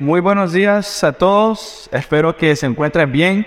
Muy 0.00 0.18
buenos 0.18 0.52
días 0.52 1.04
a 1.04 1.12
todos. 1.12 1.88
Espero 1.92 2.36
que 2.36 2.56
se 2.56 2.66
encuentren 2.66 3.12
bien. 3.12 3.46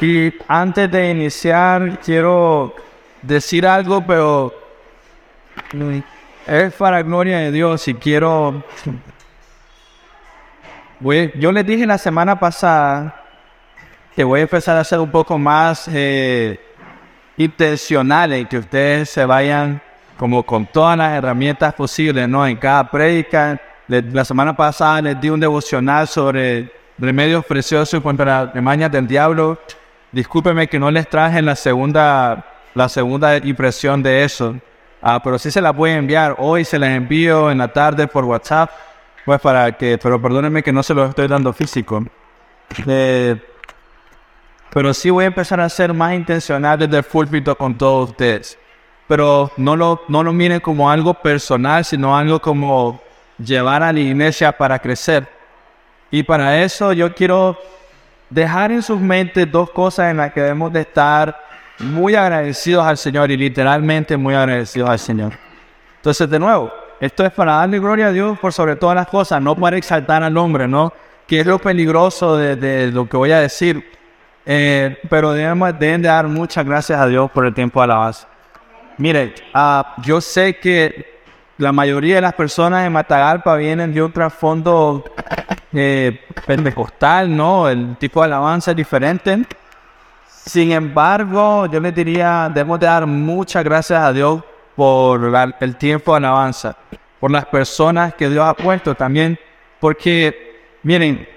Y 0.00 0.32
antes 0.48 0.90
de 0.90 1.10
iniciar, 1.12 2.00
quiero 2.04 2.74
decir 3.22 3.64
algo, 3.64 4.04
pero 4.04 4.52
es 6.44 6.74
para 6.74 7.02
gloria 7.02 7.38
de 7.38 7.52
Dios 7.52 7.86
y 7.86 7.94
quiero... 7.94 8.64
Voy- 10.98 11.30
yo 11.36 11.52
les 11.52 11.64
dije 11.64 11.86
la 11.86 11.98
semana 11.98 12.40
pasada 12.40 13.22
que 14.16 14.24
voy 14.24 14.40
a 14.40 14.42
empezar 14.42 14.76
a 14.76 14.82
ser 14.82 14.98
un 14.98 15.12
poco 15.12 15.38
más 15.38 15.88
eh, 15.92 16.58
intencional 17.36 18.32
en 18.32 18.44
que 18.48 18.58
ustedes 18.58 19.10
se 19.10 19.24
vayan 19.24 19.80
como 20.16 20.42
con 20.42 20.66
todas 20.66 20.98
las 20.98 21.16
herramientas 21.16 21.74
posibles, 21.74 22.28
¿no? 22.28 22.44
En 22.44 22.56
cada 22.56 22.90
prédica. 22.90 23.60
La 23.88 24.22
semana 24.22 24.54
pasada 24.54 25.00
les 25.00 25.18
di 25.18 25.30
un 25.30 25.40
devocional 25.40 26.06
sobre 26.06 26.70
remedios 26.98 27.42
preciosos 27.46 28.02
contra 28.02 28.44
las 28.44 28.52
demonios 28.52 28.92
del 28.92 29.06
diablo. 29.06 29.58
Discúlpenme 30.12 30.68
que 30.68 30.78
no 30.78 30.90
les 30.90 31.08
traje 31.08 31.40
la 31.40 31.56
segunda, 31.56 32.44
la 32.74 32.88
segunda 32.90 33.38
impresión 33.38 34.02
de 34.02 34.24
eso. 34.24 34.56
Ah, 35.00 35.22
pero 35.24 35.38
sí 35.38 35.50
se 35.50 35.62
las 35.62 35.74
voy 35.74 35.90
a 35.90 35.96
enviar. 35.96 36.36
Hoy 36.38 36.66
se 36.66 36.78
las 36.78 36.90
envío 36.90 37.50
en 37.50 37.56
la 37.58 37.68
tarde 37.68 38.06
por 38.06 38.26
WhatsApp. 38.26 38.70
Pues 39.24 39.40
para 39.40 39.72
que, 39.72 39.96
pero 39.96 40.20
perdónenme 40.20 40.62
que 40.62 40.72
no 40.72 40.82
se 40.82 40.92
los 40.92 41.08
estoy 41.08 41.26
dando 41.26 41.54
físico. 41.54 42.04
Pero 44.70 44.92
sí 44.92 45.08
voy 45.08 45.24
a 45.24 45.28
empezar 45.28 45.60
a 45.60 45.68
ser 45.70 45.94
más 45.94 46.12
intencional 46.12 46.78
desde 46.78 46.98
el 46.98 47.04
púlpito 47.04 47.56
con 47.56 47.78
todos 47.78 48.10
ustedes. 48.10 48.58
Pero 49.06 49.50
no 49.56 49.76
lo, 49.76 50.02
no 50.08 50.22
lo 50.22 50.34
miren 50.34 50.60
como 50.60 50.90
algo 50.90 51.14
personal, 51.14 51.86
sino 51.86 52.14
algo 52.14 52.38
como 52.38 53.00
llevar 53.38 53.82
a 53.82 53.92
la 53.92 54.00
iglesia 54.00 54.52
para 54.52 54.78
crecer. 54.78 55.26
Y 56.10 56.22
para 56.22 56.62
eso 56.62 56.92
yo 56.92 57.14
quiero 57.14 57.58
dejar 58.30 58.72
en 58.72 58.82
sus 58.82 59.00
mentes 59.00 59.50
dos 59.50 59.70
cosas 59.70 60.10
en 60.10 60.18
las 60.18 60.32
que 60.32 60.40
debemos 60.40 60.72
de 60.72 60.80
estar 60.80 61.38
muy 61.78 62.14
agradecidos 62.14 62.84
al 62.84 62.96
Señor 62.96 63.30
y 63.30 63.36
literalmente 63.36 64.16
muy 64.16 64.34
agradecidos 64.34 64.90
al 64.90 64.98
Señor. 64.98 65.32
Entonces, 65.96 66.28
de 66.28 66.38
nuevo, 66.38 66.72
esto 67.00 67.24
es 67.24 67.32
para 67.32 67.52
darle 67.54 67.78
gloria 67.78 68.08
a 68.08 68.12
Dios 68.12 68.38
por 68.38 68.52
sobre 68.52 68.76
todas 68.76 68.96
las 68.96 69.06
cosas, 69.06 69.40
no 69.40 69.54
para 69.54 69.76
exaltar 69.76 70.22
al 70.22 70.36
hombre, 70.36 70.66
¿no? 70.66 70.92
Que 71.26 71.40
es 71.40 71.46
lo 71.46 71.58
peligroso 71.58 72.36
de, 72.36 72.56
de 72.56 72.90
lo 72.90 73.08
que 73.08 73.16
voy 73.16 73.30
a 73.30 73.40
decir. 73.40 73.98
Eh, 74.44 74.98
pero 75.10 75.32
debemos, 75.32 75.78
deben 75.78 76.02
de 76.02 76.08
dar 76.08 76.26
muchas 76.26 76.64
gracias 76.64 76.98
a 76.98 77.06
Dios 77.06 77.30
por 77.30 77.44
el 77.44 77.54
tiempo 77.54 77.80
de 77.80 77.84
alabanza. 77.84 78.26
Mire, 78.96 79.34
ah, 79.52 79.94
yo 80.02 80.20
sé 80.20 80.56
que 80.56 81.17
la 81.58 81.72
mayoría 81.72 82.16
de 82.16 82.20
las 82.20 82.34
personas 82.34 82.86
en 82.86 82.92
Matagalpa 82.92 83.56
vienen 83.56 83.92
de 83.92 84.02
un 84.02 84.12
trasfondo 84.12 85.04
eh, 85.72 86.20
pentecostal, 86.46 87.34
¿no? 87.36 87.68
El 87.68 87.96
tipo 87.96 88.20
de 88.20 88.26
alabanza 88.26 88.70
es 88.70 88.76
diferente. 88.76 89.44
Sin 90.26 90.72
embargo, 90.72 91.66
yo 91.66 91.80
les 91.80 91.94
diría, 91.94 92.48
debemos 92.52 92.78
de 92.80 92.86
dar 92.86 93.06
muchas 93.06 93.62
gracias 93.64 94.00
a 94.00 94.12
Dios 94.12 94.42
por 94.76 95.20
la- 95.20 95.54
el 95.60 95.76
tiempo 95.76 96.12
de 96.12 96.18
alabanza, 96.18 96.76
por 97.20 97.30
las 97.30 97.44
personas 97.46 98.14
que 98.14 98.28
Dios 98.30 98.46
ha 98.46 98.54
puesto 98.54 98.94
también, 98.94 99.38
porque, 99.80 100.60
miren, 100.84 101.28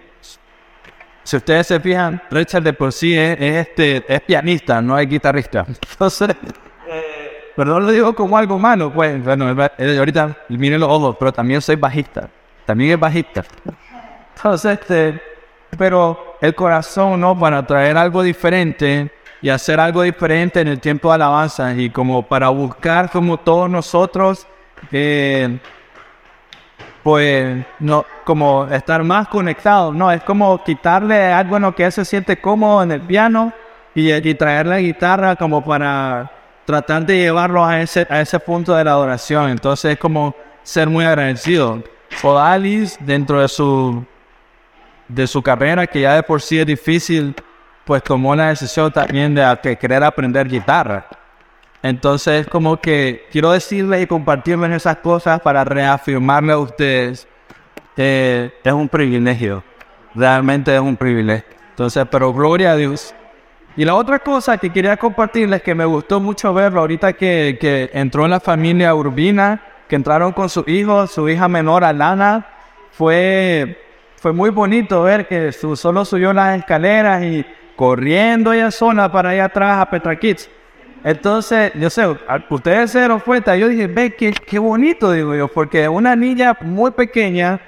si 1.23 1.35
ustedes 1.37 1.67
se 1.67 1.79
fijan, 1.79 2.21
Richard 2.29 2.63
de 2.63 2.73
por 2.73 2.91
sí 2.93 3.17
es, 3.17 3.37
es 3.39 3.67
este, 3.67 4.03
es 4.07 4.21
pianista, 4.21 4.81
no 4.81 4.97
es 4.97 5.07
guitarrista. 5.09 5.65
Entonces, 5.91 6.29
eh, 6.87 7.20
pero 7.55 7.71
no 7.71 7.79
lo 7.81 7.91
digo 7.91 8.13
como 8.13 8.37
algo 8.37 8.57
malo, 8.57 8.91
pues, 8.91 9.23
bueno, 9.23 9.55
ahorita 9.79 10.37
miren 10.49 10.79
los 10.79 10.89
ojos, 10.89 11.15
pero 11.19 11.33
también 11.33 11.61
soy 11.61 11.75
bajista, 11.75 12.29
también 12.65 12.91
es 12.91 12.99
bajista. 12.99 13.43
Entonces, 14.35 14.79
este, 14.79 15.21
pero 15.77 16.37
el 16.41 16.55
corazón, 16.55 17.19
¿no? 17.19 17.37
Para 17.37 17.65
traer 17.65 17.97
algo 17.97 18.23
diferente 18.23 19.11
y 19.41 19.49
hacer 19.49 19.79
algo 19.79 20.01
diferente 20.01 20.61
en 20.61 20.67
el 20.67 20.79
tiempo 20.79 21.09
de 21.09 21.15
alabanza 21.15 21.73
y 21.73 21.89
como 21.89 22.23
para 22.23 22.49
buscar 22.49 23.09
como 23.09 23.37
todos 23.37 23.69
nosotros, 23.69 24.47
eh, 24.91 25.59
pues, 27.03 27.65
no, 27.79 28.05
como 28.23 28.65
estar 28.67 29.03
más 29.03 29.27
conectados, 29.27 29.93
¿no? 29.93 30.11
Es 30.11 30.23
como 30.23 30.63
quitarle 30.63 31.31
algo 31.31 31.57
en 31.57 31.63
lo 31.63 31.75
que 31.75 31.85
él 31.85 31.91
se 31.91 32.05
siente 32.05 32.39
cómodo 32.39 32.83
en 32.83 32.91
el 32.91 33.01
piano 33.01 33.51
y, 33.93 34.11
y 34.11 34.35
traer 34.35 34.67
la 34.67 34.79
guitarra 34.79 35.35
como 35.35 35.63
para 35.63 36.31
tratar 36.71 37.05
de 37.05 37.17
llevarlo 37.17 37.63
a 37.65 37.81
ese, 37.81 38.07
a 38.09 38.21
ese 38.21 38.39
punto 38.39 38.73
de 38.75 38.83
la 38.83 38.91
adoración. 38.91 39.49
Entonces 39.49 39.93
es 39.93 39.99
como 39.99 40.35
ser 40.63 40.89
muy 40.89 41.05
agradecido. 41.05 41.83
Odalis, 42.23 42.97
dentro 42.99 43.41
de 43.41 43.47
su 43.47 44.05
de 45.07 45.27
su 45.27 45.41
carrera, 45.41 45.87
que 45.87 46.01
ya 46.01 46.15
de 46.15 46.23
por 46.23 46.41
sí 46.41 46.57
es 46.57 46.65
difícil, 46.65 47.35
pues 47.83 48.01
tomó 48.01 48.33
la 48.33 48.47
decisión 48.47 48.91
también 48.91 49.35
de, 49.35 49.57
de 49.61 49.75
querer 49.75 50.03
aprender 50.03 50.47
guitarra. 50.47 51.05
Entonces, 51.83 52.47
como 52.47 52.77
que 52.77 53.27
quiero 53.31 53.51
decirles 53.51 54.03
y 54.03 54.07
compartirles 54.07 54.71
esas 54.71 54.97
cosas 54.97 55.41
para 55.41 55.65
reafirmarle 55.65 56.53
a 56.53 56.57
ustedes 56.59 57.27
que 57.95 58.53
es 58.63 58.73
un 58.73 58.87
privilegio. 58.87 59.63
Realmente 60.15 60.73
es 60.73 60.81
un 60.81 60.95
privilegio. 60.95 61.45
Entonces, 61.71 62.05
pero 62.09 62.33
gloria 62.33 62.71
a 62.71 62.75
Dios. 62.75 63.13
Y 63.77 63.85
la 63.85 63.95
otra 63.95 64.19
cosa 64.19 64.57
que 64.57 64.69
quería 64.69 64.97
compartirles, 64.97 65.61
que 65.61 65.73
me 65.73 65.85
gustó 65.85 66.19
mucho 66.19 66.53
verlo 66.53 66.81
ahorita 66.81 67.13
que, 67.13 67.57
que 67.59 67.89
entró 67.93 68.25
en 68.25 68.31
la 68.31 68.39
familia 68.41 68.93
Urbina, 68.93 69.61
que 69.87 69.95
entraron 69.95 70.33
con 70.33 70.49
su 70.49 70.63
hijo, 70.67 71.07
su 71.07 71.29
hija 71.29 71.47
menor, 71.47 71.83
Alana, 71.83 72.45
fue, 72.91 73.79
fue 74.17 74.33
muy 74.33 74.49
bonito 74.49 75.03
ver 75.03 75.27
que 75.27 75.53
su, 75.53 75.75
solo 75.75 76.03
subió 76.03 76.33
las 76.33 76.59
escaleras 76.59 77.23
y 77.23 77.45
corriendo 77.77 78.51
ella 78.51 78.71
sola 78.71 79.11
para 79.11 79.29
allá 79.29 79.45
atrás 79.45 79.79
a 79.79 79.89
Petra 79.89 80.17
Kids. 80.17 80.49
Entonces, 81.03 81.71
yo 81.75 81.89
sé, 81.89 82.05
ustedes 82.49 82.91
se 82.91 82.99
dieron 82.99 83.21
cuenta, 83.21 83.55
yo 83.55 83.69
dije, 83.69 83.87
ve, 83.87 84.13
qué, 84.15 84.31
qué 84.31 84.59
bonito, 84.59 85.11
digo 85.13 85.33
yo, 85.33 85.47
porque 85.47 85.87
una 85.87 86.15
niña 86.15 86.57
muy 86.61 86.91
pequeña 86.91 87.59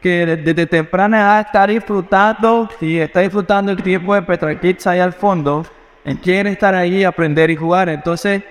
que 0.00 0.26
de- 0.26 0.36
desde 0.36 0.66
temprana 0.66 1.20
edad 1.20 1.40
está 1.40 1.66
disfrutando 1.66 2.68
y 2.80 2.98
está 2.98 3.20
disfrutando 3.20 3.72
el 3.72 3.82
tiempo 3.82 4.14
de 4.14 4.22
Petra 4.22 4.58
Kids 4.58 4.86
ahí 4.86 4.98
al 5.00 5.12
fondo, 5.12 5.64
y 6.04 6.14
quiere 6.16 6.50
estar 6.50 6.74
ahí, 6.74 7.04
aprender 7.04 7.50
y 7.50 7.56
jugar. 7.56 7.88
Entonces, 7.88 8.42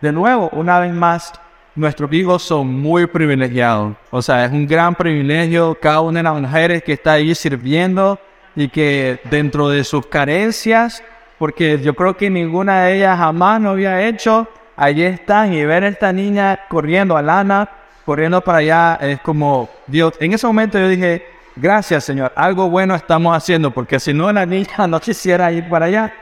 de 0.00 0.12
nuevo, 0.12 0.48
una 0.52 0.80
vez 0.80 0.92
más, 0.92 1.32
nuestros 1.74 2.10
hijos 2.14 2.42
son 2.42 2.68
muy 2.80 3.06
privilegiados. 3.06 3.94
O 4.10 4.22
sea, 4.22 4.46
es 4.46 4.52
un 4.52 4.66
gran 4.66 4.94
privilegio 4.94 5.76
cada 5.80 6.00
una 6.00 6.20
de 6.20 6.22
las 6.22 6.40
mujeres 6.40 6.82
que 6.82 6.94
está 6.94 7.12
ahí 7.12 7.34
sirviendo 7.34 8.18
y 8.54 8.68
que 8.68 9.20
dentro 9.30 9.68
de 9.68 9.84
sus 9.84 10.06
carencias, 10.06 11.04
porque 11.38 11.78
yo 11.82 11.94
creo 11.94 12.16
que 12.16 12.30
ninguna 12.30 12.84
de 12.84 12.96
ellas 12.96 13.18
jamás 13.18 13.60
lo 13.60 13.70
había 13.70 14.06
hecho, 14.06 14.48
allí 14.74 15.02
están 15.02 15.52
y 15.52 15.62
ver 15.66 15.84
a 15.84 15.88
esta 15.88 16.10
niña 16.14 16.60
corriendo, 16.70 17.14
a 17.14 17.20
Lana, 17.20 17.68
corriendo 18.06 18.40
para 18.40 18.58
allá, 18.58 18.98
es 19.02 19.20
como, 19.20 19.68
Dios, 19.88 20.14
en 20.20 20.32
ese 20.32 20.46
momento 20.46 20.78
yo 20.78 20.88
dije, 20.88 21.26
gracias 21.56 22.04
Señor, 22.04 22.32
algo 22.36 22.70
bueno 22.70 22.94
estamos 22.94 23.36
haciendo, 23.36 23.72
porque 23.72 23.98
si 23.98 24.14
no 24.14 24.32
la 24.32 24.46
niña 24.46 24.86
no 24.88 25.00
quisiera 25.00 25.50
ir 25.50 25.68
para 25.68 25.86
allá. 25.86 26.14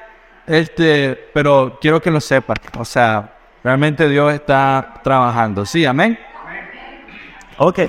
Este, 0.47 1.31
pero 1.33 1.79
quiero 1.81 2.01
que 2.01 2.11
lo 2.11 2.21
sepan, 2.21 2.57
o 2.79 2.85
sea, 2.85 3.35
realmente 3.63 4.09
Dios 4.09 4.33
está 4.33 4.95
trabajando. 5.03 5.65
Sí, 5.65 5.85
amén. 5.85 6.19
Ok. 7.59 7.81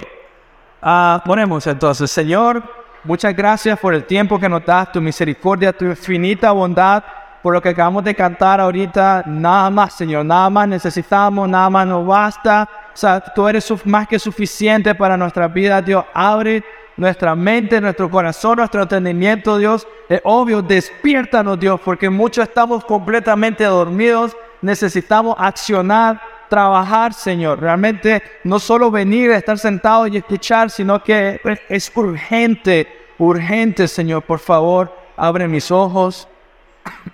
Ah, 0.81 1.22
ponemos 1.25 1.66
entonces, 1.67 2.11
Señor, 2.11 2.64
muchas 3.03 3.35
gracias 3.35 3.79
por 3.79 3.93
el 3.93 4.03
tiempo 4.03 4.40
que 4.40 4.47
nos 4.47 4.66
das, 4.66 4.91
tu 4.91 5.02
misericordia, 5.02 5.73
tu 5.73 5.85
infinita 5.85 6.52
bondad, 6.52 7.03
por 7.46 7.53
lo 7.53 7.62
que 7.62 7.70
acabamos 7.70 8.03
de 8.03 8.16
cantar 8.16 8.59
ahorita. 8.59 9.22
Nada 9.28 9.70
más, 9.70 9.94
Señor, 9.94 10.26
nada 10.26 10.50
más 10.50 10.68
necesitamos, 10.68 11.47
nada 11.47 11.70
más 11.70 11.86
nos 11.86 12.03
basta. 12.03 12.68
O 12.92 12.97
sea, 12.97 13.20
tú 13.20 13.47
eres 13.47 13.72
más 13.86 14.08
que 14.08 14.18
suficiente 14.18 14.96
para 14.96 15.16
nuestra 15.16 15.47
vida, 15.47 15.80
Dios. 15.80 16.03
Abre 16.12 16.64
nuestra 16.97 17.36
mente, 17.36 17.80
nuestro 17.80 18.09
corazón, 18.09 18.58
nuestro 18.58 18.82
entendimiento, 18.82 19.59
Dios. 19.59 19.88
Es 20.09 20.22
obvio, 20.24 20.64
despiértanos, 20.64 21.59
Dios, 21.59 21.80
porque 21.86 22.09
muchos 22.09 22.47
estamos 22.47 22.84
completamente 22.84 23.64
dormidos. 23.64 24.36
Necesitamos 24.64 25.36
accionar, 25.38 26.20
trabajar, 26.50 27.14
Señor. 27.14 27.59
Realmente 27.59 28.24
no 28.44 28.58
solo 28.58 28.90
venir, 28.90 29.30
estar 29.30 29.59
sentados 29.59 30.09
y 30.12 30.18
escuchar, 30.18 30.72
sino 30.72 31.03
que 31.03 31.40
es 31.70 31.92
urgente, 31.96 32.88
urgente, 33.20 33.88
Señor. 33.88 34.24
Por 34.24 34.40
favor, 34.40 34.92
abre 35.16 35.47
mis 35.47 35.70
ojos. 35.70 36.28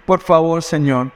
Por 0.05 0.19
favor, 0.19 0.61
Señor. 0.61 1.11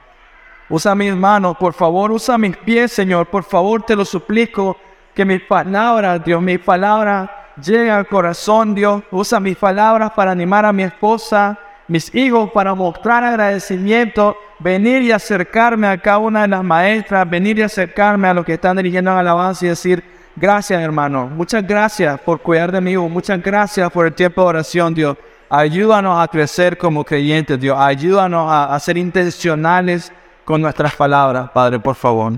Usa 0.68 0.94
mis 0.94 1.14
manos, 1.14 1.56
por 1.56 1.72
favor, 1.72 2.10
usa 2.10 2.36
mis 2.38 2.56
pies, 2.56 2.92
Señor. 2.92 3.26
Por 3.26 3.44
favor, 3.44 3.82
te 3.82 3.94
lo 3.94 4.04
suplico. 4.04 4.76
Que 5.14 5.24
mis 5.24 5.40
palabras, 5.42 6.22
Dios, 6.24 6.42
mis 6.42 6.58
palabras 6.58 7.30
lleguen 7.62 7.90
al 7.90 8.06
corazón, 8.06 8.74
Dios. 8.74 9.02
Usa 9.10 9.40
mis 9.40 9.56
palabras 9.56 10.12
para 10.12 10.32
animar 10.32 10.64
a 10.66 10.72
mi 10.72 10.82
esposa, 10.82 11.58
mis 11.88 12.14
hijos, 12.14 12.50
para 12.50 12.74
mostrar 12.74 13.24
agradecimiento. 13.24 14.36
Venir 14.58 15.02
y 15.02 15.12
acercarme 15.12 15.86
a 15.86 15.98
cada 15.98 16.18
una 16.18 16.42
de 16.42 16.48
las 16.48 16.64
maestras, 16.64 17.28
venir 17.28 17.58
y 17.58 17.62
acercarme 17.62 18.28
a 18.28 18.34
los 18.34 18.44
que 18.44 18.54
están 18.54 18.76
dirigiendo 18.76 19.10
en 19.12 19.18
alabanza 19.18 19.64
y 19.64 19.68
decir, 19.68 20.04
Gracias, 20.38 20.82
hermano. 20.82 21.28
Muchas 21.28 21.66
gracias 21.66 22.20
por 22.20 22.40
cuidar 22.42 22.70
de 22.70 22.82
mí. 22.82 22.94
Muchas 22.94 23.42
gracias 23.42 23.90
por 23.90 24.04
el 24.04 24.12
tiempo 24.12 24.42
de 24.42 24.48
oración, 24.48 24.92
Dios. 24.92 25.16
Ayúdanos 25.48 26.20
a 26.20 26.26
crecer 26.26 26.76
como 26.76 27.04
creyentes, 27.04 27.60
Dios. 27.60 27.78
Ayúdanos 27.78 28.48
a, 28.50 28.78
ser 28.80 28.98
intencionales 28.98 30.12
con 30.44 30.60
nuestras 30.60 30.94
palabras, 30.94 31.50
Padre, 31.50 31.78
por 31.78 31.94
favor. 31.94 32.32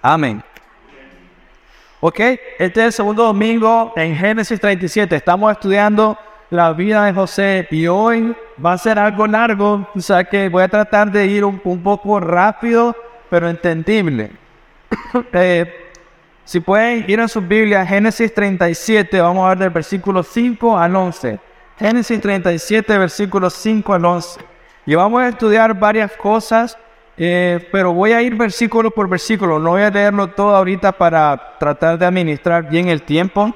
Amén. 0.00 0.42
Ok, 2.00 2.18
este 2.58 2.80
es 2.80 2.86
el 2.86 2.92
segundo 2.92 3.24
domingo 3.24 3.92
en 3.96 4.16
Génesis 4.16 4.58
37. 4.58 5.14
Estamos 5.14 5.52
estudiando 5.52 6.18
la 6.50 6.72
vida 6.72 7.04
de 7.04 7.12
José 7.12 7.68
y 7.70 7.86
hoy 7.86 8.34
va 8.64 8.72
a 8.72 8.78
ser 8.78 8.98
algo 8.98 9.26
largo, 9.26 9.86
o 9.94 10.00
sea 10.00 10.24
que 10.24 10.48
voy 10.48 10.62
a 10.62 10.68
tratar 10.68 11.12
de 11.12 11.26
ir 11.26 11.44
un, 11.44 11.58
poco 11.58 12.18
rápido, 12.18 12.96
pero 13.28 13.48
entendible. 13.48 14.30
Eh, 15.32 15.90
si 16.44 16.60
pueden 16.60 17.04
ir 17.08 17.20
a 17.20 17.28
su 17.28 17.40
Biblia, 17.40 17.86
Génesis 17.86 18.34
37, 18.34 19.20
vamos 19.20 19.44
a 19.46 19.50
ver 19.50 19.58
del 19.58 19.70
versículo 19.70 20.22
5 20.22 20.78
al 20.78 20.96
11. 20.96 21.51
Génesis 21.82 22.20
37, 22.20 22.96
versículo 22.96 23.50
5 23.50 23.94
al 23.94 24.04
11. 24.04 24.40
Y 24.86 24.94
vamos 24.94 25.20
a 25.20 25.26
estudiar 25.26 25.76
varias 25.76 26.12
cosas, 26.12 26.78
eh, 27.16 27.68
pero 27.72 27.92
voy 27.92 28.12
a 28.12 28.22
ir 28.22 28.36
versículo 28.36 28.92
por 28.92 29.08
versículo. 29.08 29.58
No 29.58 29.70
voy 29.70 29.82
a 29.82 29.90
leerlo 29.90 30.28
todo 30.28 30.54
ahorita 30.54 30.92
para 30.92 31.58
tratar 31.58 31.98
de 31.98 32.06
administrar 32.06 32.70
bien 32.70 32.88
el 32.88 33.02
tiempo. 33.02 33.52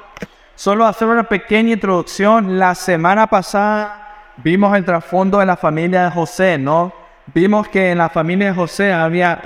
Solo 0.56 0.86
hacer 0.86 1.06
una 1.06 1.22
pequeña 1.22 1.74
introducción. 1.74 2.58
La 2.58 2.74
semana 2.74 3.28
pasada 3.28 4.32
vimos 4.38 4.76
el 4.76 4.84
trasfondo 4.84 5.38
de 5.38 5.46
la 5.46 5.56
familia 5.56 6.06
de 6.06 6.10
José, 6.10 6.58
¿no? 6.58 6.92
Vimos 7.32 7.68
que 7.68 7.92
en 7.92 7.98
la 7.98 8.08
familia 8.08 8.48
de 8.48 8.54
José 8.54 8.92
había 8.92 9.40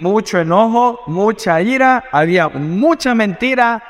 mucho 0.00 0.40
enojo, 0.40 1.02
mucha 1.08 1.60
ira, 1.60 2.04
había 2.10 2.48
mucha 2.48 3.14
mentira, 3.14 3.82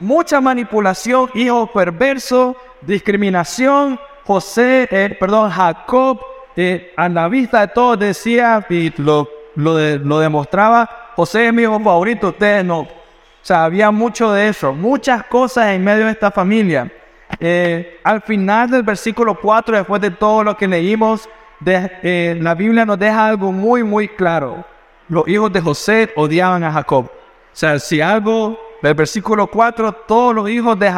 mucha 0.00 0.40
manipulación, 0.40 1.30
hijo 1.34 1.66
perverso, 1.66 2.56
discriminación. 2.80 3.98
José, 4.24 4.88
eh, 4.90 5.16
perdón, 5.18 5.50
Jacob, 5.50 6.20
eh, 6.54 6.92
a 6.96 7.08
la 7.08 7.28
vista 7.28 7.60
de 7.60 7.68
todos 7.68 7.98
decía 7.98 8.64
y 8.68 8.92
lo, 9.02 9.28
lo, 9.56 9.78
lo 9.98 10.18
demostraba, 10.20 10.88
José 11.16 11.48
es 11.48 11.52
mi 11.52 11.62
hijo 11.62 11.78
favorito, 11.80 12.28
ustedes 12.28 12.64
no. 12.64 12.80
O 12.80 13.44
sea, 13.44 13.64
había 13.64 13.90
mucho 13.90 14.32
de 14.32 14.48
eso, 14.48 14.72
muchas 14.72 15.24
cosas 15.24 15.68
en 15.68 15.82
medio 15.82 16.06
de 16.06 16.12
esta 16.12 16.30
familia. 16.30 16.90
Eh, 17.40 17.98
al 18.04 18.22
final 18.22 18.70
del 18.70 18.82
versículo 18.82 19.38
4, 19.38 19.78
después 19.78 20.00
de 20.00 20.10
todo 20.12 20.44
lo 20.44 20.56
que 20.56 20.68
leímos, 20.68 21.28
de, 21.60 21.90
eh, 22.02 22.38
la 22.40 22.54
Biblia 22.54 22.84
nos 22.84 22.98
deja 22.98 23.26
algo 23.26 23.50
muy, 23.50 23.82
muy 23.82 24.08
claro. 24.08 24.64
Los 25.08 25.26
hijos 25.28 25.52
de 25.52 25.60
José 25.60 26.12
odiaban 26.16 26.62
a 26.64 26.72
Jacob. 26.72 27.06
O 27.06 27.10
sea, 27.52 27.78
si 27.78 28.00
algo 28.00 28.58
del 28.82 28.94
versículo 28.94 29.46
4, 29.46 29.92
todos 29.92 30.34
los 30.34 30.50
hijos 30.50 30.78
de, 30.78 30.92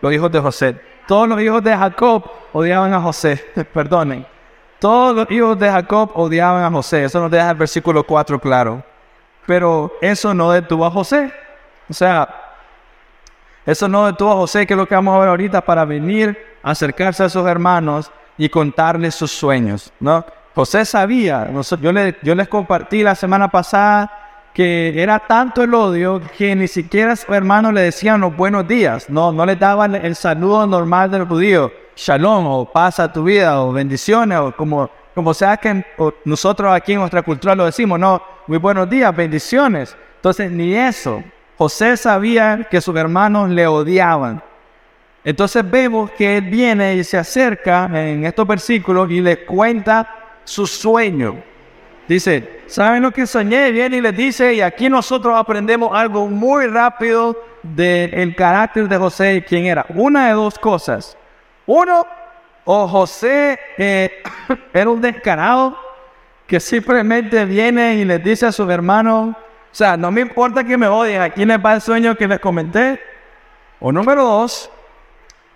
los 0.00 0.12
hijos 0.12 0.30
de 0.30 0.40
José, 0.40 0.80
todos 1.06 1.28
los 1.28 1.40
hijos 1.40 1.62
de 1.64 1.76
Jacob 1.76 2.22
odiaban 2.52 2.92
a 2.92 3.00
José. 3.00 3.42
Perdonen. 3.72 4.26
Todos 4.78 5.16
los 5.16 5.30
hijos 5.30 5.58
de 5.58 5.70
Jacob 5.70 6.10
odiaban 6.14 6.64
a 6.64 6.70
José. 6.70 7.04
Eso 7.04 7.20
nos 7.20 7.30
deja 7.30 7.50
el 7.50 7.56
versículo 7.56 8.04
4 8.04 8.38
claro. 8.38 8.82
Pero 9.46 9.92
eso 10.00 10.34
no 10.34 10.52
detuvo 10.52 10.84
a 10.86 10.90
José. 10.90 11.32
O 11.88 11.94
sea, 11.94 12.28
eso 13.64 13.88
no 13.88 14.06
detuvo 14.06 14.32
a 14.32 14.36
José, 14.36 14.66
que 14.66 14.74
es 14.74 14.78
lo 14.78 14.86
que 14.86 14.94
vamos 14.94 15.14
a 15.14 15.20
ver 15.20 15.28
ahorita, 15.28 15.60
para 15.60 15.84
venir, 15.84 16.36
acercarse 16.62 17.24
a 17.24 17.28
sus 17.28 17.46
hermanos 17.46 18.10
y 18.36 18.48
contarles 18.48 19.14
sus 19.14 19.30
sueños, 19.30 19.92
¿no? 20.00 20.24
José 20.54 20.84
sabía, 20.84 21.50
yo, 21.50 21.90
yo 22.22 22.34
les 22.34 22.48
compartí 22.48 23.02
la 23.02 23.14
semana 23.14 23.48
pasada 23.48 24.21
que 24.52 25.02
era 25.02 25.18
tanto 25.18 25.62
el 25.62 25.74
odio 25.74 26.20
que 26.36 26.54
ni 26.54 26.68
siquiera 26.68 27.12
a 27.12 27.16
sus 27.16 27.30
hermanos 27.30 27.72
le 27.72 27.82
decían 27.82 28.20
los 28.20 28.36
buenos 28.36 28.68
días, 28.68 29.08
no, 29.08 29.32
no 29.32 29.46
le 29.46 29.56
daban 29.56 29.94
el 29.94 30.14
saludo 30.14 30.66
normal 30.66 31.10
del 31.10 31.24
judío, 31.24 31.72
shalom 31.96 32.46
o 32.46 32.64
pasa 32.64 33.12
tu 33.12 33.24
vida 33.24 33.62
o 33.62 33.72
bendiciones 33.72 34.38
o 34.38 34.52
como, 34.52 34.90
como 35.14 35.32
sea 35.32 35.56
que 35.56 35.84
nosotros 36.24 36.72
aquí 36.72 36.92
en 36.92 37.00
nuestra 37.00 37.22
cultura 37.22 37.54
lo 37.54 37.64
decimos, 37.64 37.98
no, 37.98 38.22
muy 38.46 38.58
buenos 38.58 38.88
días, 38.90 39.14
bendiciones. 39.14 39.96
Entonces 40.16 40.50
ni 40.50 40.74
eso. 40.74 41.22
José 41.56 41.96
sabía 41.96 42.66
que 42.70 42.80
sus 42.80 42.96
hermanos 42.96 43.50
le 43.50 43.66
odiaban. 43.66 44.42
Entonces 45.24 45.68
vemos 45.68 46.10
que 46.10 46.38
él 46.38 46.44
viene 46.44 46.96
y 46.96 47.04
se 47.04 47.16
acerca 47.16 47.88
en 47.92 48.24
estos 48.24 48.46
versículos 48.46 49.10
y 49.10 49.20
le 49.20 49.44
cuenta 49.44 50.08
su 50.44 50.66
sueño. 50.66 51.42
Dice, 52.12 52.60
¿saben 52.66 53.02
lo 53.02 53.10
que 53.10 53.26
soñé? 53.26 53.70
Viene 53.70 53.96
y 53.96 54.00
les 54.02 54.14
dice, 54.14 54.52
y 54.52 54.60
aquí 54.60 54.90
nosotros 54.90 55.34
aprendemos 55.34 55.90
algo 55.94 56.28
muy 56.28 56.66
rápido 56.66 57.34
del 57.62 58.36
carácter 58.36 58.86
de 58.86 58.98
José 58.98 59.36
y 59.36 59.40
quién 59.40 59.64
era. 59.64 59.86
Una 59.88 60.26
de 60.26 60.34
dos 60.34 60.58
cosas. 60.58 61.16
Uno, 61.64 62.06
o 62.66 62.86
José 62.86 63.58
eh, 63.78 64.22
era 64.74 64.90
un 64.90 65.00
descarado 65.00 65.74
que 66.46 66.60
simplemente 66.60 67.46
viene 67.46 67.94
y 67.94 68.04
les 68.04 68.22
dice 68.22 68.44
a 68.44 68.52
sus 68.52 68.68
hermanos, 68.68 69.34
o 69.34 69.74
sea, 69.74 69.96
no 69.96 70.10
me 70.10 70.20
importa 70.20 70.62
que 70.62 70.76
me 70.76 70.88
odien, 70.88 71.22
aquí 71.22 71.46
les 71.46 71.64
va 71.64 71.72
el 71.72 71.80
sueño 71.80 72.14
que 72.14 72.28
les 72.28 72.40
comenté. 72.40 73.00
O 73.80 73.90
número 73.90 74.22
dos, 74.22 74.70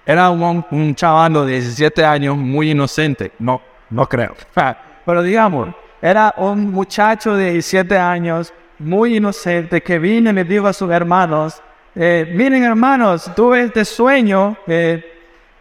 era 0.06 0.30
un, 0.30 0.64
un 0.70 0.94
chaval 0.94 1.34
de 1.34 1.46
17 1.48 2.02
años 2.02 2.34
muy 2.34 2.70
inocente. 2.70 3.32
No, 3.38 3.60
no 3.90 4.08
creo. 4.08 4.34
Pero 5.04 5.22
digamos, 5.22 5.68
era 6.00 6.34
un 6.36 6.70
muchacho 6.70 7.34
de 7.34 7.52
17 7.52 7.96
años 7.96 8.52
muy 8.78 9.16
inocente 9.16 9.82
que 9.82 9.98
vino 9.98 10.30
y 10.30 10.32
le 10.32 10.44
dijo 10.44 10.66
a 10.66 10.72
sus 10.72 10.90
hermanos, 10.90 11.62
eh, 11.94 12.30
miren 12.34 12.62
hermanos, 12.64 13.30
tuve 13.34 13.62
este 13.62 13.84
sueño 13.84 14.56
eh, 14.66 15.02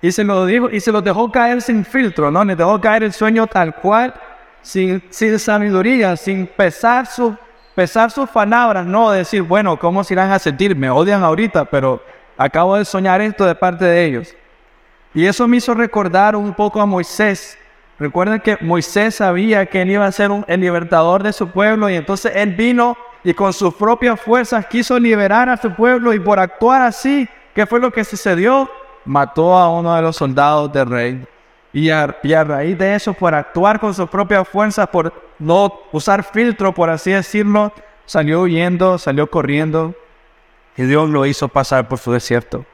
y 0.02 0.12
se 0.12 0.24
lo 0.24 0.46
dijo 0.46 0.70
y 0.70 0.80
se 0.80 0.92
lo 0.92 1.02
dejó 1.02 1.32
caer 1.32 1.62
sin 1.62 1.86
filtro, 1.86 2.30
¿no? 2.30 2.44
Le 2.44 2.56
dejó 2.56 2.80
caer 2.82 3.04
el 3.04 3.14
sueño 3.14 3.48
tal 3.48 3.74
cual, 3.76 4.14
sin, 4.62 5.02
sin 5.10 5.40
sabiduría, 5.40 6.18
sin 6.18 6.46
pesar 6.48 7.06
su 7.06 7.36
pesar 7.76 8.10
sus 8.10 8.30
palabras, 8.30 8.86
no 8.86 9.12
decir, 9.12 9.42
bueno, 9.42 9.78
¿cómo 9.78 10.04
se 10.04 10.14
irán 10.14 10.32
a 10.32 10.40
sentir? 10.40 10.76
Me 10.76 10.90
odian 10.90 11.24
ahorita, 11.24 11.66
pero 11.66 12.02
acabo 12.38 12.78
de 12.78 12.86
soñar 12.86 13.20
esto 13.20 13.46
de 13.46 13.54
parte 13.54 13.84
de 13.84 14.06
ellos. 14.06 14.36
Y 15.14 15.26
eso 15.26 15.48
me 15.48 15.58
hizo 15.58 15.74
recordar 15.74 16.36
un 16.36 16.54
poco 16.54 16.82
a 16.82 16.86
Moisés. 16.86 17.58
Recuerden 17.98 18.42
que 18.42 18.58
Moisés 18.62 19.16
sabía 19.16 19.66
que 19.68 19.82
él 19.82 19.92
iba 19.92 20.06
a 20.06 20.12
ser 20.12 20.30
el 20.48 20.60
libertador 20.60 21.24
de 21.24 21.32
su 21.32 21.50
pueblo 21.50 21.90
y 21.90 21.96
entonces 21.96 22.34
él 22.36 22.54
vino 22.54 22.98
y 23.24 23.34
con 23.34 23.54
sus 23.54 23.74
propias 23.74 24.20
fuerzas 24.20 24.66
quiso 24.68 25.00
liberar 25.00 25.50
a 25.50 25.58
su 25.58 25.74
pueblo 25.74 26.14
y 26.14 26.20
por 26.20 26.40
actuar 26.40 26.82
así, 26.82 27.28
¿qué 27.54 27.66
fue 27.66 27.80
lo 27.80 27.92
que 27.92 28.04
sucedió? 28.04 28.70
Mató 29.06 29.58
a 29.58 29.70
uno 29.70 29.96
de 29.96 30.02
los 30.02 30.16
soldados 30.18 30.72
del 30.74 30.88
rey. 30.88 31.28
Y 31.74 31.90
a, 31.90 32.08
raíz 32.08 32.78
de 32.78 32.96
eso, 32.96 33.14
por 33.14 33.34
actuar 33.34 33.80
con 33.80 33.94
sus 33.94 34.10
propias 34.10 34.48
fuerzas, 34.48 34.88
por 34.88 35.12
no 35.40 35.82
usar 35.92 36.24
filtro, 36.24 36.74
por 36.74 36.90
así 36.90 37.12
decirlo, 37.12 37.74
salió 38.06 38.42
huyendo, 38.42 38.98
salió 38.98 39.30
corriendo. 39.30 39.94
Y 40.78 40.84
Dios 40.84 41.10
lo 41.10 41.25
hizo 41.25 41.48
pasar 41.48 41.88
por 41.88 42.00
su 42.00 42.12
desierto. 42.14 42.66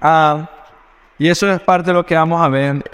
Ah, 0.00 0.50
y 1.18 1.28
eso 1.28 1.50
es 1.50 1.60
parte 1.60 1.90
de 1.90 1.94
lo 1.94 2.04
que 2.04 2.14
vamos 2.14 2.42
a 2.42 2.48
ver. 2.48 2.84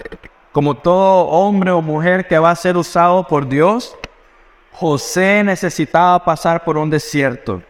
Como 0.53 0.75
todo 0.75 1.25
hombre 1.25 1.71
o 1.71 1.81
mujer 1.81 2.25
que 2.25 2.39
va 2.39 2.51
a 2.51 2.55
ser 2.55 2.77
usado 2.77 3.27
por 3.27 3.45
Dios, 3.49 3.97
José 4.71 5.43
necesitaba 5.43 6.23
pasar 6.23 6.63
por 6.63 6.77
un 6.77 6.89
desierto. 6.89 7.61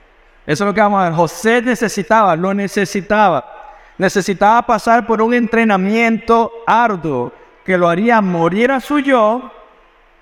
Eso 0.45 0.63
es 0.63 0.67
lo 0.67 0.73
que 0.73 0.81
vamos 0.81 1.01
a 1.01 1.05
ver. 1.05 1.13
José 1.13 1.63
necesitaba, 1.63 2.35
lo 2.35 2.53
necesitaba 2.53 3.53
necesitaba 3.97 4.61
pasar 4.63 5.05
por 5.05 5.21
un 5.21 5.33
entrenamiento 5.33 6.51
arduo 6.65 7.31
que 7.63 7.77
lo 7.77 7.87
haría 7.87 8.21
morir 8.21 8.71
a 8.71 8.79
su 8.79 8.99
yo 8.99 9.51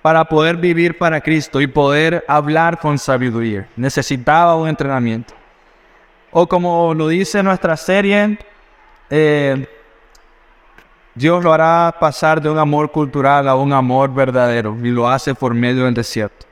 para 0.00 0.24
poder 0.24 0.56
vivir 0.56 0.98
para 0.98 1.20
Cristo 1.20 1.60
y 1.60 1.66
poder 1.66 2.24
hablar 2.28 2.78
con 2.78 2.98
sabiduría. 2.98 3.68
Necesitaba 3.76 4.56
un 4.56 4.68
entrenamiento. 4.68 5.34
O 6.30 6.46
como 6.46 6.94
lo 6.94 7.08
dice 7.08 7.42
nuestra 7.42 7.76
serie, 7.76 8.38
eh, 9.10 9.66
Dios 11.14 11.44
lo 11.44 11.52
hará 11.52 11.94
pasar 12.00 12.40
de 12.40 12.48
un 12.48 12.58
amor 12.58 12.90
cultural 12.90 13.48
a 13.48 13.54
un 13.54 13.72
amor 13.72 14.12
verdadero 14.12 14.76
y 14.82 14.88
lo 14.88 15.08
hace 15.08 15.34
por 15.34 15.54
medio 15.54 15.84
del 15.84 15.94
desierto. 15.94 16.46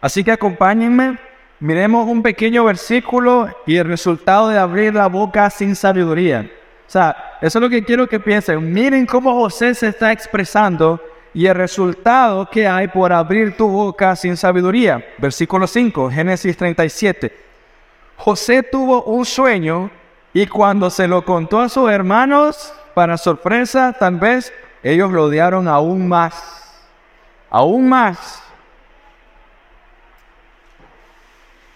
Así 0.00 0.24
que 0.24 0.32
acompáñenme 0.32 1.18
Miremos 1.58 2.06
un 2.06 2.22
pequeño 2.22 2.64
versículo 2.64 3.48
y 3.64 3.76
el 3.76 3.86
resultado 3.86 4.48
de 4.48 4.58
abrir 4.58 4.92
la 4.92 5.06
boca 5.06 5.48
sin 5.48 5.74
sabiduría. 5.74 6.50
O 6.86 6.90
sea, 6.90 7.38
eso 7.40 7.58
es 7.58 7.62
lo 7.62 7.70
que 7.70 7.82
quiero 7.82 8.06
que 8.06 8.20
piensen. 8.20 8.74
Miren 8.74 9.06
cómo 9.06 9.32
José 9.32 9.74
se 9.74 9.88
está 9.88 10.12
expresando 10.12 11.00
y 11.32 11.46
el 11.46 11.54
resultado 11.54 12.48
que 12.50 12.68
hay 12.68 12.88
por 12.88 13.10
abrir 13.10 13.56
tu 13.56 13.68
boca 13.68 14.14
sin 14.16 14.36
sabiduría. 14.36 15.02
Versículo 15.16 15.66
5, 15.66 16.10
Génesis 16.10 16.58
37. 16.58 17.34
José 18.18 18.62
tuvo 18.62 19.04
un 19.04 19.24
sueño 19.24 19.90
y 20.34 20.46
cuando 20.46 20.90
se 20.90 21.08
lo 21.08 21.24
contó 21.24 21.60
a 21.60 21.70
sus 21.70 21.90
hermanos, 21.90 22.74
para 22.96 23.18
sorpresa, 23.18 23.92
tal 23.92 24.16
vez 24.16 24.50
ellos 24.82 25.12
lo 25.12 25.24
odiaron 25.24 25.68
aún 25.68 26.08
más. 26.08 26.82
Aún 27.50 27.90
más. 27.90 28.42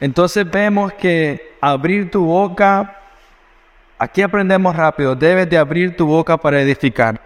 Entonces 0.00 0.50
vemos 0.50 0.94
que 0.94 1.58
abrir 1.60 2.10
tu 2.10 2.24
boca 2.24 2.96
aquí 3.98 4.22
aprendemos 4.22 4.74
rápido, 4.74 5.14
debes 5.14 5.50
de 5.50 5.58
abrir 5.58 5.94
tu 5.94 6.06
boca 6.06 6.38
para 6.38 6.62
edificar. 6.62 7.20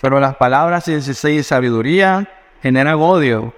Pero 0.00 0.18
las 0.18 0.34
palabras 0.34 0.82
sin 0.82 1.44
sabiduría 1.44 2.28
generan 2.60 2.96
odio. 2.96 3.54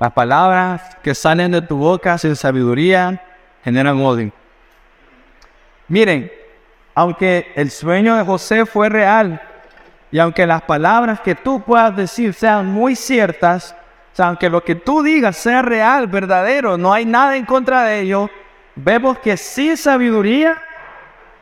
Las 0.00 0.12
palabras 0.12 0.96
que 1.00 1.14
salen 1.14 1.52
de 1.52 1.62
tu 1.62 1.76
boca 1.76 2.18
sin 2.18 2.34
sabiduría 2.34 3.22
generan 3.62 4.02
odio. 4.02 4.32
Miren, 5.86 6.39
aunque 7.00 7.50
el 7.56 7.70
sueño 7.70 8.14
de 8.14 8.24
José 8.26 8.66
fue 8.66 8.90
real 8.90 9.40
y 10.12 10.18
aunque 10.18 10.46
las 10.46 10.60
palabras 10.60 11.20
que 11.20 11.34
tú 11.34 11.62
puedas 11.62 11.96
decir 11.96 12.34
sean 12.34 12.66
muy 12.66 12.94
ciertas, 12.94 13.74
o 14.12 14.16
sea, 14.16 14.26
aunque 14.26 14.50
lo 14.50 14.62
que 14.62 14.74
tú 14.74 15.02
digas 15.02 15.38
sea 15.38 15.62
real, 15.62 16.08
verdadero, 16.08 16.76
no 16.76 16.92
hay 16.92 17.06
nada 17.06 17.36
en 17.36 17.46
contra 17.46 17.84
de 17.84 18.00
ello, 18.00 18.28
vemos 18.74 19.18
que 19.18 19.38
sin 19.38 19.78
sabiduría 19.78 20.60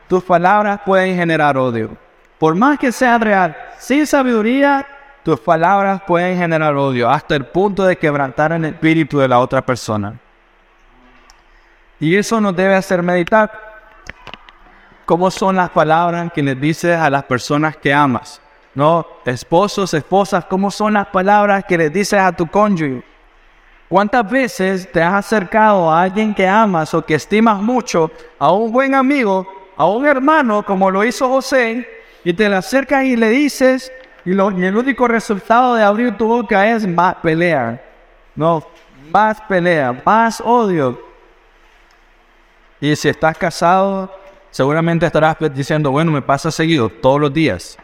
tus 0.07 0.23
palabras 0.23 0.79
pueden 0.85 1.17
generar 1.17 1.57
odio. 1.57 1.97
Por 2.37 2.55
más 2.55 2.79
que 2.79 2.93
sea 2.93 3.17
real, 3.17 3.53
sin 3.79 4.07
sabiduría 4.07 4.87
tus 5.23 5.41
palabras 5.41 6.01
pueden 6.07 6.37
generar 6.37 6.73
odio 6.77 7.09
hasta 7.09 7.35
el 7.35 7.47
punto 7.47 7.83
de 7.83 7.97
quebrantar 7.97 8.53
el 8.53 8.63
espíritu 8.63 9.19
de 9.19 9.27
la 9.27 9.39
otra 9.39 9.61
persona. 9.61 10.17
Y 11.99 12.15
eso 12.15 12.39
nos 12.39 12.55
debe 12.55 12.75
hacer 12.75 13.03
meditar. 13.03 13.68
¿Cómo 15.09 15.31
son 15.31 15.55
las 15.55 15.71
palabras 15.71 16.31
que 16.31 16.43
les 16.43 16.61
dices 16.61 16.95
a 16.95 17.09
las 17.09 17.23
personas 17.23 17.75
que 17.75 17.91
amas? 17.91 18.39
No, 18.75 19.07
esposos, 19.25 19.91
esposas, 19.95 20.45
¿cómo 20.45 20.69
son 20.69 20.93
las 20.93 21.07
palabras 21.07 21.63
que 21.67 21.79
le 21.79 21.89
dices 21.89 22.19
a 22.19 22.31
tu 22.31 22.45
cónyuge? 22.45 23.03
¿Cuántas 23.87 24.29
veces 24.29 24.91
te 24.91 25.01
has 25.01 25.25
acercado 25.25 25.91
a 25.91 26.03
alguien 26.03 26.31
que 26.35 26.47
amas 26.47 26.93
o 26.93 27.03
que 27.03 27.15
estimas 27.15 27.59
mucho, 27.59 28.11
a 28.37 28.51
un 28.51 28.71
buen 28.71 28.93
amigo, 28.93 29.47
a 29.75 29.87
un 29.87 30.05
hermano, 30.05 30.61
como 30.63 30.91
lo 30.91 31.03
hizo 31.03 31.27
José, 31.27 31.89
y 32.23 32.31
te 32.31 32.47
le 32.47 32.57
acercas 32.57 33.03
y 33.05 33.15
le 33.15 33.29
dices, 33.29 33.91
y, 34.25 34.33
y 34.35 34.63
el 34.63 34.77
único 34.77 35.07
resultado 35.07 35.73
de 35.73 35.81
abrir 35.81 36.15
tu 36.17 36.27
boca 36.27 36.69
es 36.69 36.87
más 36.87 37.15
pelea? 37.15 37.81
No, 38.35 38.63
más 39.11 39.41
pelea, 39.41 40.03
más 40.05 40.39
odio. 40.39 41.01
Y 42.79 42.95
si 42.95 43.09
estás 43.09 43.35
casado, 43.39 44.18
seguramente 44.51 45.05
estarás 45.05 45.37
diciendo, 45.53 45.91
bueno, 45.91 46.11
me 46.11 46.21
pasa 46.21 46.51
seguido, 46.51 46.89
todos 46.89 47.19
los 47.19 47.33
días. 47.33 47.77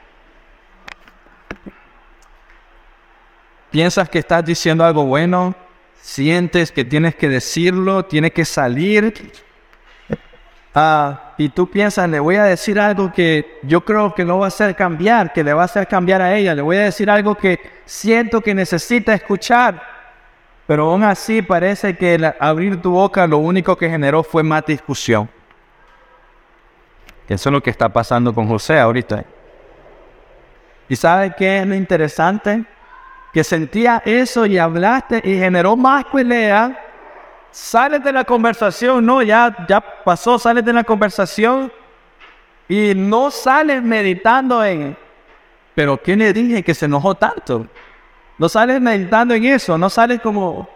piensas 3.76 4.08
que 4.08 4.20
estás 4.20 4.46
diciendo 4.46 4.86
algo 4.86 5.04
bueno, 5.04 5.54
sientes 6.00 6.72
que 6.72 6.86
tienes 6.86 7.14
que 7.14 7.28
decirlo, 7.28 8.06
tiene 8.06 8.32
que 8.32 8.46
salir. 8.46 9.34
Ah, 10.74 11.34
y 11.38 11.50
tú 11.50 11.70
piensas, 11.70 12.10
le 12.10 12.22
voy 12.22 12.38
a 12.38 12.46
decir 12.46 12.80
algo 12.80 13.12
que 13.12 13.60
yo 13.64 13.84
creo 13.84 14.16
que 14.16 14.24
no 14.24 14.40
va 14.40 14.46
a 14.46 14.48
hacer 14.48 14.78
cambiar, 14.78 15.34
que 15.34 15.44
le 15.44 15.52
va 15.52 15.64
a 15.64 15.66
hacer 15.66 15.90
cambiar 15.90 16.22
a 16.22 16.38
ella. 16.38 16.56
Le 16.56 16.62
voy 16.62 16.78
a 16.78 16.84
decir 16.84 17.10
algo 17.10 17.36
que 17.36 17.60
siento 17.84 18.40
que 18.40 18.56
necesita 18.56 19.14
escuchar. 19.14 19.84
Pero 20.66 20.92
aún 20.92 21.04
así 21.04 21.42
parece 21.42 21.98
que 21.98 22.34
abrir 22.40 22.82
tu 22.82 22.92
boca 22.92 23.28
lo 23.28 23.40
único 23.40 23.76
que 23.76 23.90
generó 23.90 24.24
fue 24.24 24.42
más 24.42 24.66
discusión. 24.66 25.30
Eso 27.28 27.50
es 27.50 27.54
lo 27.54 27.62
que 27.62 27.70
está 27.70 27.90
pasando 27.90 28.34
con 28.34 28.48
José 28.48 28.80
ahorita. 28.80 29.24
¿Y 30.88 30.96
sabe 30.96 31.34
qué 31.38 31.60
es 31.60 31.68
lo 31.68 31.76
interesante? 31.76 32.66
que 33.36 33.44
sentía 33.44 34.02
eso 34.06 34.46
y 34.46 34.58
hablaste 34.58 35.22
y 35.22 35.38
generó 35.38 35.76
más 35.76 36.06
pelea, 36.06 36.82
sales 37.52 38.02
de 38.02 38.14
la 38.14 38.24
conversación, 38.24 39.06
no, 39.06 39.22
ya, 39.22 39.54
ya 39.68 39.82
pasó, 39.82 40.40
sales 40.40 40.64
de 40.64 40.72
la 40.72 40.86
conversación 40.86 41.70
y 42.70 42.94
no 42.96 43.30
sales 43.30 43.84
meditando 43.84 44.64
en, 44.64 44.96
pero 45.74 46.02
¿qué 46.02 46.16
le 46.16 46.32
dije 46.32 46.64
que 46.64 46.74
se 46.74 46.86
enojó 46.86 47.14
tanto? 47.14 47.68
No 48.38 48.48
sales 48.48 48.80
meditando 48.80 49.34
en 49.34 49.44
eso, 49.44 49.78
no 49.78 49.90
sales 49.90 50.22
como, 50.22 50.70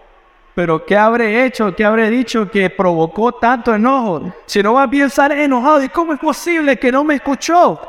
pero 0.59 0.85
¿qué 0.85 0.97
habré 0.97 1.45
hecho, 1.45 1.73
qué 1.73 1.85
habré 1.85 2.09
dicho 2.09 2.51
que 2.51 2.69
provocó 2.69 3.31
tanto 3.31 3.73
enojo? 3.73 4.33
Si 4.45 4.61
no 4.61 4.73
va 4.73 4.83
a 4.83 4.89
pensar 4.89 5.31
enojado, 5.31 5.81
¿y 5.81 5.87
cómo 5.87 6.11
es 6.11 6.19
posible 6.19 6.77
que 6.77 6.91
no 6.91 7.05
me 7.05 7.15
escuchó? 7.15 7.79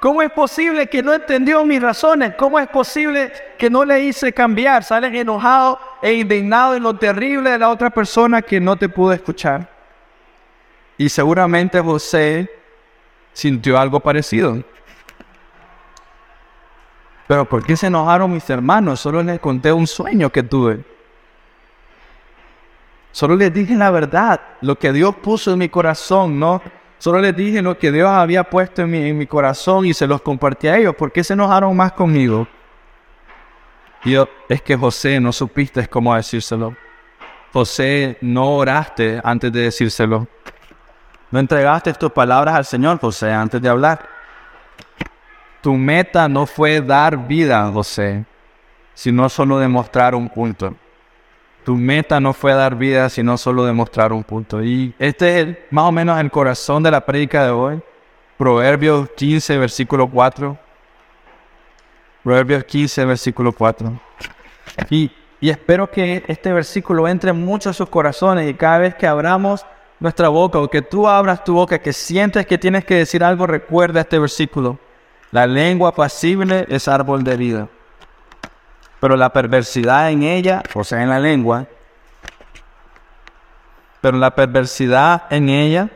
¿Cómo 0.00 0.20
es 0.20 0.32
posible 0.32 0.88
que 0.88 1.00
no 1.00 1.14
entendió 1.14 1.64
mis 1.64 1.80
razones? 1.80 2.34
¿Cómo 2.34 2.58
es 2.58 2.66
posible 2.66 3.32
que 3.56 3.70
no 3.70 3.84
le 3.84 4.00
hice 4.00 4.32
cambiar? 4.32 4.82
Sales 4.82 5.14
enojado 5.14 5.78
e 6.02 6.14
indignado 6.14 6.74
en 6.74 6.82
lo 6.82 6.96
terrible 6.96 7.50
de 7.50 7.58
la 7.60 7.68
otra 7.68 7.88
persona 7.88 8.42
que 8.42 8.58
no 8.58 8.74
te 8.74 8.88
pudo 8.88 9.12
escuchar. 9.12 9.68
Y 10.96 11.08
seguramente 11.10 11.78
José 11.78 12.50
sintió 13.32 13.78
algo 13.78 14.00
parecido. 14.00 14.60
Pero 17.28 17.48
¿por 17.48 17.64
qué 17.64 17.76
se 17.76 17.86
enojaron 17.86 18.32
mis 18.32 18.50
hermanos? 18.50 18.98
Solo 18.98 19.22
les 19.22 19.38
conté 19.38 19.72
un 19.72 19.86
sueño 19.86 20.30
que 20.30 20.42
tuve. 20.42 20.97
Solo 23.18 23.34
les 23.34 23.52
dije 23.52 23.74
la 23.74 23.90
verdad, 23.90 24.40
lo 24.60 24.78
que 24.78 24.92
Dios 24.92 25.16
puso 25.16 25.52
en 25.52 25.58
mi 25.58 25.68
corazón, 25.68 26.38
¿no? 26.38 26.62
Solo 26.98 27.18
les 27.18 27.34
dije 27.34 27.60
lo 27.60 27.76
que 27.76 27.90
Dios 27.90 28.08
había 28.08 28.44
puesto 28.44 28.82
en 28.82 29.18
mi, 29.18 29.26
corazón 29.26 29.86
y 29.86 29.92
se 29.92 30.06
los 30.06 30.22
compartí 30.22 30.68
a 30.68 30.76
ellos. 30.76 30.94
¿Por 30.94 31.10
qué 31.10 31.24
se 31.24 31.32
enojaron 31.32 31.76
más 31.76 31.90
conmigo? 31.94 32.46
Y 34.04 34.12
yo, 34.12 34.28
es 34.48 34.62
que 34.62 34.76
José, 34.76 35.18
no 35.18 35.32
supiste 35.32 35.88
cómo 35.88 36.14
decírselo. 36.14 36.76
José, 37.52 38.18
no 38.20 38.54
oraste 38.54 39.20
antes 39.24 39.50
de 39.50 39.62
decírselo. 39.62 40.28
No 41.32 41.40
entregaste 41.40 41.92
tus 41.94 42.12
palabras 42.12 42.54
al 42.54 42.66
Señor, 42.66 43.00
José, 43.00 43.32
antes 43.32 43.60
de 43.60 43.68
hablar. 43.68 44.08
Tu 45.60 45.74
meta 45.74 46.28
no 46.28 46.46
fue 46.46 46.80
dar 46.80 47.26
vida, 47.26 47.68
José, 47.72 48.24
sino 48.94 49.28
solo 49.28 49.58
demostrar 49.58 50.14
un 50.14 50.28
punto. 50.28 50.76
Tu 51.68 51.76
meta 51.76 52.18
no 52.18 52.32
fue 52.32 52.54
dar 52.54 52.76
vida, 52.76 53.10
sino 53.10 53.36
solo 53.36 53.62
demostrar 53.62 54.10
un 54.14 54.24
punto. 54.24 54.64
Y 54.64 54.94
este 54.98 55.40
es 55.40 55.58
más 55.70 55.84
o 55.84 55.92
menos 55.92 56.18
el 56.18 56.30
corazón 56.30 56.82
de 56.82 56.90
la 56.90 57.04
prédica 57.04 57.44
de 57.44 57.50
hoy. 57.50 57.82
Proverbios 58.38 59.10
15, 59.14 59.58
versículo 59.58 60.08
4. 60.08 60.56
Proverbios 62.24 62.64
15, 62.64 63.04
versículo 63.04 63.52
4. 63.52 64.00
Y, 64.88 65.12
y 65.42 65.50
espero 65.50 65.90
que 65.90 66.24
este 66.26 66.54
versículo 66.54 67.06
entre 67.06 67.32
en 67.32 67.44
muchos 67.44 67.74
de 67.74 67.84
sus 67.84 67.90
corazones 67.90 68.48
y 68.48 68.54
cada 68.54 68.78
vez 68.78 68.94
que 68.94 69.06
abramos 69.06 69.66
nuestra 70.00 70.30
boca 70.30 70.58
o 70.58 70.70
que 70.70 70.80
tú 70.80 71.06
abras 71.06 71.44
tu 71.44 71.52
boca, 71.52 71.78
que 71.78 71.92
sientes 71.92 72.46
que 72.46 72.56
tienes 72.56 72.86
que 72.86 72.94
decir 72.94 73.22
algo, 73.22 73.46
recuerda 73.46 74.00
este 74.00 74.18
versículo. 74.18 74.78
La 75.32 75.46
lengua 75.46 75.94
pasible 75.94 76.64
es 76.70 76.88
árbol 76.88 77.22
de 77.24 77.36
vida 77.36 77.68
pero 79.00 79.16
la 79.16 79.32
perversidad 79.32 80.10
en 80.10 80.22
ella, 80.22 80.62
o 80.74 80.84
sea, 80.84 81.02
en 81.02 81.10
la 81.10 81.20
lengua, 81.20 81.66
pero 84.00 84.16
la 84.16 84.34
perversidad 84.34 85.24
en 85.30 85.48
ella 85.48 85.88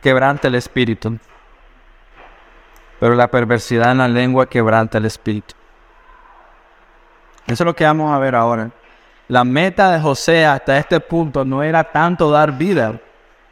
quebranta 0.00 0.48
el 0.48 0.54
espíritu. 0.54 1.18
Pero 3.00 3.14
la 3.14 3.28
perversidad 3.28 3.92
en 3.92 3.98
la 3.98 4.08
lengua 4.08 4.48
quebranta 4.48 4.98
el 4.98 5.04
espíritu. 5.04 5.54
Eso 7.46 7.62
es 7.62 7.66
lo 7.66 7.74
que 7.74 7.84
vamos 7.84 8.12
a 8.12 8.18
ver 8.18 8.34
ahora. 8.34 8.70
La 9.28 9.44
meta 9.44 9.92
de 9.92 10.00
José 10.00 10.44
hasta 10.46 10.78
este 10.78 10.98
punto 11.00 11.44
no 11.44 11.62
era 11.62 11.84
tanto 11.84 12.30
dar 12.30 12.52
vida, 12.52 12.98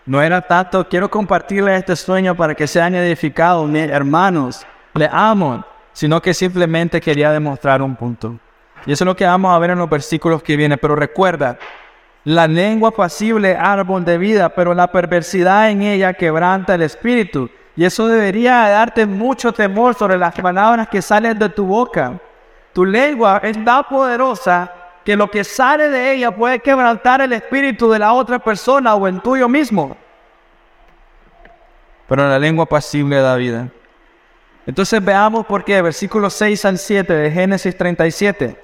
no 0.07 0.23
era 0.23 0.41
tanto 0.41 0.89
quiero 0.89 1.11
compartirle 1.11 1.77
este 1.77 1.95
sueño 1.97 2.35
para 2.35 2.55
que 2.55 2.67
sean 2.67 2.95
edificados, 2.95 3.71
hermanos, 3.75 4.67
le 4.95 5.09
amo, 5.13 5.65
sino 5.97 6.21
que 6.21 6.35
simplemente 6.35 7.01
quería 7.01 7.33
demostrar 7.33 7.81
un 7.81 7.97
punto. 7.97 8.39
Y 8.85 8.93
eso 8.93 9.03
es 9.03 9.07
lo 9.07 9.17
que 9.17 9.25
vamos 9.25 9.55
a 9.55 9.59
ver 9.59 9.71
en 9.71 9.79
los 9.79 9.89
versículos 9.89 10.43
que 10.43 10.55
vienen. 10.55 10.79
Pero 10.79 10.95
recuerda, 10.95 11.59
la 12.25 12.47
lengua 12.47 12.91
pasible, 12.91 13.57
árbol 13.57 14.05
de 14.05 14.19
vida, 14.19 14.51
pero 14.51 14.75
la 14.75 14.93
perversidad 14.93 15.71
en 15.71 15.81
ella 15.81 16.13
quebranta 16.13 16.75
el 16.75 16.83
espíritu. 16.83 17.49
Y 17.75 17.87
eso 17.87 18.09
debería 18.09 18.69
darte 18.69 19.07
mucho 19.07 19.53
temor 19.53 19.95
sobre 19.95 20.19
las 20.19 20.35
palabras 20.35 20.87
que 20.91 21.01
salen 21.01 21.39
de 21.39 21.49
tu 21.49 21.65
boca. 21.65 22.21
Tu 22.75 22.85
lengua 22.85 23.41
es 23.43 23.65
tan 23.65 23.85
poderosa 23.85 24.71
que 25.03 25.17
lo 25.17 25.31
que 25.31 25.45
sale 25.45 25.89
de 25.89 26.13
ella 26.13 26.31
puede 26.31 26.59
quebrantar 26.59 27.23
el 27.23 27.33
espíritu 27.33 27.91
de 27.91 28.01
la 28.01 28.13
otra 28.13 28.39
persona 28.39 28.95
o 28.95 29.09
en 29.09 29.19
tuyo 29.21 29.49
mismo. 29.49 29.97
Pero 32.07 32.29
la 32.29 32.39
lengua 32.39 32.67
pasible 32.67 33.17
da 33.17 33.35
vida. 33.37 33.71
Entonces 34.67 35.05
veamos 35.05 35.47
por 35.47 35.65
qué, 35.65 35.81
versículos 35.81 36.35
6 36.35 36.65
al 36.65 36.79
7 36.79 37.13
de 37.13 37.31
Génesis 37.31 37.77
37. 37.77 38.57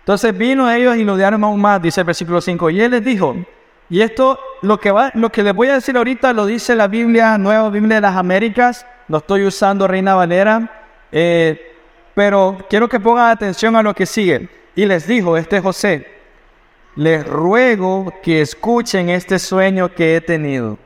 Entonces 0.00 0.36
vino 0.36 0.70
ellos 0.70 0.96
y 0.96 1.04
lo 1.04 1.16
dieron 1.16 1.42
aún 1.44 1.60
más, 1.60 1.80
dice 1.80 2.00
el 2.00 2.06
versículo 2.06 2.40
5. 2.40 2.70
Y 2.70 2.80
él 2.80 2.90
les 2.90 3.04
dijo, 3.04 3.36
y 3.88 4.00
esto, 4.00 4.38
lo 4.62 4.78
que, 4.78 4.90
va, 4.90 5.12
lo 5.14 5.30
que 5.30 5.42
les 5.42 5.54
voy 5.54 5.68
a 5.68 5.74
decir 5.74 5.96
ahorita 5.96 6.32
lo 6.32 6.46
dice 6.46 6.74
la 6.74 6.88
Biblia, 6.88 7.38
Nueva 7.38 7.70
Biblia 7.70 7.96
de 7.96 8.00
las 8.00 8.16
Américas. 8.16 8.84
No 9.08 9.18
estoy 9.18 9.44
usando 9.44 9.86
Reina 9.86 10.14
Valera. 10.14 10.82
Eh, 11.12 11.74
pero 12.14 12.58
quiero 12.68 12.88
que 12.88 12.98
pongan 12.98 13.30
atención 13.30 13.76
a 13.76 13.82
lo 13.82 13.94
que 13.94 14.06
sigue. 14.06 14.48
Y 14.74 14.86
les 14.86 15.06
dijo, 15.06 15.36
este 15.36 15.60
José, 15.60 16.06
les 16.96 17.26
ruego 17.26 18.12
que 18.22 18.40
escuchen 18.40 19.08
este 19.10 19.38
sueño 19.38 19.94
que 19.94 20.16
he 20.16 20.20
tenido. 20.20 20.78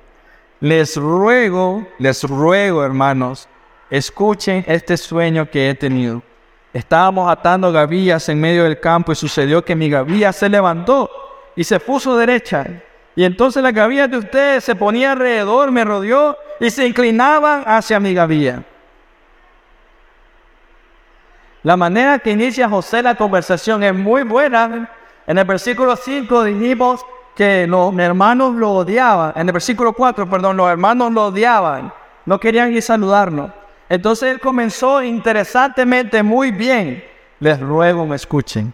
Les 0.60 0.96
ruego, 0.96 1.86
les 1.98 2.24
ruego, 2.24 2.84
hermanos, 2.84 3.48
escuchen 3.90 4.64
este 4.66 4.96
sueño 4.96 5.50
que 5.50 5.70
he 5.70 5.74
tenido. 5.74 6.22
Estábamos 6.72 7.30
atando 7.30 7.72
gavillas 7.72 8.28
en 8.28 8.40
medio 8.40 8.64
del 8.64 8.78
campo 8.78 9.10
y 9.10 9.16
sucedió 9.16 9.64
que 9.64 9.74
mi 9.74 9.90
gavilla 9.90 10.32
se 10.32 10.48
levantó 10.48 11.10
y 11.56 11.64
se 11.64 11.80
puso 11.80 12.16
derecha. 12.16 12.66
Y 13.16 13.24
entonces 13.24 13.62
la 13.62 13.72
gavilla 13.72 14.06
de 14.06 14.18
ustedes 14.18 14.64
se 14.64 14.76
ponía 14.76 15.12
alrededor, 15.12 15.72
me 15.72 15.84
rodeó 15.84 16.36
y 16.60 16.70
se 16.70 16.86
inclinaban 16.86 17.64
hacia 17.66 17.98
mi 17.98 18.14
gavilla. 18.14 18.62
La 21.62 21.76
manera 21.76 22.18
que 22.20 22.30
inicia 22.30 22.68
José 22.68 23.02
la 23.02 23.16
conversación 23.16 23.82
es 23.82 23.94
muy 23.94 24.22
buena. 24.22 24.88
En 25.26 25.36
el 25.36 25.44
versículo 25.44 25.96
5 25.96 26.44
dijimos 26.44 27.04
que 27.36 27.66
los 27.66 27.96
hermanos 27.98 28.54
lo 28.54 28.70
odiaban. 28.72 29.32
En 29.34 29.48
el 29.48 29.52
versículo 29.52 29.92
4, 29.92 30.30
perdón, 30.30 30.56
los 30.56 30.70
hermanos 30.70 31.12
lo 31.12 31.26
odiaban. 31.26 31.92
No 32.24 32.38
querían 32.38 32.72
ir 32.72 32.78
a 32.78 32.82
saludarnos. 32.82 33.50
Entonces 33.90 34.30
él 34.30 34.40
comenzó 34.40 35.02
interesantemente 35.02 36.22
muy 36.22 36.52
bien. 36.52 37.04
Les 37.40 37.58
ruego 37.58 38.06
me 38.06 38.14
escuchen. 38.14 38.72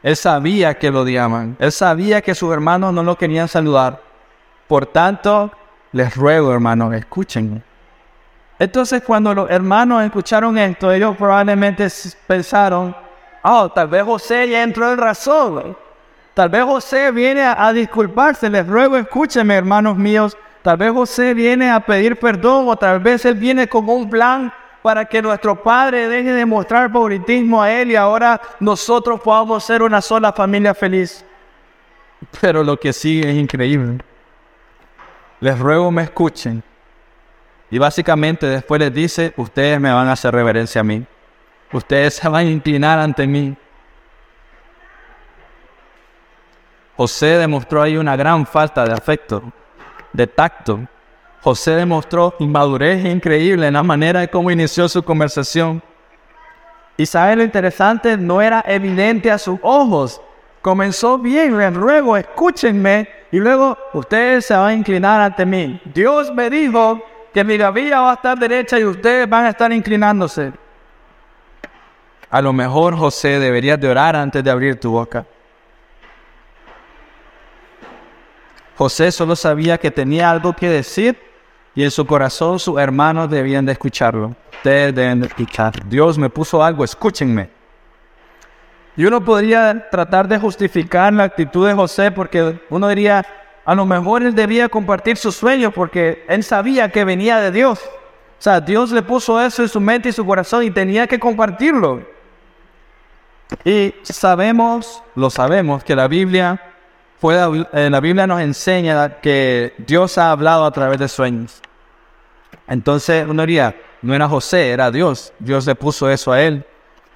Él 0.00 0.16
sabía 0.16 0.74
que 0.74 0.92
lo 0.92 1.00
odiaban. 1.00 1.56
Él 1.58 1.72
sabía 1.72 2.22
que 2.22 2.36
sus 2.36 2.52
hermanos 2.52 2.94
no 2.94 3.02
lo 3.02 3.18
querían 3.18 3.48
saludar. 3.48 4.00
Por 4.68 4.86
tanto, 4.86 5.50
les 5.90 6.14
ruego, 6.14 6.52
hermanos, 6.52 6.94
escúchenme. 6.94 7.62
Entonces 8.60 9.02
cuando 9.02 9.34
los 9.34 9.50
hermanos 9.50 10.04
escucharon 10.04 10.56
esto, 10.56 10.92
ellos 10.92 11.16
probablemente 11.16 11.88
pensaron, 12.28 12.94
oh, 13.42 13.68
tal 13.70 13.88
vez 13.88 14.04
José 14.04 14.48
ya 14.48 14.62
entró 14.62 14.92
en 14.92 14.98
razón. 14.98 15.76
Tal 16.32 16.48
vez 16.48 16.62
José 16.62 17.10
viene 17.10 17.42
a, 17.42 17.72
disculparse. 17.72 18.48
Les 18.48 18.64
ruego, 18.64 18.96
escúchenme, 18.96 19.56
hermanos 19.56 19.96
míos. 19.96 20.36
Tal 20.62 20.76
vez 20.76 20.92
José 20.92 21.34
viene 21.34 21.70
a 21.70 21.80
pedir 21.80 22.18
perdón 22.18 22.68
o 22.68 22.76
tal 22.76 23.00
vez 23.00 23.24
él 23.24 23.34
viene 23.34 23.68
con 23.68 23.88
un 23.88 24.08
plan 24.08 24.52
para 24.82 25.04
que 25.04 25.22
nuestro 25.22 25.60
Padre 25.62 26.08
deje 26.08 26.32
de 26.32 26.46
mostrar 26.46 26.90
favoritismo 26.90 27.62
a 27.62 27.70
Él 27.70 27.92
y 27.92 27.96
ahora 27.96 28.40
nosotros 28.60 29.20
podamos 29.20 29.64
ser 29.64 29.82
una 29.82 30.00
sola 30.00 30.32
familia 30.32 30.74
feliz. 30.74 31.24
Pero 32.40 32.62
lo 32.62 32.76
que 32.78 32.92
sigue 32.92 33.30
es 33.30 33.36
increíble. 33.36 33.98
Les 35.40 35.58
ruego 35.58 35.90
me 35.90 36.02
escuchen. 36.02 36.62
Y 37.70 37.78
básicamente 37.78 38.46
después 38.46 38.80
les 38.80 38.92
dice, 38.92 39.32
ustedes 39.36 39.80
me 39.80 39.92
van 39.92 40.08
a 40.08 40.12
hacer 40.12 40.34
reverencia 40.34 40.80
a 40.80 40.84
mí. 40.84 41.04
Ustedes 41.72 42.14
se 42.14 42.28
van 42.28 42.46
a 42.46 42.50
inclinar 42.50 42.98
ante 42.98 43.26
mí. 43.26 43.56
José 46.96 47.38
demostró 47.38 47.82
ahí 47.82 47.96
una 47.96 48.14
gran 48.14 48.46
falta 48.46 48.84
de 48.84 48.92
afecto, 48.92 49.42
de 50.12 50.26
tacto. 50.26 50.80
José 51.42 51.72
demostró 51.72 52.34
inmadurez 52.38 53.04
increíble 53.04 53.66
en 53.66 53.74
la 53.74 53.82
manera 53.82 54.20
de 54.20 54.28
cómo 54.28 54.50
inició 54.50 54.88
su 54.88 55.02
conversación. 55.02 55.82
Y 56.96 57.06
sabe 57.06 57.36
lo 57.36 57.42
interesante, 57.42 58.16
no 58.16 58.40
era 58.40 58.62
evidente 58.66 59.30
a 59.30 59.38
sus 59.38 59.58
ojos. 59.62 60.20
Comenzó 60.60 61.18
bien, 61.18 61.74
ruego, 61.74 62.16
escúchenme, 62.16 63.08
y 63.32 63.38
luego 63.38 63.76
ustedes 63.94 64.46
se 64.46 64.54
van 64.54 64.66
a 64.68 64.74
inclinar 64.74 65.20
ante 65.20 65.44
mí. 65.44 65.80
Dios 65.92 66.32
me 66.32 66.48
dijo 66.50 67.00
que 67.32 67.42
mi 67.42 67.56
gavilla 67.56 68.00
va 68.00 68.10
a 68.12 68.14
estar 68.14 68.38
derecha 68.38 68.78
y 68.78 68.84
ustedes 68.84 69.28
van 69.28 69.46
a 69.46 69.48
estar 69.48 69.72
inclinándose. 69.72 70.52
A 72.30 72.40
lo 72.40 72.52
mejor 72.52 72.96
José 72.96 73.40
deberías 73.40 73.80
de 73.80 73.88
orar 73.88 74.14
antes 74.14 74.44
de 74.44 74.50
abrir 74.50 74.78
tu 74.78 74.92
boca. 74.92 75.26
José 78.76 79.12
solo 79.12 79.36
sabía 79.36 79.78
que 79.78 79.90
tenía 79.90 80.30
algo 80.30 80.54
que 80.54 80.68
decir 80.68 81.18
y 81.74 81.82
en 81.82 81.90
su 81.90 82.06
corazón 82.06 82.58
sus 82.58 82.78
hermanos 82.78 83.30
debían 83.30 83.64
de 83.64 83.72
escucharlo. 83.72 84.34
Deben 84.64 85.20
de 85.20 85.26
escuchar. 85.26 85.72
Dios 85.88 86.18
me 86.18 86.30
puso 86.30 86.62
algo, 86.62 86.84
escúchenme. 86.84 87.50
Y 88.96 89.04
uno 89.04 89.24
podría 89.24 89.88
tratar 89.90 90.28
de 90.28 90.38
justificar 90.38 91.12
la 91.12 91.24
actitud 91.24 91.66
de 91.66 91.74
José 91.74 92.10
porque 92.10 92.60
uno 92.68 92.88
diría, 92.88 93.24
a 93.64 93.74
lo 93.74 93.86
mejor 93.86 94.22
él 94.22 94.34
debía 94.34 94.68
compartir 94.68 95.16
sus 95.16 95.34
sueños 95.34 95.72
porque 95.74 96.24
él 96.28 96.44
sabía 96.44 96.90
que 96.90 97.04
venía 97.04 97.38
de 97.38 97.50
Dios. 97.50 97.80
O 97.82 98.42
sea, 98.42 98.60
Dios 98.60 98.90
le 98.90 99.02
puso 99.02 99.40
eso 99.40 99.62
en 99.62 99.68
su 99.68 99.80
mente 99.80 100.08
y 100.08 100.12
su 100.12 100.26
corazón 100.26 100.64
y 100.64 100.70
tenía 100.70 101.06
que 101.06 101.18
compartirlo. 101.18 102.02
Y 103.64 103.94
sabemos, 104.02 105.02
lo 105.14 105.30
sabemos, 105.30 105.84
que 105.84 105.94
la 105.94 106.08
Biblia, 106.08 106.60
eh, 107.30 107.88
la 107.90 108.00
Biblia 108.00 108.26
nos 108.26 108.40
enseña 108.40 109.20
que 109.20 109.74
Dios 109.78 110.18
ha 110.18 110.32
hablado 110.32 110.64
a 110.64 110.70
través 110.72 110.98
de 110.98 111.08
sueños. 111.08 111.60
Entonces 112.66 113.26
uno 113.28 113.42
diría, 113.42 113.76
no 114.02 114.14
era 114.14 114.28
José, 114.28 114.70
era 114.70 114.90
Dios. 114.90 115.32
Dios 115.38 115.66
le 115.66 115.74
puso 115.74 116.10
eso 116.10 116.32
a 116.32 116.42
él. 116.42 116.64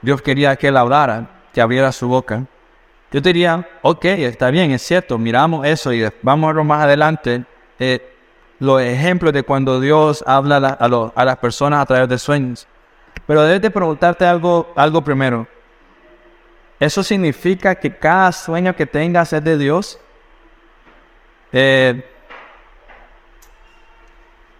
Dios 0.02 0.22
quería 0.22 0.54
que 0.56 0.68
él 0.68 0.76
hablara, 0.76 1.28
que 1.52 1.60
abriera 1.60 1.90
su 1.90 2.06
boca. 2.08 2.44
Yo 3.10 3.20
diría, 3.20 3.66
ok, 3.82 4.04
está 4.04 4.50
bien, 4.50 4.72
es 4.72 4.82
cierto, 4.82 5.16
miramos 5.16 5.66
eso 5.66 5.92
y 5.92 6.06
vamos 6.22 6.50
a 6.50 6.52
ver 6.52 6.64
más 6.64 6.84
adelante 6.84 7.44
eh, 7.78 8.12
los 8.58 8.80
ejemplos 8.80 9.32
de 9.32 9.42
cuando 9.42 9.80
Dios 9.80 10.24
habla 10.26 10.56
a, 10.56 11.24
las 11.24 11.36
personas 11.38 11.80
a 11.80 11.86
través 11.86 12.08
de 12.08 12.18
sueños. 12.18 12.66
Pero 13.26 13.42
debes 13.42 13.62
de 13.62 13.70
preguntarte 13.70 14.24
algo, 14.24 14.72
algo 14.76 15.02
primero. 15.02 15.46
¿Eso 16.78 17.02
significa 17.02 17.74
que 17.74 17.94
cada 17.94 18.32
sueño 18.32 18.76
que 18.76 18.86
tengas 18.86 19.32
es 19.32 19.42
de 19.42 19.56
Dios? 19.56 19.98
Eh, 21.52 22.04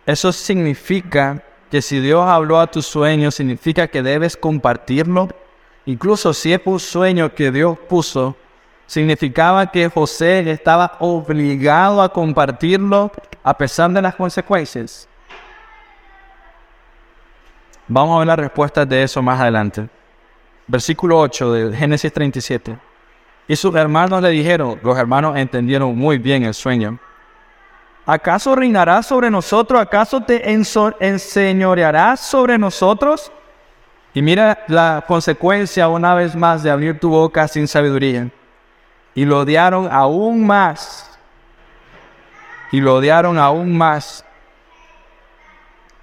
eso 0.06 0.32
significa 0.32 1.42
que 1.70 1.82
si 1.82 2.00
Dios 2.00 2.26
habló 2.26 2.60
a 2.60 2.70
tu 2.70 2.80
sueño, 2.80 3.30
significa 3.30 3.88
que 3.88 4.02
debes 4.02 4.36
compartirlo 4.36 5.28
Incluso 5.86 6.34
si 6.34 6.52
es 6.52 6.60
un 6.64 6.80
sueño 6.80 7.32
que 7.32 7.52
Dios 7.52 7.78
puso, 7.88 8.36
significaba 8.86 9.70
que 9.70 9.88
José 9.88 10.50
estaba 10.50 10.96
obligado 10.98 12.02
a 12.02 12.12
compartirlo 12.12 13.12
a 13.44 13.56
pesar 13.56 13.90
de 13.92 14.02
las 14.02 14.16
consecuencias. 14.16 15.08
Vamos 17.86 18.16
a 18.16 18.18
ver 18.18 18.26
las 18.26 18.38
respuestas 18.38 18.88
de 18.88 19.04
eso 19.04 19.22
más 19.22 19.40
adelante. 19.40 19.88
Versículo 20.66 21.20
8 21.20 21.52
de 21.52 21.76
Génesis 21.76 22.12
37. 22.12 22.76
Y 23.48 23.56
sus 23.56 23.74
hermanos 23.74 24.20
le 24.20 24.30
dijeron, 24.30 24.80
los 24.82 24.98
hermanos 24.98 25.36
entendieron 25.36 25.96
muy 25.96 26.18
bien 26.18 26.42
el 26.42 26.54
sueño. 26.54 26.98
¿Acaso 28.04 28.54
reinarás 28.54 29.06
sobre 29.06 29.30
nosotros? 29.30 29.80
¿Acaso 29.80 30.20
te 30.20 30.50
enseñorearás 30.50 32.20
sobre 32.20 32.58
nosotros? 32.58 33.32
Y 34.14 34.22
mira 34.22 34.64
la 34.68 35.04
consecuencia 35.06 35.88
una 35.88 36.14
vez 36.14 36.34
más 36.34 36.62
de 36.62 36.70
abrir 36.70 36.98
tu 36.98 37.10
boca 37.10 37.46
sin 37.46 37.68
sabiduría. 37.68 38.30
Y 39.14 39.24
lo 39.24 39.40
odiaron 39.40 39.88
aún 39.90 40.46
más. 40.46 41.18
Y 42.72 42.80
lo 42.80 42.96
odiaron 42.96 43.38
aún 43.38 43.76
más 43.76 44.24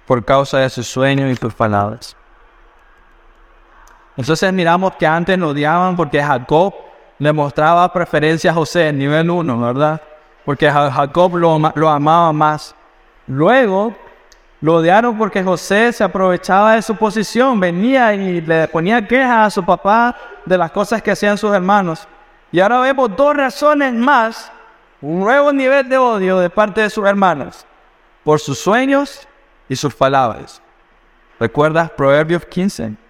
por 0.06 0.24
causa 0.24 0.58
de 0.58 0.70
sus 0.70 0.86
sueños 0.86 1.30
y 1.30 1.36
sus 1.36 1.54
palabras. 1.54 2.16
Entonces 4.16 4.52
miramos 4.52 4.94
que 4.94 5.06
antes 5.06 5.38
lo 5.38 5.48
odiaban 5.48 5.96
porque 5.96 6.22
Jacob 6.22 6.74
le 7.18 7.32
mostraba 7.32 7.92
preferencia 7.92 8.50
a 8.50 8.54
José, 8.54 8.92
nivel 8.92 9.30
1, 9.30 9.60
¿verdad? 9.60 10.00
Porque 10.44 10.70
Jacob 10.70 11.36
lo, 11.36 11.58
lo 11.74 11.88
amaba 11.88 12.32
más. 12.32 12.74
Luego 13.26 13.94
lo 14.60 14.76
odiaron 14.76 15.18
porque 15.18 15.42
José 15.42 15.92
se 15.92 16.04
aprovechaba 16.04 16.74
de 16.74 16.82
su 16.82 16.96
posición, 16.96 17.58
venía 17.60 18.14
y 18.14 18.40
le 18.40 18.68
ponía 18.68 19.06
quejas 19.06 19.46
a 19.46 19.50
su 19.50 19.64
papá 19.64 20.16
de 20.44 20.56
las 20.56 20.70
cosas 20.70 21.02
que 21.02 21.10
hacían 21.10 21.36
sus 21.36 21.52
hermanos. 21.54 22.06
Y 22.50 22.60
ahora 22.60 22.80
vemos 22.80 23.14
dos 23.16 23.36
razones 23.36 23.92
más, 23.92 24.50
un 25.00 25.20
nuevo 25.20 25.52
nivel 25.52 25.88
de 25.88 25.98
odio 25.98 26.38
de 26.38 26.48
parte 26.48 26.80
de 26.80 26.90
sus 26.90 27.06
hermanos, 27.06 27.66
por 28.22 28.40
sus 28.40 28.58
sueños 28.58 29.26
y 29.68 29.76
sus 29.76 29.94
palabras. 29.94 30.62
¿Recuerdas 31.38 31.90
Proverbios 31.90 32.44
15? 32.46 33.03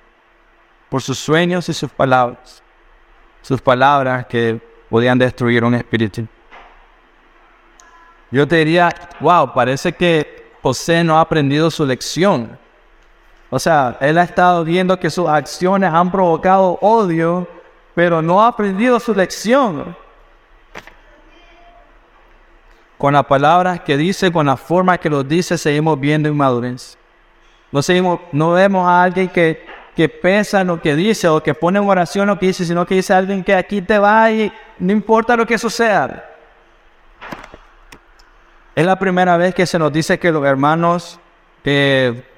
Por 0.95 1.03
sus 1.03 1.19
sueños 1.19 1.69
y 1.69 1.75
sus 1.75 1.91
palabras. 1.91 2.63
Sus 3.43 3.61
palabras 3.61 4.27
que 4.27 4.61
podían 4.89 5.19
destruir 5.19 5.65
un 5.65 5.75
espíritu. 5.75 6.25
Yo 8.31 8.47
te 8.47 8.59
diría, 8.59 8.95
wow, 9.19 9.53
parece 9.53 9.93
que 9.93 10.53
José 10.63 11.03
no 11.03 11.19
ha 11.19 11.23
aprendido 11.23 11.69
su 11.69 11.85
lección. 11.85 12.57
O 13.51 13.59
sea, 13.59 13.97
él 14.01 14.17
ha 14.19 14.23
estado 14.23 14.63
viendo 14.63 14.97
que 15.01 15.11
sus 15.11 15.29
acciones 15.29 15.93
han 15.93 16.13
provocado 16.13 16.79
odio, 16.81 17.49
pero 17.97 18.23
no 18.23 18.41
ha 18.41 18.47
aprendido 18.47 19.01
su 19.01 19.13
lección. 19.17 19.97
Con 22.97 23.15
las 23.15 23.27
palabras 23.27 23.81
que 23.81 23.97
dice, 23.97 24.31
con 24.31 24.47
la 24.47 24.57
forma 24.57 24.97
que 24.97 25.11
lo 25.11 25.25
dice, 25.25 25.59
seguimos 25.59 25.99
viendo 25.99 26.29
inmadurez. 26.29 26.97
No, 27.73 27.83
seguimos, 27.83 28.21
no 28.31 28.53
vemos 28.53 28.87
a 28.87 29.03
alguien 29.03 29.29
que 29.29 29.75
que 29.95 30.09
pesa 30.09 30.65
lo 30.65 30.81
que 30.81 30.97
dice 30.97 31.29
o 31.29 31.43
que 31.43 31.55
pone 31.55 31.79
en 31.79 31.89
oración 31.89 32.27
lo 32.27 32.39
que 32.39 32.47
dice, 32.47 32.65
sino 32.65 32.85
que 32.85 32.97
dice 32.97 33.15
alguien 33.15 33.45
que 33.45 33.55
aquí 33.55 33.81
te 33.81 33.99
va 33.99 34.31
y 34.31 34.53
no 34.79 34.93
importa 34.93 35.37
lo 35.37 35.47
que 35.47 35.57
suceda. 35.57 36.25
Es 38.75 38.85
la 38.85 38.99
primera 38.99 39.37
vez 39.37 39.55
que 39.55 39.67
se 39.67 39.79
nos 39.79 39.93
dice 39.93 40.19
que 40.19 40.33
los 40.33 40.45
hermanos, 40.45 41.21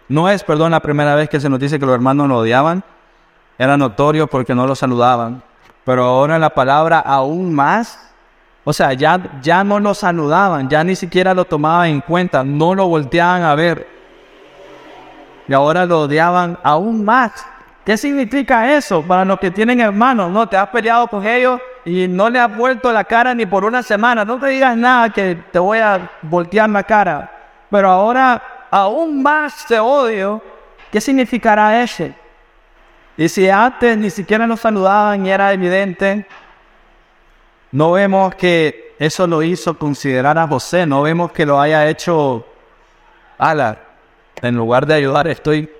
no 0.08 0.28
es, 0.28 0.44
perdón, 0.44 0.72
la 0.72 0.80
primera 0.80 1.14
vez 1.14 1.30
que 1.30 1.40
se 1.40 1.48
nos 1.48 1.58
dice 1.58 1.78
que 1.78 1.86
los 1.86 1.94
hermanos 1.94 2.28
lo 2.28 2.38
odiaban, 2.38 2.84
era 3.58 3.76
notorio 3.78 4.26
porque 4.26 4.54
no 4.54 4.66
lo 4.66 4.74
saludaban. 4.74 5.42
Pero 5.84 6.04
ahora 6.04 6.34
en 6.34 6.42
la 6.42 6.50
palabra 6.50 6.98
aún 6.98 7.54
más, 7.54 8.10
o 8.64 8.72
sea, 8.72 8.92
ya, 8.92 9.38
ya 9.40 9.64
no 9.64 9.80
lo 9.80 9.94
saludaban, 9.94 10.68
ya 10.68 10.84
ni 10.84 10.94
siquiera 10.94 11.32
lo 11.32 11.46
tomaban 11.46 11.88
en 11.88 12.00
cuenta, 12.02 12.44
no 12.44 12.74
lo 12.74 12.86
volteaban 12.86 13.42
a 13.44 13.54
ver. 13.54 13.95
Y 15.48 15.52
ahora 15.52 15.86
lo 15.86 16.02
odiaban 16.02 16.58
aún 16.62 17.04
más. 17.04 17.46
¿Qué 17.84 17.96
significa 17.96 18.74
eso 18.74 19.02
para 19.02 19.24
los 19.24 19.38
que 19.38 19.50
tienen 19.50 19.80
hermanos? 19.80 20.30
No, 20.30 20.48
te 20.48 20.56
has 20.56 20.68
peleado 20.70 21.06
con 21.06 21.24
ellos 21.24 21.60
y 21.84 22.08
no 22.08 22.28
le 22.28 22.40
has 22.40 22.54
vuelto 22.54 22.92
la 22.92 23.04
cara 23.04 23.32
ni 23.32 23.46
por 23.46 23.64
una 23.64 23.82
semana. 23.82 24.24
No 24.24 24.40
te 24.40 24.48
digas 24.48 24.76
nada 24.76 25.10
que 25.10 25.36
te 25.52 25.58
voy 25.60 25.78
a 25.78 26.10
voltear 26.22 26.68
la 26.68 26.82
cara. 26.82 27.30
Pero 27.70 27.88
ahora 27.88 28.42
aún 28.70 29.22
más 29.22 29.64
te 29.66 29.78
odio. 29.78 30.42
¿Qué 30.90 31.00
significará 31.00 31.80
ese? 31.80 32.12
Y 33.16 33.28
si 33.28 33.48
antes 33.48 33.96
ni 33.96 34.10
siquiera 34.10 34.46
nos 34.46 34.60
saludaban 34.60 35.24
y 35.24 35.30
era 35.30 35.52
evidente, 35.52 36.26
no 37.70 37.92
vemos 37.92 38.34
que 38.34 38.94
eso 38.98 39.26
lo 39.26 39.42
hizo 39.42 39.78
considerar 39.78 40.36
a 40.38 40.46
José, 40.46 40.86
no 40.86 41.02
vemos 41.02 41.32
que 41.32 41.46
lo 41.46 41.60
haya 41.60 41.88
hecho, 41.88 42.44
ala, 43.38 43.78
en 44.42 44.56
lugar 44.56 44.86
de 44.86 44.94
ayudar, 44.94 45.28
estoy, 45.28 45.70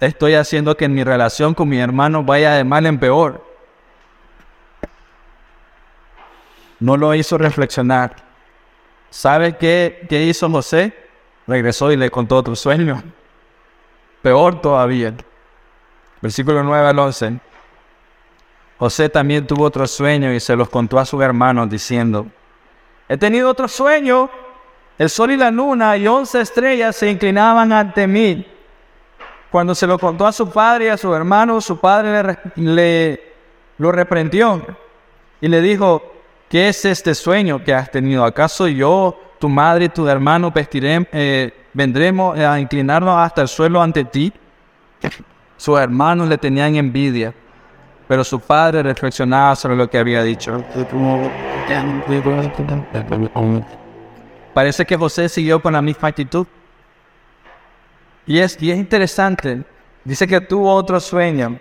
estoy 0.00 0.34
haciendo 0.34 0.76
que 0.76 0.88
mi 0.88 1.04
relación 1.04 1.54
con 1.54 1.68
mi 1.68 1.78
hermano 1.78 2.22
vaya 2.22 2.52
de 2.54 2.64
mal 2.64 2.86
en 2.86 2.98
peor. 2.98 3.44
No 6.80 6.96
lo 6.96 7.14
hizo 7.14 7.38
reflexionar. 7.38 8.16
¿Sabe 9.10 9.56
qué, 9.56 10.06
qué 10.08 10.24
hizo 10.24 10.50
José? 10.50 10.96
Regresó 11.46 11.92
y 11.92 11.96
le 11.96 12.10
contó 12.10 12.36
otro 12.36 12.56
sueño. 12.56 13.02
Peor 14.22 14.60
todavía. 14.60 15.14
Versículo 16.20 16.62
9 16.62 16.88
al 16.88 16.98
11. 16.98 17.40
José 18.78 19.08
también 19.08 19.46
tuvo 19.46 19.64
otro 19.64 19.86
sueño 19.86 20.32
y 20.32 20.40
se 20.40 20.56
los 20.56 20.68
contó 20.68 20.98
a 20.98 21.04
sus 21.04 21.22
hermanos 21.22 21.70
diciendo, 21.70 22.26
he 23.08 23.16
tenido 23.16 23.48
otro 23.48 23.68
sueño, 23.68 24.28
el 25.02 25.10
sol 25.10 25.32
y 25.32 25.36
la 25.36 25.50
luna 25.50 25.96
y 25.96 26.06
once 26.06 26.40
estrellas 26.40 26.94
se 26.94 27.10
inclinaban 27.10 27.72
ante 27.72 28.06
mí. 28.06 28.46
Cuando 29.50 29.74
se 29.74 29.84
lo 29.84 29.98
contó 29.98 30.24
a 30.24 30.30
su 30.30 30.48
padre 30.48 30.84
y 30.84 30.88
a 30.88 30.96
sus 30.96 31.12
hermanos, 31.16 31.64
su 31.64 31.76
padre 31.80 32.38
le, 32.54 33.20
lo 33.78 33.90
reprendió 33.90 34.64
y 35.40 35.48
le 35.48 35.60
dijo, 35.60 36.00
¿qué 36.48 36.68
es 36.68 36.84
este 36.84 37.16
sueño 37.16 37.64
que 37.64 37.74
has 37.74 37.90
tenido? 37.90 38.24
¿Acaso 38.24 38.68
yo, 38.68 39.18
tu 39.40 39.48
madre 39.48 39.86
y 39.86 39.88
tu 39.88 40.06
hermano 40.06 40.52
eh, 40.54 41.52
vendremos 41.72 42.38
a 42.38 42.60
inclinarnos 42.60 43.16
hasta 43.16 43.42
el 43.42 43.48
suelo 43.48 43.82
ante 43.82 44.04
ti? 44.04 44.32
Sus 45.56 45.80
hermanos 45.80 46.28
le 46.28 46.38
tenían 46.38 46.76
envidia, 46.76 47.34
pero 48.06 48.22
su 48.22 48.38
padre 48.38 48.84
reflexionaba 48.84 49.56
sobre 49.56 49.74
lo 49.74 49.90
que 49.90 49.98
había 49.98 50.22
dicho. 50.22 50.62
Parece 54.54 54.84
que 54.84 54.96
José 54.96 55.28
siguió 55.28 55.60
con 55.60 55.72
la 55.72 55.82
misma 55.82 56.08
actitud. 56.08 56.46
Y 58.26 58.38
es, 58.38 58.60
y 58.60 58.70
es 58.70 58.78
interesante, 58.78 59.62
dice 60.04 60.26
que 60.26 60.40
tuvo 60.40 60.72
otro 60.74 61.00
sueño. 61.00 61.58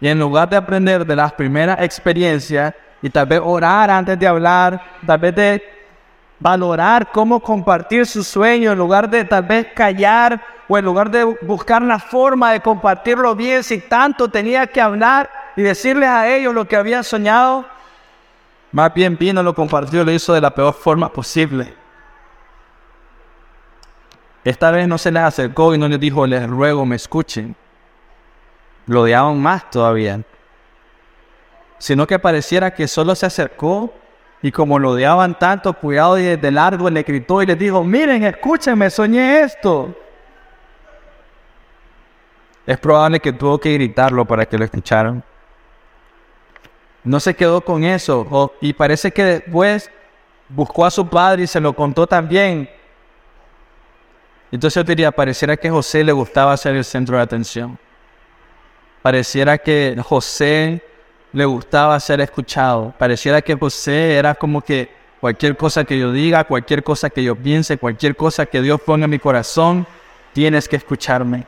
Y 0.00 0.08
en 0.08 0.18
lugar 0.18 0.48
de 0.48 0.56
aprender 0.56 1.06
de 1.06 1.14
las 1.14 1.32
primeras 1.32 1.80
experiencias 1.80 2.74
y 3.00 3.10
tal 3.10 3.26
vez 3.26 3.40
orar 3.42 3.90
antes 3.90 4.18
de 4.18 4.26
hablar, 4.26 4.82
tal 5.06 5.18
vez 5.18 5.34
de 5.34 5.62
valorar 6.40 7.10
cómo 7.12 7.38
compartir 7.38 8.04
su 8.06 8.24
sueño, 8.24 8.72
en 8.72 8.78
lugar 8.78 9.08
de 9.08 9.24
tal 9.24 9.44
vez 9.44 9.68
callar 9.74 10.40
o 10.66 10.76
en 10.76 10.84
lugar 10.84 11.08
de 11.10 11.22
buscar 11.42 11.82
la 11.82 12.00
forma 12.00 12.52
de 12.52 12.60
compartirlo 12.60 13.36
bien, 13.36 13.62
si 13.62 13.78
tanto 13.78 14.28
tenía 14.28 14.66
que 14.66 14.80
hablar 14.80 15.30
y 15.54 15.62
decirles 15.62 16.08
a 16.08 16.28
ellos 16.28 16.52
lo 16.52 16.66
que 16.66 16.74
había 16.74 17.02
soñado, 17.02 17.64
más 18.72 18.92
bien 18.94 19.16
vino, 19.18 19.42
lo 19.42 19.54
compartió, 19.54 20.02
lo 20.02 20.10
hizo 20.10 20.32
de 20.32 20.40
la 20.40 20.50
peor 20.50 20.72
forma 20.72 21.12
posible. 21.12 21.81
Esta 24.44 24.70
vez 24.70 24.88
no 24.88 24.98
se 24.98 25.12
les 25.12 25.22
acercó 25.22 25.74
y 25.74 25.78
no 25.78 25.88
les 25.88 26.00
dijo, 26.00 26.26
les 26.26 26.48
ruego, 26.48 26.84
me 26.84 26.96
escuchen. 26.96 27.54
Lo 28.86 29.02
odiaban 29.02 29.40
más 29.40 29.70
todavía. 29.70 30.20
Sino 31.78 32.06
que 32.06 32.18
pareciera 32.18 32.74
que 32.74 32.88
solo 32.88 33.14
se 33.14 33.26
acercó 33.26 33.92
y 34.42 34.50
como 34.50 34.78
lo 34.78 34.90
odiaban 34.90 35.38
tanto, 35.38 35.72
cuidado 35.72 36.18
y 36.18 36.24
desde 36.24 36.50
largo 36.50 36.90
le 36.90 37.04
gritó 37.04 37.42
y 37.42 37.46
les 37.46 37.58
dijo, 37.58 37.84
miren, 37.84 38.24
escúchenme, 38.24 38.90
soñé 38.90 39.42
esto. 39.42 39.94
Es 42.66 42.78
probable 42.78 43.20
que 43.20 43.32
tuvo 43.32 43.58
que 43.58 43.72
gritarlo 43.74 44.24
para 44.24 44.46
que 44.46 44.58
lo 44.58 44.64
escucharan. 44.64 45.22
No 47.04 47.20
se 47.20 47.34
quedó 47.34 47.60
con 47.60 47.84
eso. 47.84 48.52
y 48.60 48.72
parece 48.72 49.12
que 49.12 49.24
después 49.24 49.90
buscó 50.48 50.84
a 50.84 50.90
su 50.90 51.08
padre 51.08 51.44
y 51.44 51.46
se 51.46 51.60
lo 51.60 51.72
contó 51.72 52.06
también. 52.06 52.68
Entonces 54.52 54.74
yo 54.74 54.84
diría, 54.84 55.10
pareciera 55.10 55.56
que 55.56 55.70
José 55.70 56.04
le 56.04 56.12
gustaba 56.12 56.54
ser 56.58 56.76
el 56.76 56.84
centro 56.84 57.16
de 57.16 57.22
atención. 57.22 57.78
Pareciera 59.00 59.56
que 59.56 59.96
José 60.04 60.84
le 61.32 61.46
gustaba 61.46 61.98
ser 61.98 62.20
escuchado. 62.20 62.94
Pareciera 62.98 63.40
que 63.40 63.54
José 63.54 64.14
era 64.14 64.34
como 64.34 64.60
que 64.60 64.90
cualquier 65.20 65.56
cosa 65.56 65.84
que 65.84 65.98
yo 65.98 66.12
diga, 66.12 66.44
cualquier 66.44 66.84
cosa 66.84 67.08
que 67.08 67.24
yo 67.24 67.34
piense, 67.34 67.78
cualquier 67.78 68.14
cosa 68.14 68.44
que 68.44 68.60
Dios 68.60 68.78
ponga 68.82 69.06
en 69.06 69.10
mi 69.10 69.18
corazón, 69.18 69.86
tienes 70.34 70.68
que 70.68 70.76
escucharme. 70.76 71.46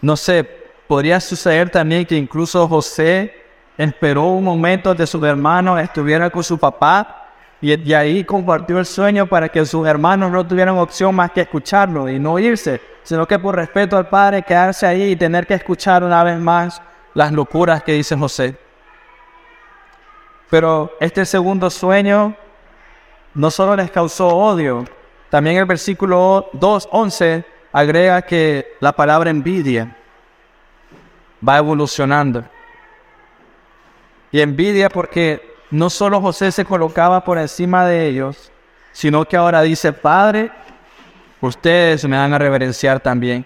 No 0.00 0.16
sé, 0.16 0.44
podría 0.86 1.20
suceder 1.20 1.70
también 1.70 2.06
que 2.06 2.16
incluso 2.16 2.68
José 2.68 3.34
esperó 3.76 4.26
un 4.26 4.44
momento 4.44 4.94
de 4.94 5.06
su 5.06 5.24
hermano 5.26 5.76
estuviera 5.78 6.30
con 6.30 6.44
su 6.44 6.56
papá 6.56 7.19
y, 7.60 7.92
ahí 7.92 8.24
compartió 8.24 8.78
el 8.78 8.86
sueño 8.86 9.26
para 9.26 9.48
que 9.48 9.64
sus 9.66 9.86
hermanos 9.86 10.30
no 10.30 10.46
tuvieran 10.46 10.78
opción 10.78 11.14
más 11.14 11.30
que 11.30 11.42
escucharlo 11.42 12.08
y 12.08 12.18
no 12.18 12.38
irse, 12.38 12.80
sino 13.02 13.26
que 13.26 13.38
por 13.38 13.54
respeto 13.54 13.96
al 13.96 14.08
padre 14.08 14.42
quedarse 14.42 14.86
ahí 14.86 15.12
y 15.12 15.16
tener 15.16 15.46
que 15.46 15.54
escuchar 15.54 16.02
una 16.02 16.24
vez 16.24 16.38
más 16.38 16.80
las 17.12 17.32
locuras 17.32 17.82
que 17.82 17.92
dice 17.92 18.16
José. 18.16 18.56
Pero 20.48 20.92
este 21.00 21.26
segundo 21.26 21.68
sueño 21.68 22.34
no 23.34 23.50
solo 23.50 23.76
les 23.76 23.90
causó 23.90 24.28
odio, 24.28 24.84
también 25.28 25.58
el 25.58 25.66
versículo 25.66 26.50
2.11 26.54 27.44
agrega 27.72 28.22
que 28.22 28.74
la 28.80 28.92
palabra 28.92 29.30
envidia 29.30 29.96
va 31.46 31.58
evolucionando. 31.58 32.44
Y 34.32 34.40
envidia 34.40 34.88
porque 34.88 35.49
no 35.70 35.88
solo 35.88 36.20
José 36.20 36.50
se 36.50 36.64
colocaba 36.64 37.22
por 37.22 37.38
encima 37.38 37.86
de 37.86 38.08
ellos, 38.08 38.50
sino 38.92 39.24
que 39.24 39.36
ahora 39.36 39.62
dice, 39.62 39.92
Padre, 39.92 40.50
ustedes 41.40 42.04
me 42.06 42.16
van 42.16 42.32
a 42.34 42.38
reverenciar 42.38 43.00
también. 43.00 43.44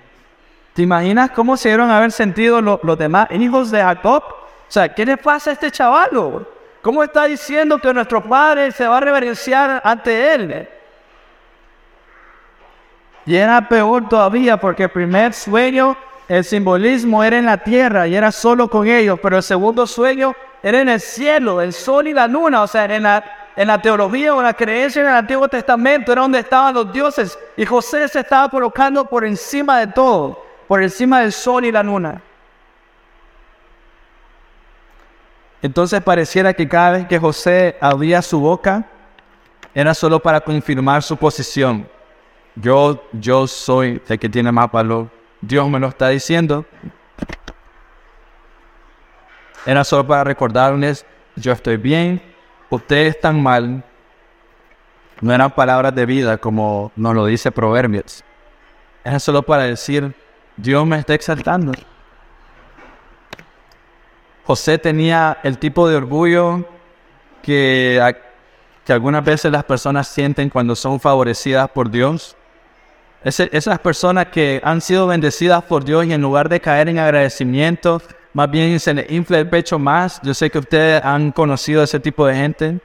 ¿Te 0.72 0.82
imaginas 0.82 1.30
cómo 1.30 1.56
se 1.56 1.68
dieron 1.68 1.90
a 1.90 1.98
haber 1.98 2.10
sentido 2.10 2.60
los 2.60 2.98
demás 2.98 3.28
hijos 3.30 3.70
de 3.70 3.80
Jacob? 3.80 4.24
O 4.26 4.70
sea, 4.74 4.92
¿qué 4.92 5.04
le 5.04 5.16
pasa 5.16 5.50
a 5.50 5.52
este 5.52 5.70
chavalo? 5.70 6.48
¿Cómo 6.82 7.02
está 7.02 7.24
diciendo 7.26 7.78
que 7.78 7.94
nuestro 7.94 8.22
padre 8.22 8.72
se 8.72 8.86
va 8.86 8.96
a 8.96 9.00
reverenciar 9.00 9.80
ante 9.84 10.34
él? 10.34 10.68
Y 13.26 13.36
era 13.36 13.68
peor 13.68 14.08
todavía 14.08 14.56
porque 14.56 14.84
el 14.84 14.90
primer 14.90 15.32
sueño, 15.32 15.96
el 16.28 16.44
simbolismo 16.44 17.22
era 17.22 17.38
en 17.38 17.46
la 17.46 17.58
tierra 17.58 18.06
y 18.06 18.16
era 18.16 18.32
solo 18.32 18.68
con 18.68 18.86
ellos, 18.86 19.18
pero 19.22 19.36
el 19.36 19.42
segundo 19.42 19.86
sueño 19.86 20.34
era 20.64 20.80
en 20.80 20.88
el 20.88 20.98
cielo, 20.98 21.60
el 21.60 21.74
sol 21.74 22.08
y 22.08 22.14
la 22.14 22.26
luna, 22.26 22.62
o 22.62 22.66
sea, 22.66 22.86
en 22.86 23.02
la, 23.02 23.82
teología 23.82 24.34
o 24.34 24.40
la 24.40 24.54
creencia 24.54 25.02
en 25.02 25.08
el 25.08 25.14
Antiguo 25.14 25.46
Testamento 25.46 26.10
era 26.10 26.22
donde 26.22 26.38
estaban 26.38 26.72
los 26.72 26.90
dioses 26.90 27.38
y 27.54 27.66
José 27.66 28.08
se 28.08 28.20
estaba 28.20 28.48
colocando 28.48 29.04
por 29.04 29.26
encima 29.26 29.80
de 29.80 29.88
todo, 29.88 30.42
por 30.66 30.82
encima 30.82 31.20
del 31.20 31.32
sol 31.32 31.66
y 31.66 31.70
la 31.70 31.82
luna. 31.82 32.22
Entonces 35.60 36.02
pareciera 36.02 36.54
que 36.54 36.66
cada 36.66 36.92
vez 36.92 37.06
que 37.08 37.18
José 37.18 37.76
abría 37.78 38.22
su 38.22 38.40
boca 38.40 38.86
era 39.74 39.92
solo 39.92 40.18
para 40.18 40.40
confirmar 40.40 41.02
su 41.02 41.14
posición. 41.14 41.86
Yo, 42.54 43.04
yo 43.12 43.46
soy 43.46 44.00
el 44.08 44.18
que 44.18 44.30
tiene 44.30 44.50
más 44.50 44.72
valor. 44.72 45.10
Dios 45.42 45.68
me 45.68 45.78
lo 45.78 45.88
está 45.88 46.08
diciendo. 46.08 46.64
Era 49.66 49.82
solo 49.82 50.06
para 50.06 50.24
recordarles, 50.24 51.06
yo 51.36 51.52
estoy 51.52 51.78
bien, 51.78 52.20
ustedes 52.68 53.16
están 53.16 53.42
mal. 53.42 53.82
No 55.20 55.32
eran 55.32 55.50
palabras 55.50 55.94
de 55.94 56.04
vida 56.04 56.36
como 56.36 56.92
nos 56.96 57.14
lo 57.14 57.24
dice 57.26 57.50
Proverbios. 57.50 58.22
Era 59.02 59.18
solo 59.18 59.42
para 59.42 59.62
decir, 59.64 60.14
Dios 60.56 60.86
me 60.86 60.98
está 60.98 61.14
exaltando. 61.14 61.72
José 64.44 64.76
tenía 64.76 65.38
el 65.42 65.58
tipo 65.58 65.88
de 65.88 65.96
orgullo 65.96 66.68
que, 67.42 68.14
que 68.84 68.92
algunas 68.92 69.24
veces 69.24 69.50
las 69.50 69.64
personas 69.64 70.08
sienten 70.08 70.50
cuando 70.50 70.76
son 70.76 71.00
favorecidas 71.00 71.70
por 71.70 71.90
Dios. 71.90 72.36
esas 73.22 73.78
personas 73.78 74.26
que 74.26 74.60
han 74.62 74.82
sido 74.82 75.06
bendecidas 75.06 75.62
por 75.64 75.84
Dios 75.84 76.04
y 76.04 76.12
en 76.12 76.20
lugar 76.20 76.50
de 76.50 76.60
caer 76.60 76.90
en 76.90 76.98
agradecimiento, 76.98 78.02
más 78.34 78.50
bien 78.50 78.78
se 78.78 78.92
les 78.92 79.10
infla 79.10 79.38
el 79.38 79.48
pecho 79.48 79.78
más. 79.78 80.20
Yo 80.22 80.34
sé 80.34 80.50
que 80.50 80.58
ustedes 80.58 81.02
han 81.02 81.32
conocido 81.32 81.82
ese 81.82 81.98
tipo 81.98 82.26
de 82.26 82.34
gente. 82.34 82.78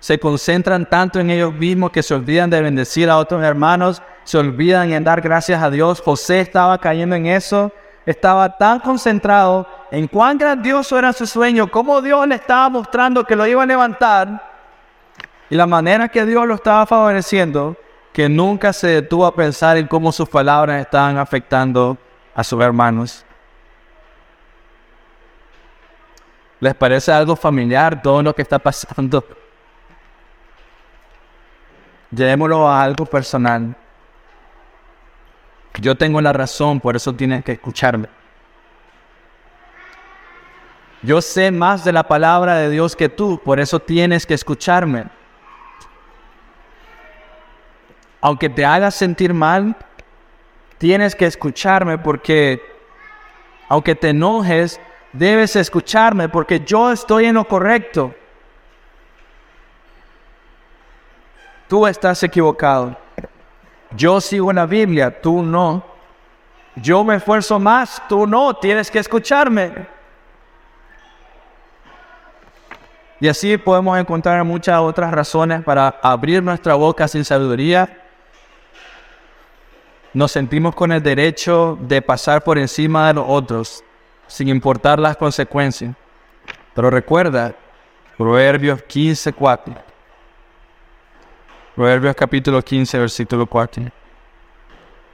Se 0.00 0.18
concentran 0.18 0.88
tanto 0.88 1.20
en 1.20 1.30
ellos 1.30 1.54
mismos 1.54 1.92
que 1.92 2.02
se 2.02 2.14
olvidan 2.14 2.50
de 2.50 2.60
bendecir 2.60 3.08
a 3.08 3.18
otros 3.18 3.42
hermanos, 3.44 4.02
se 4.24 4.36
olvidan 4.38 4.92
en 4.92 5.04
dar 5.04 5.20
gracias 5.20 5.62
a 5.62 5.70
Dios. 5.70 6.00
José 6.00 6.40
estaba 6.40 6.78
cayendo 6.78 7.14
en 7.14 7.26
eso 7.26 7.70
estaba 8.06 8.56
tan 8.56 8.78
concentrado 8.78 9.66
en 9.90 10.06
cuán 10.06 10.38
grandioso 10.38 10.96
era 10.96 11.12
su 11.12 11.26
sueño, 11.26 11.68
cómo 11.70 12.00
Dios 12.00 12.26
le 12.26 12.36
estaba 12.36 12.68
mostrando 12.68 13.24
que 13.24 13.34
lo 13.34 13.46
iba 13.46 13.64
a 13.64 13.66
levantar 13.66 14.40
y 15.50 15.56
la 15.56 15.66
manera 15.66 16.08
que 16.08 16.24
Dios 16.24 16.46
lo 16.46 16.54
estaba 16.54 16.86
favoreciendo, 16.86 17.76
que 18.12 18.28
nunca 18.28 18.72
se 18.72 18.86
detuvo 18.88 19.26
a 19.26 19.34
pensar 19.34 19.76
en 19.76 19.86
cómo 19.86 20.10
sus 20.12 20.28
palabras 20.28 20.80
estaban 20.80 21.18
afectando 21.18 21.98
a 22.34 22.42
sus 22.42 22.62
hermanos. 22.62 23.24
¿Les 26.60 26.74
parece 26.74 27.12
algo 27.12 27.36
familiar 27.36 28.00
todo 28.02 28.22
lo 28.22 28.34
que 28.34 28.42
está 28.42 28.58
pasando? 28.58 29.24
Llevémoslo 32.10 32.66
a 32.68 32.82
algo 32.82 33.04
personal. 33.04 33.76
Yo 35.80 35.94
tengo 35.94 36.20
la 36.20 36.32
razón, 36.32 36.80
por 36.80 36.96
eso 36.96 37.12
tienes 37.14 37.44
que 37.44 37.52
escucharme. 37.52 38.08
Yo 41.02 41.20
sé 41.20 41.50
más 41.50 41.84
de 41.84 41.92
la 41.92 42.04
palabra 42.04 42.56
de 42.56 42.70
Dios 42.70 42.96
que 42.96 43.08
tú, 43.08 43.40
por 43.44 43.60
eso 43.60 43.78
tienes 43.78 44.24
que 44.24 44.34
escucharme. 44.34 45.04
Aunque 48.22 48.48
te 48.48 48.64
hagas 48.64 48.94
sentir 48.94 49.34
mal, 49.34 49.76
tienes 50.78 51.14
que 51.14 51.26
escucharme 51.26 51.98
porque, 51.98 52.62
aunque 53.68 53.94
te 53.94 54.08
enojes, 54.08 54.80
debes 55.18 55.56
escucharme 55.56 56.28
porque 56.28 56.60
yo 56.60 56.92
estoy 56.92 57.26
en 57.26 57.34
lo 57.34 57.46
correcto. 57.46 58.14
Tú 61.68 61.86
estás 61.86 62.22
equivocado. 62.22 62.96
Yo 63.90 64.20
sigo 64.20 64.52
la 64.52 64.66
Biblia, 64.66 65.20
tú 65.20 65.42
no. 65.42 65.84
Yo 66.76 67.02
me 67.02 67.16
esfuerzo 67.16 67.58
más, 67.58 68.02
tú 68.08 68.26
no, 68.26 68.54
tienes 68.54 68.90
que 68.90 68.98
escucharme. 68.98 69.86
Y 73.18 73.28
así 73.28 73.56
podemos 73.56 73.98
encontrar 73.98 74.44
muchas 74.44 74.78
otras 74.80 75.10
razones 75.10 75.64
para 75.64 75.88
abrir 76.02 76.42
nuestra 76.42 76.74
boca 76.74 77.08
sin 77.08 77.24
sabiduría. 77.24 78.02
Nos 80.12 80.32
sentimos 80.32 80.74
con 80.74 80.92
el 80.92 81.02
derecho 81.02 81.78
de 81.80 82.02
pasar 82.02 82.44
por 82.44 82.58
encima 82.58 83.08
de 83.08 83.14
los 83.14 83.24
otros, 83.26 83.84
sin 84.26 84.48
importar 84.48 84.98
las 84.98 85.16
consecuencias. 85.16 85.94
Pero 86.74 86.90
recuerda, 86.90 87.54
Proverbios 88.16 88.82
15, 88.82 89.32
4. 89.34 89.74
Proverbios 91.74 92.16
capítulo 92.16 92.62
15, 92.62 92.98
versículo 92.98 93.46
4. 93.46 93.82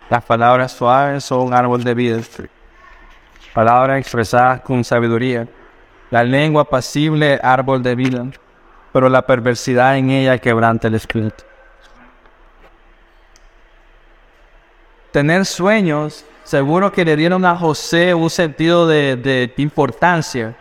Las 0.09 0.25
palabras 0.25 0.71
suaves 0.71 1.25
son 1.25 1.49
un 1.49 1.55
árbol 1.55 1.83
de 1.83 1.95
vida. 1.95 2.21
Palabras 3.53 3.99
expresadas 3.99 4.61
con 4.61 4.85
sabiduría. 4.85 5.49
La 6.11 6.23
lengua 6.23 6.65
pasible, 6.65 7.41
árbol 7.43 7.83
de 7.83 7.97
vida. 7.97 8.27
Pero 8.93 9.09
la 9.09 9.27
perversidad 9.27 9.97
en 9.97 10.11
ella 10.11 10.39
quebranta 10.39 10.87
el 10.87 10.95
espíritu. 10.95 11.43
Tener 15.11 15.45
sueños, 15.45 16.25
seguro 16.45 16.93
que 16.93 17.05
le 17.05 17.17
dieron 17.17 17.45
a 17.45 17.57
José 17.57 18.15
un 18.15 18.31
sentido 18.31 18.87
de, 18.87 19.53
importancia. 19.57 20.55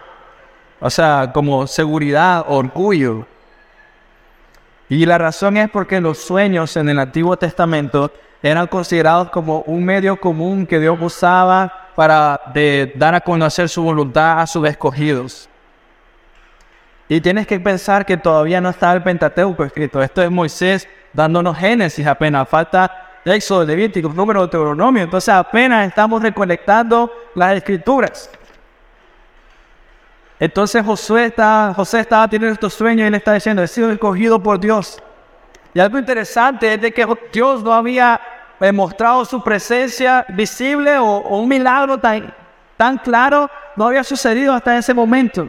O 0.79 0.89
sea, 0.89 1.31
como 1.33 1.67
seguridad, 1.67 2.45
orgullo. 2.47 3.25
Y 4.89 5.05
la 5.05 5.17
razón 5.17 5.57
es 5.57 5.69
porque 5.69 6.01
los 6.01 6.17
sueños 6.17 6.75
en 6.75 6.89
el 6.89 6.99
Antiguo 6.99 7.37
Testamento 7.37 8.11
eran 8.43 8.67
considerados 8.67 9.29
como 9.29 9.61
un 9.61 9.85
medio 9.85 10.19
común 10.19 10.65
que 10.65 10.79
Dios 10.79 10.97
usaba 10.99 11.89
para 11.95 12.41
dar 12.95 13.15
a 13.15 13.21
conocer 13.21 13.69
su 13.69 13.83
voluntad 13.83 14.39
a 14.39 14.47
sus 14.47 14.67
escogidos. 14.67 15.47
Y 17.07 17.19
tienes 17.21 17.45
que 17.45 17.59
pensar 17.59 18.05
que 18.05 18.17
todavía 18.17 18.61
no 18.61 18.69
está 18.69 18.93
el 18.93 19.03
Pentateuco 19.03 19.63
escrito. 19.65 20.01
Esto 20.01 20.21
es 20.21 20.31
Moisés 20.31 20.87
dándonos 21.13 21.57
Génesis 21.57 22.07
apenas. 22.07 22.47
Falta 22.47 23.10
Éxodo, 23.25 23.63
Levítico, 23.63 24.09
Número, 24.09 24.41
Deuteronomio. 24.41 25.03
Entonces 25.03 25.33
apenas 25.33 25.87
estamos 25.87 26.21
recolectando 26.21 27.11
las 27.35 27.55
escrituras. 27.55 28.29
Entonces 30.39 30.83
Josué 30.83 31.25
está, 31.25 31.71
José 31.75 31.99
estaba 31.99 32.27
teniendo 32.27 32.53
estos 32.53 32.73
sueños 32.73 33.03
y 33.03 33.07
él 33.07 33.15
está 33.15 33.33
diciendo, 33.33 33.61
he 33.61 33.67
sido 33.67 33.91
escogido 33.91 34.41
por 34.41 34.59
Dios. 34.59 35.01
Y 35.73 35.79
algo 35.79 35.99
interesante 35.99 36.73
es 36.73 36.81
de 36.81 36.91
que 36.91 37.07
Dios 37.31 37.63
no 37.63 37.71
había 37.73 38.19
mostrado 38.73 39.23
su 39.25 39.43
presencia 39.43 40.25
visible 40.29 40.97
o, 40.97 41.19
un 41.37 41.47
milagro 41.47 41.97
tan, 41.97 42.33
tan 42.75 42.97
claro, 42.97 43.49
no 43.75 43.87
había 43.87 44.03
sucedido 44.03 44.53
hasta 44.53 44.77
ese 44.77 44.93
momento. 44.93 45.47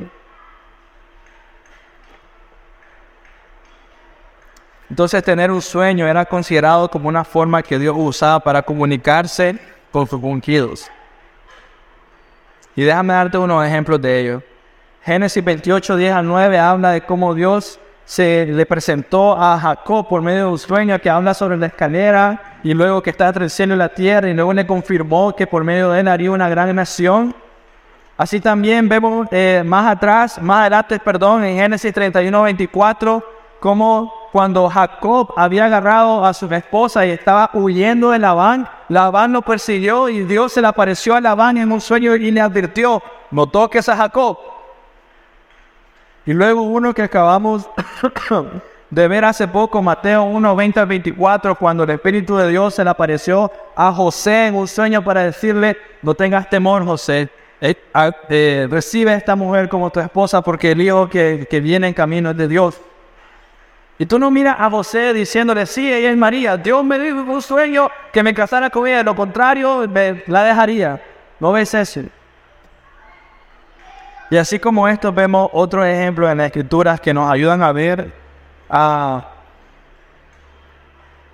Entonces 4.93 5.25
tener 5.25 5.51
un 5.51 5.63
sueño 5.63 6.07
era 6.07 6.27
considerado 6.27 6.87
como 6.91 7.09
una 7.09 7.25
forma 7.25 7.63
que 7.63 7.79
Dios 7.79 7.97
usaba 7.97 8.41
para 8.41 8.61
comunicarse 8.61 9.59
con 9.91 10.07
sus 10.07 10.23
ungidos. 10.23 10.91
Y 12.77 12.83
déjame 12.83 13.15
darte 13.15 13.39
unos 13.39 13.67
ejemplos 13.67 14.03
de 14.03 14.21
ello. 14.21 14.43
Génesis 15.03 15.43
28, 15.43 15.97
10 15.97 16.13
a 16.13 16.21
9 16.21 16.59
habla 16.59 16.91
de 16.91 17.01
cómo 17.01 17.35
Dios 17.35 17.81
se 18.05 18.45
le 18.45 18.67
presentó 18.67 19.33
a 19.33 19.59
Jacob 19.59 20.07
por 20.07 20.21
medio 20.21 20.41
de 20.41 20.51
un 20.51 20.59
sueño 20.59 21.01
que 21.01 21.09
habla 21.09 21.33
sobre 21.33 21.57
la 21.57 21.69
escalera 21.69 22.59
y 22.63 22.75
luego 22.75 23.03
que 23.03 23.09
está 23.09 23.29
entre 23.29 23.45
el 23.45 23.51
cielo 23.51 23.73
y 23.75 23.79
la 23.79 23.89
tierra 23.89 24.29
y 24.29 24.35
luego 24.35 24.53
le 24.53 24.67
confirmó 24.67 25.35
que 25.35 25.47
por 25.47 25.65
medio 25.65 25.91
de 25.91 26.01
él 26.01 26.09
haría 26.09 26.31
una 26.31 26.51
gran 26.51 26.77
nación. 26.77 27.35
Así 28.19 28.41
también 28.41 28.91
vemos 28.91 29.27
eh, 29.31 29.63
más 29.65 29.91
atrás, 29.91 30.39
más 30.39 30.61
adelante, 30.61 30.99
perdón, 30.99 31.45
en 31.45 31.57
Génesis 31.57 31.95
31, 31.95 32.43
24, 32.43 33.25
como 33.59 34.22
cuando 34.33 34.69
Jacob 34.69 35.35
había 35.37 35.67
agarrado 35.67 36.25
a 36.25 36.33
su 36.33 36.47
esposa 36.47 37.05
y 37.05 37.11
estaba 37.11 37.51
huyendo 37.53 38.11
de 38.11 38.19
Labán, 38.19 38.69
Labán 38.89 39.33
lo 39.33 39.43
persiguió 39.43 40.09
y 40.09 40.25
Dios 40.25 40.53
se 40.53 40.63
le 40.63 40.69
apareció 40.69 41.15
a 41.15 41.21
Labán 41.21 41.59
en 41.59 41.71
un 41.71 41.81
sueño 41.81 42.17
y 42.17 42.31
le 42.31 42.41
advirtió, 42.41 43.03
no 43.31 43.47
toques 43.47 43.89
a 43.89 43.97
Jacob, 43.97 44.39
y 46.25 46.33
luego 46.33 46.63
uno 46.63 46.95
que 46.95 47.03
acabamos 47.03 47.69
de 48.91 49.09
ver 49.09 49.25
hace 49.25 49.49
poco, 49.49 49.83
Mateo 49.83 50.23
1, 50.23 50.57
20 50.57 50.81
al 50.81 50.87
24, 50.87 51.55
cuando 51.57 51.83
el 51.83 51.91
Espíritu 51.91 52.37
de 52.37 52.49
Dios 52.49 52.75
se 52.75 52.85
le 52.85 52.91
apareció 52.91 53.51
a 53.75 53.93
José 53.93 54.47
en 54.47 54.55
un 54.55 54.69
sueño 54.69 55.03
para 55.03 55.25
decirle, 55.25 55.77
no 56.01 56.15
tengas 56.15 56.49
temor, 56.49 56.85
José, 56.85 57.29
eh, 57.61 57.75
eh, 58.29 58.67
recibe 58.71 59.13
a 59.13 59.17
esta 59.17 59.37
mujer 59.37 59.69
como 59.69 59.91
tu 59.91 60.01
esposa 60.01 60.43
porque 60.43 60.73
el 60.73 60.81
hijo 60.81 61.09
que, 61.09 61.47
viene 61.63 61.89
en 61.89 61.95
camino 61.95 62.31
es 62.31 62.37
de 62.37 62.49
Dios. 62.49 62.81
Y 63.99 64.07
tú 64.07 64.19
no 64.19 64.31
miras 64.31 64.57
a 64.59 64.71
José 64.71 65.13
diciéndole, 65.13 65.67
sí, 65.67 65.93
ella 65.93 66.11
es 66.11 66.17
María, 66.17 66.57
Dios 66.57 66.85
me 66.85 66.99
dijo 66.99 67.21
un 67.21 67.43
sueño 67.43 67.91
que 68.13 68.23
me 68.23 68.35
casara 68.35 68.71
con 68.71 68.87
ella, 68.87 68.99
de 68.99 69.05
lo 69.05 69.15
contrario, 69.15 69.87
la 70.27 70.45
dejaría. 70.45 71.01
No 71.39 71.53
ves 71.53 71.75
eso. 71.75 72.01
Y 74.31 74.37
así 74.37 74.59
como 74.59 74.89
esto 74.89 75.13
vemos 75.13 75.51
otros 75.53 75.85
ejemplos 75.87 76.31
en 76.31 76.39
las 76.39 76.47
escrituras 76.47 77.01
que 77.01 77.13
nos 77.13 77.31
ayudan 77.31 77.63
a 77.63 77.71
ver 77.71 78.13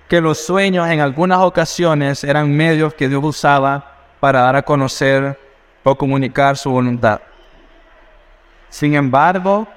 que 0.07 0.19
los 0.19 0.39
sueños 0.39 0.89
en 0.89 0.99
algunas 0.99 1.39
ocasiones 1.39 2.23
eran 2.23 2.51
medios 2.51 2.93
que 2.93 3.07
Dios 3.07 3.23
usaba 3.23 3.95
para 4.19 4.41
dar 4.41 4.57
a 4.57 4.63
conocer 4.63 5.39
o 5.83 5.95
comunicar 5.95 6.57
su 6.57 6.71
voluntad. 6.71 7.21
Sin 8.67 8.95
embargo, 8.95 9.67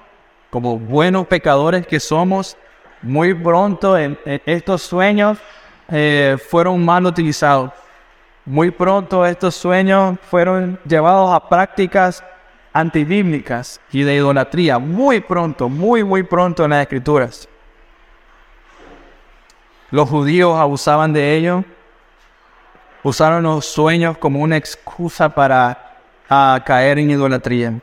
como 0.51 0.79
buenos 0.79 1.27
pecadores 1.27 1.87
que 1.87 2.01
somos, 2.01 2.57
muy 3.03 3.35
pronto 3.35 3.97
estos 3.97 4.83
sueños 4.83 5.39
eh, 5.89 6.37
fueron 6.49 6.85
mal 6.85 7.05
utilizados. 7.05 7.73
Muy 8.45 8.71
pronto 8.71 9.27
estos 9.27 9.55
sueños 9.55 10.19
fueron 10.29 10.79
llevados 10.85 11.33
a 11.33 11.49
prácticas 11.49 12.25
antibíblicas 12.73 13.81
y 13.93 14.03
de 14.03 14.17
idolatría 14.17 14.79
muy 14.79 15.21
pronto, 15.21 15.69
muy, 15.69 16.03
muy 16.03 16.23
pronto 16.23 16.65
en 16.65 16.71
las 16.71 16.83
escrituras. 16.83 17.49
Los 19.91 20.09
judíos 20.09 20.59
abusaban 20.59 21.13
de 21.13 21.37
ello, 21.37 21.65
usaron 23.03 23.43
los 23.43 23.67
sueños 23.67 24.17
como 24.17 24.41
una 24.41 24.57
excusa 24.57 25.29
para 25.29 25.99
caer 26.65 26.99
en 26.99 27.11
idolatría. 27.11 27.75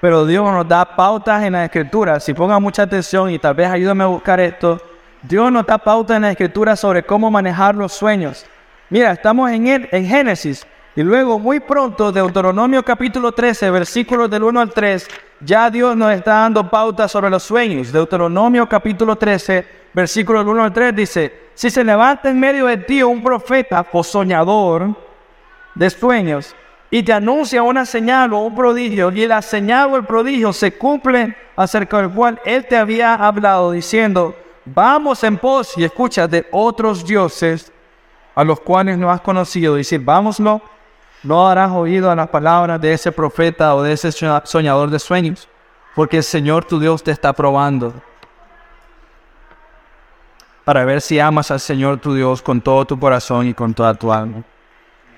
Pero 0.00 0.26
Dios 0.26 0.44
nos 0.44 0.68
da 0.68 0.84
pautas 0.96 1.42
en 1.42 1.54
la 1.54 1.64
escritura. 1.64 2.20
Si 2.20 2.34
pongan 2.34 2.62
mucha 2.62 2.82
atención 2.82 3.30
y 3.30 3.38
tal 3.38 3.54
vez 3.54 3.68
ayúdame 3.68 4.04
a 4.04 4.08
buscar 4.08 4.40
esto, 4.40 4.80
Dios 5.22 5.50
nos 5.50 5.66
da 5.66 5.78
pautas 5.78 6.16
en 6.16 6.22
la 6.22 6.30
escritura 6.30 6.76
sobre 6.76 7.02
cómo 7.02 7.30
manejar 7.30 7.74
los 7.74 7.92
sueños. 7.92 8.46
Mira, 8.90 9.12
estamos 9.12 9.50
en, 9.50 9.66
en 9.90 10.06
Génesis 10.06 10.66
y 10.94 11.02
luego 11.02 11.38
muy 11.38 11.60
pronto, 11.60 12.10
Deuteronomio 12.10 12.82
capítulo 12.82 13.32
13, 13.32 13.70
versículos 13.70 14.30
del 14.30 14.44
1 14.44 14.60
al 14.60 14.72
3, 14.72 15.08
ya 15.40 15.68
Dios 15.70 15.94
nos 15.94 16.12
está 16.12 16.36
dando 16.40 16.70
pautas 16.70 17.12
sobre 17.12 17.28
los 17.28 17.42
sueños. 17.42 17.92
Deuteronomio 17.92 18.66
capítulo 18.66 19.16
13, 19.16 19.66
versículos 19.92 20.44
del 20.44 20.54
1 20.54 20.64
al 20.64 20.72
3 20.72 20.96
dice, 20.96 21.50
si 21.52 21.68
se 21.68 21.84
levanta 21.84 22.30
en 22.30 22.40
medio 22.40 22.66
de 22.66 22.78
ti 22.78 23.02
un 23.02 23.22
profeta 23.22 23.84
o 23.92 24.02
soñador 24.02 24.94
de 25.74 25.90
sueños, 25.90 26.54
y 26.90 27.02
te 27.02 27.12
anuncia 27.12 27.62
una 27.62 27.84
señal 27.84 28.32
o 28.32 28.38
un 28.38 28.54
prodigio, 28.54 29.10
y 29.10 29.26
la 29.26 29.42
señal 29.42 29.92
o 29.92 29.96
el 29.96 30.04
prodigio 30.04 30.52
se 30.52 30.76
cumple 30.76 31.36
acerca 31.56 31.98
del 31.98 32.10
cual 32.10 32.40
él 32.44 32.66
te 32.66 32.76
había 32.76 33.14
hablado, 33.14 33.72
diciendo, 33.72 34.34
vamos 34.64 35.24
en 35.24 35.36
pos, 35.38 35.76
y 35.76 35.84
escucha, 35.84 36.28
de 36.28 36.46
otros 36.52 37.04
dioses 37.04 37.72
a 38.34 38.44
los 38.44 38.60
cuales 38.60 38.98
no 38.98 39.10
has 39.10 39.20
conocido, 39.20 39.74
decir, 39.74 40.00
vámonos, 40.00 40.62
no 41.22 41.48
harás 41.48 41.72
oído 41.72 42.10
a 42.10 42.14
las 42.14 42.28
palabras 42.28 42.80
de 42.80 42.92
ese 42.92 43.10
profeta 43.10 43.74
o 43.74 43.82
de 43.82 43.92
ese 43.92 44.12
soñador 44.12 44.90
de 44.90 44.98
sueños, 44.98 45.48
porque 45.94 46.18
el 46.18 46.22
Señor 46.22 46.64
tu 46.64 46.78
Dios 46.78 47.02
te 47.02 47.10
está 47.10 47.32
probando 47.32 47.94
para 50.64 50.84
ver 50.84 51.00
si 51.00 51.18
amas 51.20 51.52
al 51.52 51.60
Señor 51.60 51.98
tu 52.00 52.12
Dios 52.12 52.42
con 52.42 52.60
todo 52.60 52.84
tu 52.84 52.98
corazón 52.98 53.46
y 53.46 53.54
con 53.54 53.72
toda 53.72 53.94
tu 53.94 54.12
alma. 54.12 54.42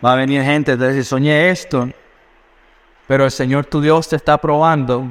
Va 0.05 0.13
a 0.13 0.17
venir 0.17 0.43
gente, 0.45 0.77
te 0.77 0.89
dice, 0.89 1.03
soñé 1.03 1.51
esto, 1.51 1.89
pero 3.09 3.25
el 3.25 3.31
Señor 3.33 3.67
tu 3.67 3.81
Dios 3.81 4.09
te 4.09 4.15
está 4.15 4.39
probando 4.39 5.09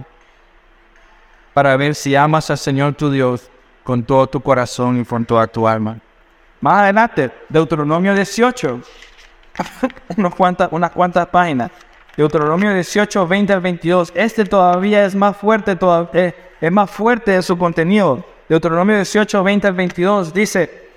para 1.54 1.76
ver 1.76 1.94
si 1.94 2.16
amas 2.16 2.50
al 2.50 2.58
Señor 2.58 2.94
tu 2.94 3.12
Dios 3.12 3.50
con 3.84 4.04
todo 4.04 4.28
tu 4.28 4.40
corazón 4.40 5.02
y 5.02 5.04
con 5.04 5.26
toda 5.26 5.46
tu 5.48 5.68
alma. 5.68 5.98
Más 6.62 6.84
adelante, 6.84 7.32
Deuteronomio 7.50 8.14
18, 8.14 8.82
unas, 10.18 10.92
cuantas, 10.92 11.28
páginas. 11.28 11.72
Deuteronomio 12.16 12.74
18, 12.74 13.28
20 13.28 13.54
al 13.54 13.60
22. 13.60 14.12
Este 14.16 14.46
todavía 14.46 15.06
es 15.06 15.14
más 15.14 15.36
fuerte, 15.36 15.76
todavía, 15.76 16.10
eh, 16.14 16.36
es 16.62 16.72
más 16.72 16.90
fuerte 16.90 17.36
en 17.36 17.44
su 17.44 17.58
contenido. 17.58 18.24
Deuteronomio 18.48 18.96
18, 18.96 19.44
20 19.44 19.68
al 19.68 19.74
22 19.74 20.34
dice, 20.34 20.90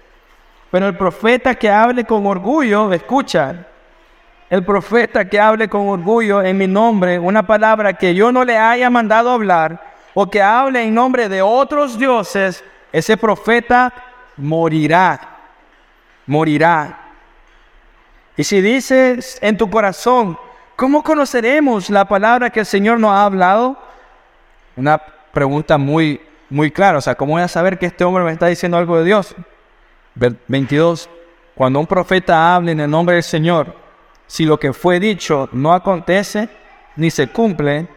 pero 0.70 0.86
el 0.86 0.96
profeta 0.96 1.54
que 1.56 1.68
hable 1.68 2.04
con 2.04 2.24
orgullo, 2.26 2.92
escucha, 2.92 3.66
el 4.50 4.64
profeta 4.64 5.24
que 5.24 5.38
hable 5.38 5.68
con 5.68 5.88
orgullo 5.88 6.42
en 6.42 6.58
mi 6.58 6.66
nombre 6.66 7.20
una 7.20 7.46
palabra 7.46 7.94
que 7.94 8.14
yo 8.14 8.32
no 8.32 8.44
le 8.44 8.58
haya 8.58 8.90
mandado 8.90 9.30
hablar, 9.30 9.80
o 10.12 10.28
que 10.28 10.42
hable 10.42 10.82
en 10.82 10.92
nombre 10.92 11.28
de 11.28 11.40
otros 11.40 11.96
dioses, 11.96 12.64
ese 12.92 13.16
profeta 13.16 13.92
morirá, 14.36 15.20
morirá. 16.26 16.98
Y 18.36 18.42
si 18.42 18.60
dices 18.60 19.38
en 19.40 19.56
tu 19.56 19.70
corazón, 19.70 20.36
¿cómo 20.74 21.04
conoceremos 21.04 21.88
la 21.88 22.04
palabra 22.06 22.50
que 22.50 22.60
el 22.60 22.66
Señor 22.66 22.98
nos 22.98 23.12
ha 23.12 23.24
hablado? 23.24 23.78
Una 24.74 24.98
pregunta 24.98 25.78
muy, 25.78 26.20
muy 26.48 26.72
clara, 26.72 26.98
o 26.98 27.00
sea, 27.00 27.14
¿cómo 27.14 27.34
voy 27.34 27.42
a 27.42 27.48
saber 27.48 27.78
que 27.78 27.86
este 27.86 28.02
hombre 28.02 28.24
me 28.24 28.32
está 28.32 28.46
diciendo 28.46 28.76
algo 28.76 28.98
de 28.98 29.04
Dios? 29.04 29.36
22. 30.48 31.08
Cuando 31.54 31.78
un 31.78 31.86
profeta 31.86 32.56
hable 32.56 32.72
en 32.72 32.80
el 32.80 32.90
nombre 32.90 33.14
del 33.14 33.22
Señor, 33.22 33.79
si 34.30 34.44
lo 34.44 34.60
que 34.60 34.72
fue 34.72 35.00
dicho 35.00 35.48
no 35.50 35.72
acontece 35.72 36.48
ni 36.94 37.10
se 37.10 37.26
cumple, 37.26 37.88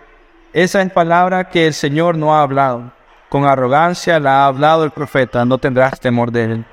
esa 0.52 0.82
es 0.82 0.91
palabra 0.91 1.48
que 1.48 1.67
el 1.67 1.76
Señor 1.76 2.17
no 2.17 2.36
ha 2.36 2.41
hablado. 2.41 2.91
Con 3.30 3.46
arrogancia 3.46 4.19
la 4.19 4.41
ha 4.41 4.48
hablado 4.48 4.84
el 4.84 4.89
profeta, 4.89 5.46
no 5.46 5.60
tendrás 5.60 6.00
temor 6.00 6.32
de 6.32 6.43
él. 6.43 6.65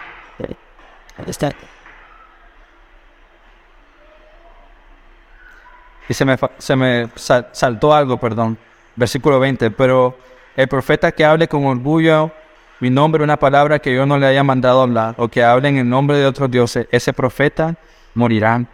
Y 6.08 6.14
se 6.14 6.24
me, 6.24 6.38
se 6.56 6.74
me 6.74 7.10
saltó 7.52 7.92
algo, 7.92 8.16
perdón. 8.16 8.56
Versículo 8.96 9.38
20. 9.38 9.72
Pero 9.72 10.16
el 10.56 10.68
profeta 10.68 11.12
que 11.12 11.22
hable 11.22 11.48
con 11.48 11.66
orgullo 11.66 12.32
mi 12.78 12.88
nombre, 12.88 13.22
una 13.22 13.36
palabra 13.36 13.78
que 13.78 13.94
yo 13.94 14.06
no 14.06 14.16
le 14.16 14.26
haya 14.26 14.42
mandado 14.42 14.80
hablar, 14.80 15.16
o 15.18 15.28
que 15.28 15.44
hable 15.44 15.68
en 15.68 15.76
el 15.76 15.88
nombre 15.90 16.16
de 16.16 16.24
otros 16.24 16.50
dioses, 16.50 16.88
ese 16.90 17.12
profeta 17.12 17.74
morirá 18.14 18.64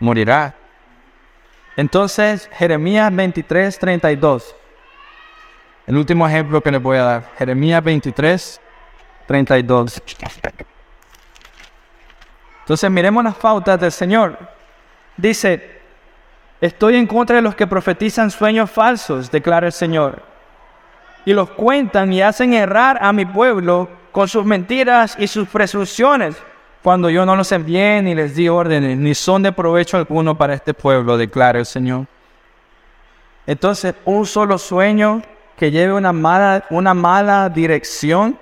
morirá. 0.00 0.54
Entonces, 1.76 2.50
Jeremías 2.52 3.14
23, 3.14 3.78
32. 3.78 4.56
El 5.86 5.96
último 5.96 6.26
ejemplo 6.26 6.60
que 6.60 6.72
les 6.72 6.82
voy 6.82 6.96
a 6.96 7.02
dar. 7.02 7.30
Jeremías 7.38 7.82
23, 7.82 8.60
32. 9.26 10.02
Entonces, 12.60 12.90
miremos 12.90 13.24
las 13.24 13.36
pautas 13.36 13.80
del 13.80 13.92
Señor. 13.92 14.38
Dice, 15.16 15.80
estoy 16.60 16.96
en 16.96 17.06
contra 17.06 17.36
de 17.36 17.42
los 17.42 17.54
que 17.54 17.66
profetizan 17.66 18.30
sueños 18.30 18.70
falsos, 18.70 19.30
declara 19.30 19.66
el 19.66 19.72
Señor, 19.72 20.22
y 21.24 21.32
los 21.32 21.50
cuentan 21.50 22.12
y 22.12 22.22
hacen 22.22 22.54
errar 22.54 22.98
a 23.00 23.12
mi 23.12 23.26
pueblo 23.26 23.88
con 24.12 24.28
sus 24.28 24.44
mentiras 24.44 25.16
y 25.18 25.26
sus 25.26 25.48
presunciones 25.48 26.36
cuando 26.82 27.10
yo 27.10 27.26
no 27.26 27.36
los 27.36 27.52
envié 27.52 28.00
ni 28.02 28.14
les 28.14 28.34
di 28.34 28.48
órdenes, 28.48 28.96
ni 28.96 29.14
son 29.14 29.42
de 29.42 29.52
provecho 29.52 29.96
alguno 29.96 30.36
para 30.36 30.54
este 30.54 30.72
pueblo, 30.72 31.16
declara 31.16 31.58
el 31.58 31.66
Señor. 31.66 32.06
Entonces, 33.46 33.94
un 34.04 34.24
solo 34.26 34.56
sueño 34.58 35.22
que 35.56 35.70
lleve 35.70 35.92
una 35.92 36.12
mala, 36.12 36.64
una 36.70 36.94
mala 36.94 37.48
dirección 37.48 38.38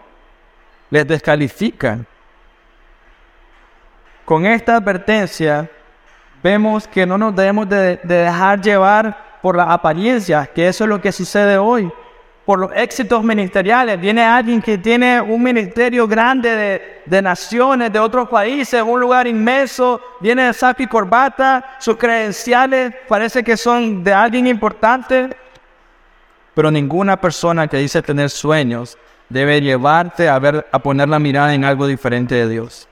les 0.90 1.06
descalifica. 1.06 1.98
Con 4.24 4.46
esta 4.46 4.76
advertencia, 4.76 5.68
vemos 6.42 6.86
que 6.86 7.06
no 7.06 7.18
nos 7.18 7.34
debemos 7.34 7.68
de, 7.68 7.96
de 7.96 8.14
dejar 8.14 8.60
llevar 8.60 9.40
por 9.42 9.56
la 9.56 9.64
apariencia, 9.64 10.46
que 10.46 10.68
eso 10.68 10.84
es 10.84 10.90
lo 10.90 11.00
que 11.00 11.10
sucede 11.10 11.58
hoy 11.58 11.90
por 12.48 12.58
los 12.58 12.72
éxitos 12.74 13.22
ministeriales. 13.22 14.00
Viene 14.00 14.22
alguien 14.22 14.62
que 14.62 14.78
tiene 14.78 15.20
un 15.20 15.42
ministerio 15.42 16.08
grande 16.08 17.02
de, 17.04 17.20
naciones, 17.20 17.92
de 17.92 17.98
otros 17.98 18.26
países, 18.26 18.82
un 18.82 18.98
lugar 18.98 19.26
inmenso, 19.26 20.00
viene 20.18 20.44
de 20.44 20.54
saco 20.54 20.82
y 20.82 20.86
corbata, 20.86 21.76
sus 21.78 21.98
credenciales 21.98 22.94
parece 23.06 23.44
que 23.44 23.54
son 23.54 24.02
de 24.02 24.14
alguien 24.14 24.46
importante. 24.46 25.28
Pero 26.54 26.70
ninguna 26.70 27.20
persona 27.20 27.68
que 27.68 27.76
dice 27.76 28.00
tener 28.00 28.30
sueños 28.30 28.96
debe 29.28 29.60
llevarte 29.60 30.26
a, 30.26 30.38
ver, 30.38 30.66
a 30.72 30.78
poner 30.78 31.06
la 31.06 31.18
mirada 31.18 31.52
en 31.52 31.66
algo 31.66 31.86
diferente 31.86 32.34
de 32.34 32.48
Dios. 32.48 32.88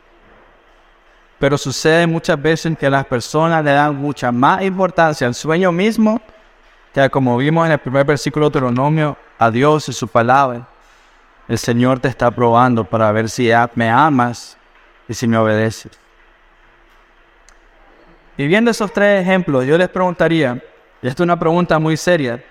Pero 1.39 1.57
sucede 1.57 2.07
muchas 2.07 2.43
veces 2.43 2.77
que 2.77 2.91
las 2.91 3.07
personas 3.07 3.65
le 3.65 3.71
dan 3.71 3.97
mucha 3.97 4.31
más 4.31 4.61
importancia 4.61 5.27
al 5.27 5.35
sueño 5.35 5.73
mismo 5.73 6.21
como 7.11 7.37
vimos 7.37 7.67
en 7.67 7.73
el 7.73 7.79
primer 7.79 8.07
versículo 8.07 8.49
de 8.49 8.59
Deuteronomio, 8.59 9.17
a 9.39 9.51
Dios 9.51 9.89
y 9.89 9.93
su 9.93 10.09
palabra. 10.09 10.67
El 11.47 11.59
Señor 11.59 12.01
te 12.01 12.09
está 12.09 12.31
probando 12.31 12.85
para 12.85 13.13
ver 13.13 13.29
si 13.29 13.51
me 13.75 13.91
amas 13.91 14.57
y 15.07 15.15
si 15.15 15.29
me 15.29 15.37
obedeces. 15.37 15.93
Y 18.39 18.47
viendo 18.47 18.71
esos 18.71 18.93
tres 18.93 19.23
ejemplos, 19.23 19.65
yo 19.65 19.77
les 19.77 19.89
preguntaría, 19.89 20.63
y 21.03 21.07
esta 21.07 21.23
es 21.23 21.25
una 21.25 21.39
pregunta 21.39 21.79
muy 21.79 21.97
seria, 21.97 22.43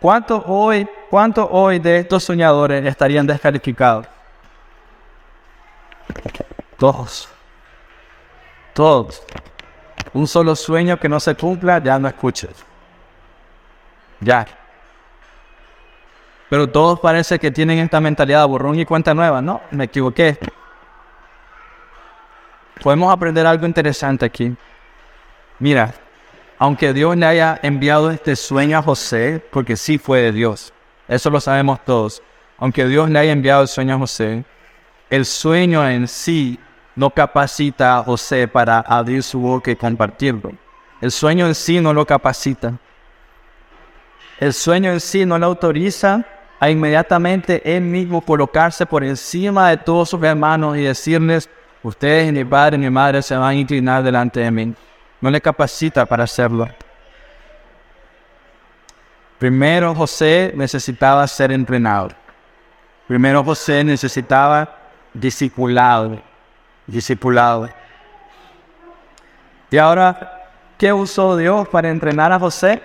¿cuántos 0.00 0.42
hoy, 0.46 0.88
cuántos 1.10 1.46
hoy 1.50 1.78
de 1.78 1.98
estos 1.98 2.24
soñadores 2.24 2.84
estarían 2.86 3.26
descalificados? 3.26 4.06
Todos. 6.78 7.28
Todos. 8.72 9.22
Un 10.14 10.26
solo 10.26 10.56
sueño 10.56 10.98
que 10.98 11.08
no 11.08 11.20
se 11.20 11.34
cumpla, 11.34 11.82
ya 11.82 11.98
no 11.98 12.08
escuches. 12.08 12.67
Ya. 14.20 14.46
Pero 16.48 16.68
todos 16.68 17.00
parece 17.00 17.38
que 17.38 17.50
tienen 17.50 17.78
esta 17.78 18.00
mentalidad 18.00 18.46
borrón 18.46 18.78
y 18.78 18.84
cuenta 18.84 19.14
nueva. 19.14 19.42
No, 19.42 19.60
me 19.70 19.84
equivoqué. 19.84 20.38
Podemos 22.82 23.12
aprender 23.12 23.46
algo 23.46 23.66
interesante 23.66 24.24
aquí. 24.24 24.56
Mira, 25.58 25.92
aunque 26.58 26.92
Dios 26.92 27.16
le 27.16 27.26
haya 27.26 27.58
enviado 27.62 28.10
este 28.10 28.34
sueño 28.36 28.78
a 28.78 28.82
José, 28.82 29.44
porque 29.50 29.76
sí 29.76 29.98
fue 29.98 30.20
de 30.22 30.32
Dios, 30.32 30.72
eso 31.06 31.30
lo 31.30 31.40
sabemos 31.40 31.84
todos. 31.84 32.22
Aunque 32.56 32.86
Dios 32.86 33.10
le 33.10 33.18
haya 33.18 33.32
enviado 33.32 33.62
el 33.62 33.68
sueño 33.68 33.94
a 33.94 33.98
José, 33.98 34.44
el 35.10 35.24
sueño 35.24 35.88
en 35.88 36.08
sí 36.08 36.58
no 36.94 37.10
capacita 37.10 37.98
a 37.98 38.02
José 38.02 38.48
para 38.48 38.80
abrir 38.80 39.22
su 39.22 39.38
boca 39.38 39.70
y 39.70 39.76
compartirlo. 39.76 40.52
El 41.00 41.10
sueño 41.10 41.46
en 41.46 41.54
sí 41.54 41.80
no 41.80 41.92
lo 41.92 42.04
capacita. 42.04 42.74
El 44.40 44.52
sueño 44.52 44.92
en 44.92 45.00
sí 45.00 45.26
no 45.26 45.38
lo 45.38 45.46
autoriza 45.46 46.24
a 46.60 46.70
inmediatamente 46.70 47.60
él 47.64 47.82
mismo 47.82 48.20
colocarse 48.20 48.86
por 48.86 49.02
encima 49.02 49.70
de 49.70 49.76
todos 49.76 50.10
sus 50.10 50.22
hermanos 50.22 50.76
y 50.76 50.82
decirles, 50.82 51.48
ustedes, 51.82 52.32
mi 52.32 52.44
padre 52.44 52.76
y 52.76 52.80
mi 52.80 52.90
madre 52.90 53.22
se 53.22 53.36
van 53.36 53.48
a 53.48 53.54
inclinar 53.54 54.02
delante 54.02 54.40
de 54.40 54.50
mí. 54.50 54.74
No 55.20 55.30
le 55.30 55.40
capacita 55.40 56.06
para 56.06 56.24
hacerlo. 56.24 56.68
Primero 59.38 59.94
José 59.94 60.52
necesitaba 60.54 61.26
ser 61.26 61.52
entrenado. 61.52 62.10
Primero 63.06 63.42
José 63.42 63.82
necesitaba 63.82 64.76
discipulado. 65.14 66.20
Discipulado. 66.86 67.68
Y 69.70 69.76
ahora, 69.76 70.48
¿qué 70.76 70.92
usó 70.92 71.36
Dios 71.36 71.68
para 71.68 71.90
entrenar 71.90 72.32
a 72.32 72.38
José? 72.38 72.82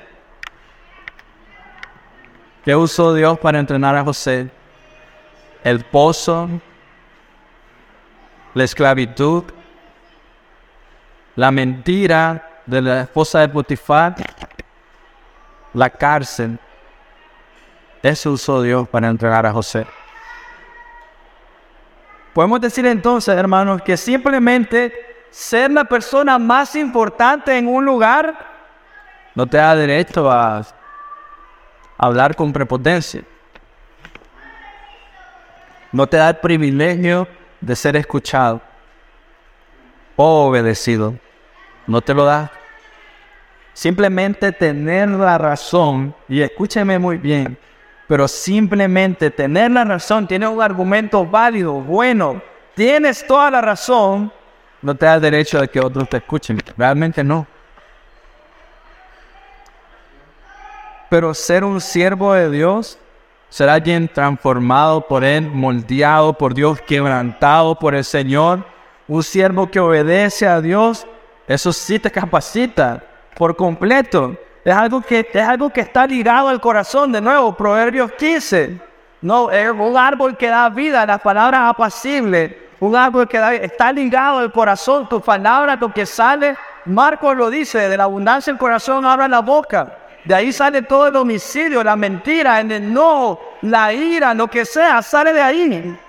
¿Qué 2.64 2.74
usó 2.76 3.14
Dios 3.14 3.38
para 3.39 3.59
entrenar 3.59 3.95
a 3.95 4.03
José? 4.03 4.49
El 5.66 5.84
pozo, 5.84 6.49
la 8.53 8.64
esclavitud, 8.64 9.43
la 11.36 11.51
mentira 11.51 12.61
de 12.66 12.82
la 12.82 13.01
esposa 13.01 13.41
de 13.41 13.49
Potifar, 13.49 14.16
la 15.74 15.89
cárcel. 15.89 16.57
Eso 18.01 18.32
usó 18.32 18.61
Dios 18.61 18.88
para 18.88 19.09
entregar 19.09 19.45
a 19.45 19.51
José. 19.51 19.86
Podemos 22.34 22.61
decir 22.61 22.86
entonces, 22.86 23.36
hermanos, 23.36 23.82
que 23.82 23.97
simplemente 23.97 25.28
ser 25.30 25.70
la 25.70 25.84
persona 25.84 26.39
más 26.39 26.76
importante 26.76 27.57
en 27.57 27.68
un 27.68 27.84
lugar 27.84 28.51
no 29.36 29.47
te 29.47 29.57
da 29.57 29.76
derecho 29.76 30.32
a 30.32 30.64
hablar 32.06 32.36
con 32.36 32.51
prepotencia. 32.51 33.24
No 35.91 36.08
te 36.08 36.18
da 36.18 36.30
el 36.30 36.38
privilegio 36.38 37.28
de 37.62 37.76
ser 37.76 37.95
escuchado 37.95 38.62
o 40.16 40.47
obedecido. 40.47 41.16
No 41.88 42.01
te 42.01 42.14
lo 42.14 42.26
da. 42.26 42.51
Simplemente 43.74 44.51
tener 44.51 45.10
la 45.10 45.38
razón, 45.38 46.14
y 46.28 46.41
escúcheme 46.41 46.99
muy 46.99 47.18
bien, 47.18 47.58
pero 48.08 48.28
simplemente 48.28 49.32
tener 49.32 49.72
la 49.72 49.84
razón, 49.84 50.28
tiene 50.28 50.47
un 50.47 50.62
argumento 50.62 51.26
válido, 51.26 51.74
bueno, 51.74 52.41
tienes 52.76 53.26
toda 53.26 53.49
la 53.49 53.62
razón, 53.62 54.32
no 54.82 54.93
te 54.93 55.06
da 55.06 55.20
derecho 55.20 55.60
de 55.60 55.68
que 55.70 55.80
otros 55.80 56.08
te 56.10 56.18
escuchen. 56.18 56.60
Realmente 56.78 57.24
no. 57.24 57.47
Pero 61.14 61.36
ser 61.36 61.64
un 61.64 61.80
siervo 61.80 62.34
de 62.34 62.49
Dios, 62.49 62.97
ser 63.47 63.70
alguien 63.70 64.07
transformado 64.07 65.01
por 65.01 65.24
Él, 65.24 65.47
moldeado 65.47 66.34
por 66.34 66.55
Dios, 66.55 66.82
quebrantado 66.82 67.76
por 67.76 67.93
el 67.93 68.03
Señor, 68.03 68.66
un 69.07 69.22
siervo 69.22 69.70
que 69.70 69.80
obedece 69.80 70.47
a 70.47 70.59
Dios, 70.59 71.05
eso 71.47 71.72
sí 71.72 71.99
te 71.99 72.09
capacita 72.09 73.03
por 73.36 73.55
completo. 73.55 74.36
Es 74.66 74.74
algo 74.74 75.01
que, 75.01 75.30
es 75.32 75.47
algo 75.47 75.70
que 75.70 75.82
está 75.82 76.07
ligado 76.07 76.47
al 76.47 76.59
corazón. 76.59 77.11
De 77.11 77.22
nuevo, 77.22 77.55
Proverbios 77.55 78.11
15. 78.14 78.82
No, 79.22 79.51
es 79.51 79.70
un 79.70 79.95
árbol 79.95 80.36
que 80.36 80.47
da 80.47 80.68
vida, 80.70 81.05
las 81.05 81.22
palabras 81.22 81.61
apacibles. 81.70 82.55
Un 82.80 82.95
árbol 82.95 83.28
que 83.28 83.38
está 83.61 83.91
ligado 83.91 84.39
al 84.39 84.51
corazón. 84.51 85.07
Tu 85.07 85.22
palabra, 85.22 85.76
lo 85.76 85.93
que 85.93 86.07
sale, 86.07 86.57
Marcos 86.86 87.38
lo 87.38 87.51
dice, 87.51 87.88
de 87.88 87.97
la 87.97 88.05
abundancia 88.05 88.51
del 88.51 88.59
corazón 88.59 89.05
abra 89.05 89.28
la 89.28 89.41
boca. 89.41 89.99
De 90.26 90.34
ahí 90.34 90.54
sale 90.54 90.82
todo 90.82 91.08
el 91.08 91.16
homicidio, 91.16 91.84
la 91.84 91.96
mentira, 91.96 92.60
el 92.62 92.72
enojo, 92.72 93.42
la 93.62 93.92
ira, 93.94 94.34
lo 94.34 94.48
que 94.48 94.66
sea, 94.66 95.02
sale 95.02 95.34
de 95.34 95.42
ahí. 95.42 96.00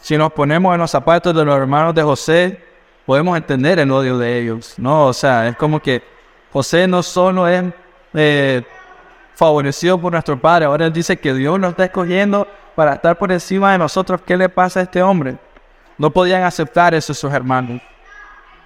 Si 0.00 0.16
nos 0.16 0.32
ponemos 0.32 0.74
en 0.74 0.80
los 0.80 0.90
zapatos 0.90 1.34
de 1.34 1.44
los 1.44 1.56
hermanos 1.56 1.94
de 1.94 2.02
José, 2.02 2.62
podemos 3.04 3.36
entender 3.36 3.78
el 3.78 3.90
odio 3.90 4.18
de 4.18 4.38
ellos, 4.38 4.74
¿no? 4.76 5.06
O 5.06 5.12
sea, 5.12 5.48
es 5.48 5.56
como 5.56 5.80
que 5.80 6.02
José 6.52 6.86
no 6.86 7.02
solo 7.02 7.48
es 7.48 7.64
eh, 8.14 8.62
favorecido 9.34 10.00
por 10.00 10.12
nuestro 10.12 10.38
Padre, 10.38 10.66
ahora 10.66 10.86
él 10.86 10.92
dice 10.92 11.16
que 11.16 11.34
Dios 11.34 11.58
nos 11.58 11.70
está 11.70 11.86
escogiendo 11.86 12.46
para 12.74 12.94
estar 12.94 13.18
por 13.18 13.32
encima 13.32 13.72
de 13.72 13.78
nosotros. 13.78 14.20
¿Qué 14.24 14.36
le 14.36 14.48
pasa 14.48 14.80
a 14.80 14.82
este 14.84 15.02
hombre? 15.02 15.36
No 15.96 16.10
podían 16.10 16.44
aceptar 16.44 16.94
eso 16.94 17.12
sus 17.12 17.32
hermanos, 17.32 17.80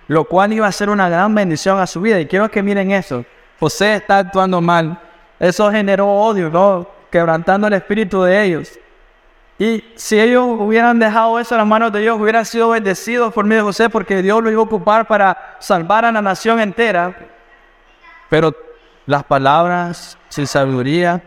lo 0.09 0.25
cual 0.25 0.53
iba 0.53 0.67
a 0.67 0.73
ser 0.73 0.91
una 0.91 1.09
gran 1.09 1.35
bendición 1.35 1.79
a 1.79 1.87
su 1.87 2.01
vida. 2.01 2.21
Y 2.21 2.27
quiero 2.27 2.51
que 2.51 2.63
miren 2.63 2.91
eso. 2.91 3.25
José 3.59 3.95
está 3.95 4.19
actuando 4.19 4.61
mal. 4.61 4.99
Eso 5.39 5.71
generó 5.71 6.09
odio, 6.09 6.51
¿no? 6.51 6.87
Quebrantando 7.11 7.67
el 7.67 7.75
espíritu 7.75 8.23
de 8.23 8.45
ellos. 8.45 8.79
Y 9.59 9.85
si 9.95 10.19
ellos 10.19 10.45
hubieran 10.59 10.99
dejado 10.99 11.39
eso 11.39 11.55
en 11.55 11.59
las 11.59 11.67
manos 11.67 11.93
de 11.93 12.01
Dios, 12.01 12.21
hubieran 12.21 12.45
sido 12.45 12.71
bendecidos 12.71 13.33
por 13.33 13.45
medio 13.45 13.63
de 13.63 13.67
José, 13.67 13.89
porque 13.89 14.23
Dios 14.23 14.43
lo 14.43 14.51
iba 14.51 14.61
a 14.61 14.65
ocupar 14.65 15.07
para 15.07 15.57
salvar 15.61 16.05
a 16.05 16.13
la 16.13 16.23
nación 16.23 16.59
entera. 16.59 17.15
Pero 18.29 18.55
las 19.07 19.25
palabras 19.25 20.19
sin 20.29 20.47
sabiduría, 20.47 21.23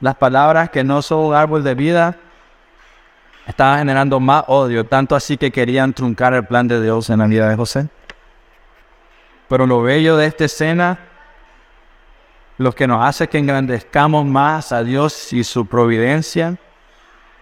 las 0.00 0.14
palabras 0.14 0.70
que 0.70 0.84
no 0.84 1.02
son 1.02 1.26
un 1.26 1.34
árbol 1.34 1.62
de 1.62 1.74
vida, 1.74 2.16
estaban 3.46 3.78
generando 3.78 4.20
más 4.20 4.44
odio, 4.46 4.84
tanto 4.84 5.14
así 5.14 5.36
que 5.36 5.50
querían 5.50 5.92
truncar 5.92 6.34
el 6.34 6.46
plan 6.46 6.68
de 6.68 6.82
Dios 6.82 7.10
en 7.10 7.18
la 7.18 7.26
vida 7.26 7.48
de 7.48 7.56
José. 7.56 7.88
Pero 9.48 9.66
lo 9.66 9.82
bello 9.82 10.16
de 10.16 10.26
esta 10.26 10.44
escena, 10.44 10.98
lo 12.58 12.72
que 12.72 12.86
nos 12.86 13.04
hace 13.04 13.28
que 13.28 13.38
engrandezcamos 13.38 14.24
más 14.24 14.72
a 14.72 14.82
Dios 14.82 15.32
y 15.32 15.44
su 15.44 15.66
providencia, 15.66 16.56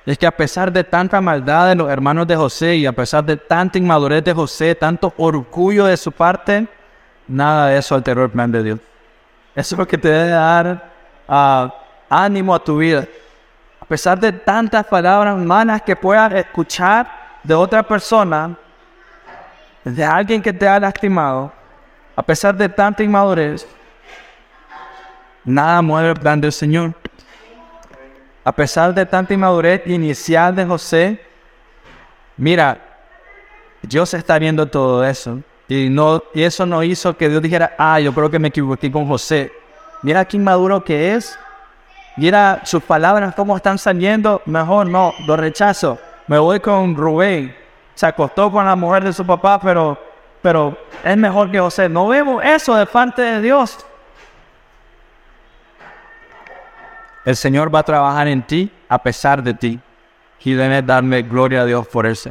es 0.06 0.18
que 0.18 0.26
a 0.26 0.36
pesar 0.36 0.72
de 0.72 0.82
tanta 0.82 1.20
maldad 1.20 1.68
de 1.68 1.74
los 1.74 1.90
hermanos 1.90 2.26
de 2.26 2.34
José 2.34 2.76
y 2.76 2.86
a 2.86 2.92
pesar 2.92 3.24
de 3.24 3.36
tanta 3.36 3.78
inmadurez 3.78 4.24
de 4.24 4.32
José, 4.32 4.74
tanto 4.74 5.12
orgullo 5.18 5.84
de 5.84 5.96
su 5.96 6.10
parte, 6.10 6.66
nada 7.28 7.68
de 7.68 7.78
eso 7.78 7.94
alteró 7.94 8.24
el 8.24 8.30
plan 8.30 8.50
de 8.50 8.62
Dios. 8.62 8.80
Eso 9.54 9.74
es 9.74 9.78
lo 9.78 9.86
que 9.86 9.98
te 9.98 10.08
debe 10.08 10.30
dar 10.30 10.90
ah, 11.28 11.74
ánimo 12.08 12.54
a 12.54 12.64
tu 12.64 12.78
vida. 12.78 13.06
A 13.90 13.94
pesar 13.98 14.20
de 14.20 14.30
tantas 14.30 14.86
palabras 14.86 15.36
malas 15.36 15.82
que 15.82 15.96
puedas 15.96 16.32
escuchar 16.32 17.10
de 17.42 17.54
otra 17.54 17.82
persona, 17.82 18.56
de 19.84 20.04
alguien 20.04 20.40
que 20.40 20.52
te 20.52 20.68
ha 20.68 20.78
lastimado, 20.78 21.52
a 22.14 22.22
pesar 22.22 22.56
de 22.56 22.68
tanta 22.68 23.02
inmadurez, 23.02 23.66
nada 25.44 25.82
mueve 25.82 26.10
el 26.10 26.14
plan 26.14 26.40
del 26.40 26.52
Señor 26.52 26.94
a 28.44 28.52
pesar 28.52 28.94
de 28.94 29.04
tanta 29.04 29.34
inmadurez 29.34 29.82
inicial 29.86 30.54
de 30.54 30.64
José, 30.64 31.20
mira, 32.36 32.78
Dios 33.82 34.12
está 34.14 34.38
viendo 34.38 34.66
todo 34.66 35.04
eso. 35.04 35.40
Y, 35.68 35.88
no, 35.88 36.22
y 36.34 36.42
eso 36.42 36.66
no 36.66 36.82
hizo 36.82 37.16
que 37.16 37.28
Dios 37.28 37.42
dijera, 37.42 37.74
ah, 37.78 38.00
yo 38.00 38.12
creo 38.12 38.30
que 38.30 38.38
me 38.38 38.48
equivoqué 38.48 38.90
con 38.90 39.06
José. 39.06 39.52
Mira 40.02 40.24
qué 40.24 40.36
inmaduro 40.36 40.82
que 40.82 41.14
es. 41.14 41.38
Mira 42.16 42.60
sus 42.64 42.82
palabras, 42.82 43.34
cómo 43.34 43.56
están 43.56 43.78
saliendo. 43.78 44.42
Mejor 44.46 44.86
no, 44.86 45.14
lo 45.26 45.36
rechazo. 45.36 45.98
Me 46.26 46.38
voy 46.38 46.60
con 46.60 46.94
Rubén. 46.94 47.56
Se 47.94 48.06
acostó 48.06 48.50
con 48.50 48.64
la 48.64 48.76
mujer 48.76 49.04
de 49.04 49.12
su 49.12 49.24
papá, 49.24 49.60
pero, 49.60 49.98
pero 50.42 50.76
es 51.04 51.16
mejor 51.16 51.50
que 51.50 51.60
José. 51.60 51.88
No 51.88 52.08
vemos 52.08 52.44
eso 52.44 52.74
de 52.74 52.86
parte 52.86 53.22
de 53.22 53.40
Dios. 53.40 53.78
El 57.24 57.36
Señor 57.36 57.74
va 57.74 57.80
a 57.80 57.82
trabajar 57.82 58.28
en 58.28 58.42
ti 58.42 58.72
a 58.88 58.98
pesar 59.02 59.42
de 59.42 59.54
ti. 59.54 59.80
Y 60.42 60.52
debes 60.54 60.86
darme 60.86 61.22
gloria 61.22 61.62
a 61.62 61.64
Dios 61.66 61.86
por 61.86 62.06
eso. 62.06 62.30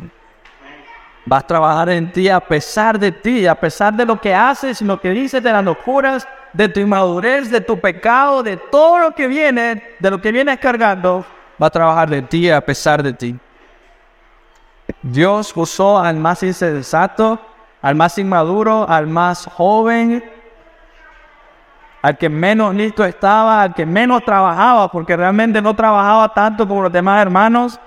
Va 1.32 1.38
a 1.38 1.42
trabajar 1.46 1.90
en 1.90 2.12
ti 2.12 2.28
a 2.28 2.40
pesar 2.40 2.98
de 2.98 3.12
ti, 3.12 3.46
a 3.46 3.54
pesar 3.54 3.94
de 3.94 4.06
lo 4.06 4.20
que 4.20 4.34
haces 4.34 4.82
lo 4.82 5.00
que 5.00 5.12
dices, 5.12 5.44
de 5.44 5.52
las 5.52 5.64
locuras, 5.64 6.28
de 6.54 6.70
tu 6.70 6.80
inmadurez, 6.80 7.50
de 7.50 7.62
tu 7.62 7.80
pecado, 7.80 8.44
de 8.44 8.58
todo 8.58 9.00
lo 9.00 9.12
que 9.14 9.28
viene, 9.28 9.84
de 10.00 10.12
lo 10.12 10.22
que 10.22 10.32
vienes 10.32 10.60
cargando. 10.60 11.26
Va 11.62 11.68
a 11.68 11.70
trabajar 11.70 12.10
de 12.10 12.22
ti 12.22 12.50
a 12.50 12.62
pesar 12.62 13.04
de 13.04 13.14
ti. 13.14 13.38
Dios 15.02 15.52
usó 15.56 16.00
al 16.00 16.16
más 16.16 16.42
insensato, 16.44 17.40
al 17.82 17.96
más 17.96 18.18
inmaduro, 18.18 18.88
al 18.90 19.08
más 19.08 19.46
joven, 19.46 20.24
al 22.02 22.18
que 22.18 22.30
menos 22.30 22.74
listo 22.74 23.04
estaba, 23.04 23.62
al 23.62 23.74
que 23.74 23.86
menos 23.86 24.24
trabajaba, 24.24 24.90
porque 24.92 25.16
realmente 25.16 25.62
no 25.62 25.76
trabajaba 25.76 26.34
tanto 26.34 26.68
como 26.68 26.84
los 26.84 26.92
demás 26.92 27.22
hermanos, 27.22 27.80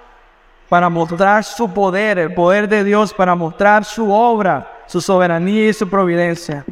para 0.69 0.89
mostrar 0.89 1.45
su 1.45 1.71
poder, 1.73 2.19
el 2.19 2.33
poder 2.33 2.67
de 2.67 2.83
Dios, 2.83 3.13
para 3.13 3.35
mostrar 3.35 3.85
su 3.85 4.11
obra, 4.11 4.85
su 4.87 5.03
soberanía 5.03 5.69
y 5.69 5.73
su 5.75 5.89
providencia. 5.89 6.65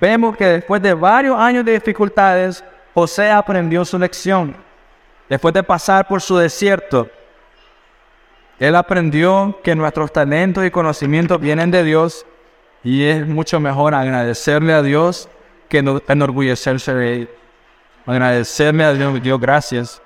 Vemos 0.00 0.36
que 0.36 0.46
después 0.46 0.80
de 0.82 0.94
varios 0.94 1.38
años 1.38 1.64
de 1.64 1.72
dificultades, 1.72 2.64
José 2.94 3.30
aprendió 3.30 3.84
su 3.84 3.98
lección. 3.98 4.56
Después 5.28 5.54
de 5.54 5.62
pasar 5.62 6.06
por 6.06 6.20
su 6.20 6.36
desierto, 6.36 7.08
él 8.58 8.76
aprendió 8.76 9.58
que 9.62 9.74
nuestros 9.74 10.12
talentos 10.12 10.64
y 10.64 10.70
conocimientos 10.70 11.40
vienen 11.40 11.70
de 11.70 11.82
Dios 11.82 12.26
y 12.84 13.04
es 13.04 13.26
mucho 13.26 13.60
mejor 13.60 13.94
agradecerle 13.94 14.72
a 14.72 14.82
Dios 14.82 15.28
que 15.68 15.78
enorgullecerse 15.78 16.94
de 16.94 17.14
él. 17.14 17.30
Agradecerme 18.06 18.84
a 18.84 18.92
Dios, 18.92 19.22
Dios 19.22 19.40
gracias. 19.40 20.02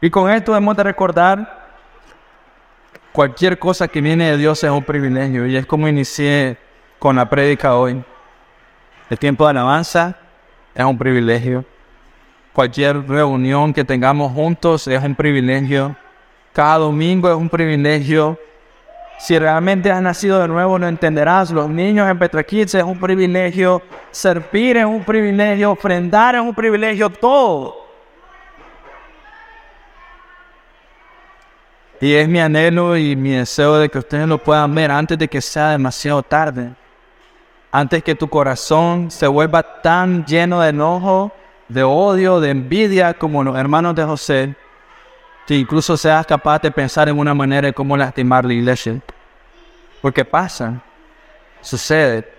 Y 0.00 0.10
con 0.10 0.30
esto 0.30 0.52
debemos 0.52 0.76
de 0.76 0.82
recordar, 0.82 1.62
cualquier 3.12 3.58
cosa 3.58 3.88
que 3.88 4.00
viene 4.00 4.30
de 4.30 4.36
Dios 4.36 4.62
es 4.62 4.70
un 4.70 4.84
privilegio. 4.84 5.46
Y 5.46 5.56
es 5.56 5.66
como 5.66 5.88
inicié 5.88 6.56
con 6.98 7.16
la 7.16 7.28
prédica 7.28 7.76
hoy. 7.76 8.04
El 9.12 9.18
tiempo 9.18 9.44
de 9.44 9.50
alabanza 9.50 10.16
es 10.74 10.82
un 10.82 10.96
privilegio. 10.96 11.66
Cualquier 12.54 13.06
reunión 13.06 13.74
que 13.74 13.84
tengamos 13.84 14.32
juntos 14.32 14.88
es 14.88 15.04
un 15.04 15.14
privilegio. 15.14 15.94
Cada 16.54 16.78
domingo 16.78 17.28
es 17.28 17.36
un 17.36 17.50
privilegio. 17.50 18.38
Si 19.18 19.38
realmente 19.38 19.90
has 19.90 20.00
nacido 20.00 20.40
de 20.40 20.48
nuevo, 20.48 20.78
lo 20.78 20.88
entenderás. 20.88 21.50
Los 21.50 21.68
niños 21.68 22.08
en 22.08 22.42
Kids 22.42 22.74
es 22.74 22.82
un 22.82 22.98
privilegio. 22.98 23.82
Servir 24.10 24.78
es 24.78 24.86
un 24.86 25.04
privilegio. 25.04 25.72
Ofrendar 25.72 26.36
es 26.36 26.40
un 26.40 26.54
privilegio. 26.54 27.10
Todo. 27.10 27.84
Y 32.00 32.14
es 32.14 32.26
mi 32.26 32.40
anhelo 32.40 32.96
y 32.96 33.14
mi 33.14 33.32
deseo 33.32 33.76
de 33.76 33.90
que 33.90 33.98
ustedes 33.98 34.26
lo 34.26 34.38
puedan 34.38 34.74
ver 34.74 34.90
antes 34.90 35.18
de 35.18 35.28
que 35.28 35.42
sea 35.42 35.72
demasiado 35.72 36.22
tarde. 36.22 36.72
Antes 37.72 38.04
que 38.04 38.14
tu 38.14 38.28
corazón 38.28 39.10
se 39.10 39.26
vuelva 39.26 39.80
tan 39.80 40.26
lleno 40.26 40.60
de 40.60 40.68
enojo, 40.68 41.32
de 41.68 41.82
odio, 41.82 42.38
de 42.38 42.50
envidia 42.50 43.14
como 43.14 43.42
los 43.42 43.56
hermanos 43.56 43.94
de 43.94 44.04
José, 44.04 44.54
que 45.46 45.56
incluso 45.56 45.96
seas 45.96 46.26
capaz 46.26 46.60
de 46.60 46.70
pensar 46.70 47.08
en 47.08 47.18
una 47.18 47.32
manera 47.32 47.68
de 47.68 47.72
cómo 47.72 47.96
lastimar 47.96 48.44
la 48.44 48.52
iglesia. 48.52 49.00
Porque 50.02 50.22
pasa, 50.24 50.82
sucede. 51.62 52.30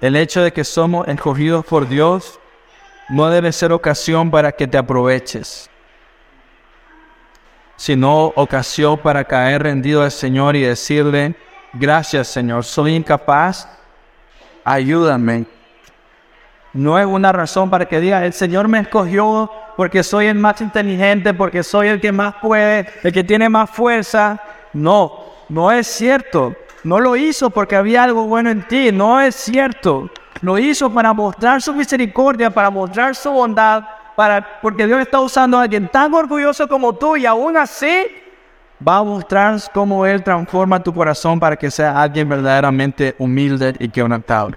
El 0.00 0.14
hecho 0.14 0.40
de 0.42 0.52
que 0.52 0.62
somos 0.62 1.08
escogidos 1.08 1.66
por 1.66 1.88
Dios 1.88 2.38
no 3.08 3.28
debe 3.28 3.50
ser 3.50 3.72
ocasión 3.72 4.30
para 4.30 4.52
que 4.52 4.68
te 4.68 4.78
aproveches 4.78 5.68
sino 7.78 8.32
ocasión 8.34 8.98
para 8.98 9.24
caer 9.24 9.62
rendido 9.62 10.02
al 10.02 10.10
Señor 10.10 10.56
y 10.56 10.62
decirle, 10.62 11.36
gracias 11.72 12.28
Señor, 12.28 12.64
soy 12.64 12.94
incapaz, 12.94 13.68
ayúdame. 14.64 15.46
No 16.72 16.98
es 16.98 17.06
una 17.06 17.32
razón 17.32 17.70
para 17.70 17.86
que 17.86 17.98
diga, 17.98 18.24
el 18.24 18.32
Señor 18.32 18.68
me 18.68 18.80
escogió 18.80 19.50
porque 19.76 20.02
soy 20.02 20.26
el 20.26 20.36
más 20.36 20.60
inteligente, 20.60 21.32
porque 21.32 21.62
soy 21.62 21.88
el 21.88 22.00
que 22.00 22.12
más 22.12 22.34
puede, 22.42 22.86
el 23.02 23.12
que 23.12 23.24
tiene 23.24 23.48
más 23.48 23.70
fuerza. 23.70 24.40
No, 24.72 25.24
no 25.48 25.72
es 25.72 25.86
cierto. 25.86 26.54
No 26.84 27.00
lo 27.00 27.16
hizo 27.16 27.50
porque 27.50 27.74
había 27.74 28.04
algo 28.04 28.24
bueno 28.24 28.50
en 28.50 28.66
ti, 28.68 28.92
no 28.92 29.20
es 29.20 29.34
cierto. 29.34 30.10
Lo 30.40 30.58
hizo 30.58 30.92
para 30.92 31.12
mostrar 31.12 31.60
su 31.62 31.72
misericordia, 31.74 32.50
para 32.50 32.70
mostrar 32.70 33.16
su 33.16 33.30
bondad, 33.30 33.82
porque 34.62 34.86
Dios 34.86 35.00
está 35.00 35.20
usando 35.20 35.58
a 35.58 35.62
alguien 35.62 35.88
tan 35.88 36.12
orgulloso 36.12 36.68
como 36.68 36.92
tú 36.94 37.16
y 37.16 37.26
aún 37.26 37.56
así 37.56 38.06
va 38.86 38.98
a 38.98 39.02
mostrar 39.02 39.58
cómo 39.72 40.06
Él 40.06 40.22
transforma 40.22 40.82
tu 40.82 40.92
corazón 40.92 41.40
para 41.40 41.56
que 41.56 41.70
sea 41.70 42.00
alguien 42.00 42.28
verdaderamente 42.28 43.14
humilde 43.18 43.74
y 43.78 43.88
quebrantado. 43.88 44.52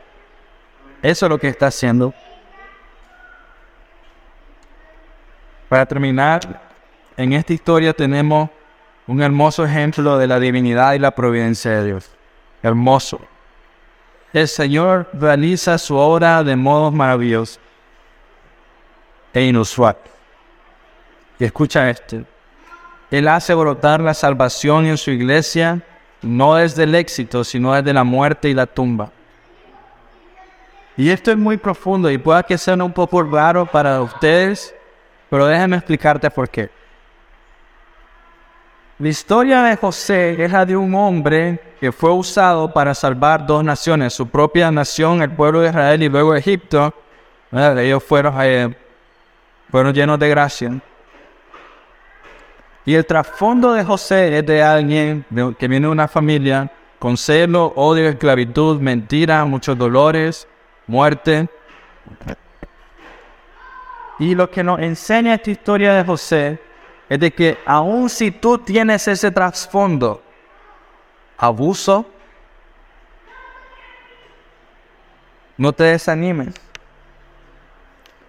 Eso 1.01 1.26
es 1.26 1.30
lo 1.30 1.39
que 1.39 1.47
está 1.47 1.67
haciendo. 1.67 2.13
Para 5.67 5.86
terminar, 5.86 6.61
en 7.17 7.34
esta 7.34 7.53
historia 7.53 7.93
tenemos 7.93 8.49
un 9.07 9.22
hermoso 9.22 9.65
ejemplo 9.65 10.17
de 10.17 10.28
la 10.28 10.39
divinidad 10.39 10.93
y 10.93 10.99
la 10.99 11.11
providencia 11.11 11.72
de 11.72 11.86
Dios. 11.86 12.11
Hermoso. 12.61 13.19
El 14.34 14.47
Señor 14.47 15.09
realiza 15.13 15.78
su 15.78 15.95
obra 15.95 16.43
de 16.43 16.55
modos 16.55 16.93
maravillosos 16.93 17.59
e 19.34 19.43
inusual. 19.43 19.97
Escucha 21.39 21.89
este. 21.89 22.30
Él 23.12 23.28
hace 23.28 23.53
brotar 23.53 23.99
la 23.99 24.14
salvación 24.14 24.86
en 24.86 24.97
su 24.97 25.12
iglesia 25.12 25.84
no 26.22 26.55
desde 26.55 26.84
el 26.84 26.95
éxito, 26.95 27.43
sino 27.43 27.74
desde 27.74 27.93
la 27.93 28.03
muerte 28.03 28.49
y 28.49 28.53
la 28.53 28.66
tumba. 28.66 29.12
Y 30.95 31.09
esto 31.09 31.32
es 31.32 31.38
muy 31.38 31.57
profundo 31.57 32.12
y 32.12 32.18
puede 32.18 32.43
que 32.43 32.57
sea 32.57 32.76
un 32.76 32.93
poco 32.93 33.24
raro 33.24 33.66
para 33.66 34.01
ustedes, 34.01 34.74
pero 35.30 35.47
déjame 35.47 35.78
explicarte 35.78 36.30
por 36.30 36.49
qué. 36.49 36.70
La 38.99 39.09
historia 39.09 39.64
de 39.64 39.76
José 39.78 40.43
es 40.43 40.51
la 40.51 40.64
de 40.64 40.78
un 40.78 40.93
hombre 40.93 41.59
que 41.80 41.91
fue 41.91 42.12
usado 42.12 42.72
para 42.72 42.93
salvar 42.93 43.47
dos 43.47 43.64
naciones, 43.64 44.14
su 44.14 44.30
propia 44.30 44.70
nación, 44.70 45.24
el 45.24 45.32
pueblo 45.32 45.62
de 45.62 45.70
Israel 45.70 46.03
y 46.03 46.09
luego 46.09 46.36
Egipto. 46.36 46.93
Ellos 47.51 48.03
fueron 48.03 48.36
eh, 48.41 48.76
fueron 49.72 49.93
llenos 49.93 50.20
de 50.20 50.30
gracia. 50.30 50.82
Y 52.86 52.95
el 52.95 53.05
trasfondo 53.05 53.73
de 53.73 53.84
José 53.84 54.39
es 54.39 54.45
de 54.45 54.63
alguien 54.63 55.25
que 55.59 55.67
viene 55.67 55.86
de 55.86 55.91
una 55.91 56.07
familia 56.07 56.71
con 56.97 57.17
celo, 57.17 57.73
odio, 57.75 58.09
esclavitud, 58.09 58.79
mentira, 58.79 59.45
muchos 59.45 59.77
dolores, 59.77 60.47
muerte. 60.88 61.47
Y 64.19 64.36
lo 64.36 64.49
que 64.49 64.63
nos 64.63 64.79
enseña 64.79 65.36
esta 65.36 65.51
historia 65.51 65.93
de 65.93 66.03
José 66.03 66.59
es 67.09 67.19
de 67.19 67.32
que 67.32 67.57
aun 67.65 68.09
si 68.09 68.32
tú 68.32 68.57
tienes 68.57 69.07
ese 69.07 69.32
trasfondo, 69.32 70.21
abuso, 71.38 72.05
no 75.57 75.73
te 75.73 75.84
desanimes. 75.84 76.55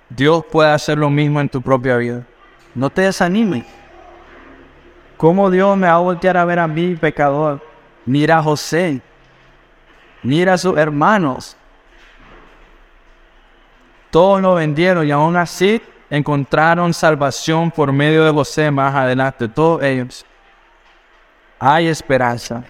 Dios 0.09 0.45
puede 0.51 0.71
hacer 0.71 0.99
lo 0.99 1.09
mismo 1.09 1.41
en 1.41 1.49
tu 1.49 1.63
propia 1.63 1.97
vida. 1.97 2.27
No 2.75 2.91
te 2.91 3.03
desanimes. 3.03 3.65
¿Cómo 5.23 5.53
Dios 5.53 5.77
me 5.77 5.87
va 5.87 5.93
a 5.93 5.99
voltear 5.99 6.37
a 6.37 6.45
ver 6.45 6.59
a 6.59 6.67
mí, 6.67 6.97
pecador? 6.97 7.65
Mira 8.05 8.39
a 8.39 8.43
José. 8.43 9.01
Mira 10.21 10.55
a 10.55 10.59
sus 10.59 10.77
hermanos. 10.77 11.57
Todos 14.11 14.43
lo 14.43 14.57
vendieron 14.57 15.07
y 15.07 15.13
aún 15.13 15.37
así 15.37 15.81
encontraron 16.11 16.93
salvación 16.93 17.71
por 17.71 17.93
medio 17.93 18.25
de 18.25 18.33
José 18.33 18.69
más 18.73 18.93
adelante. 18.97 19.47
Todos 19.47 19.85
ellos. 19.85 20.27
Hay 21.61 21.87
esperanza. 21.87 22.65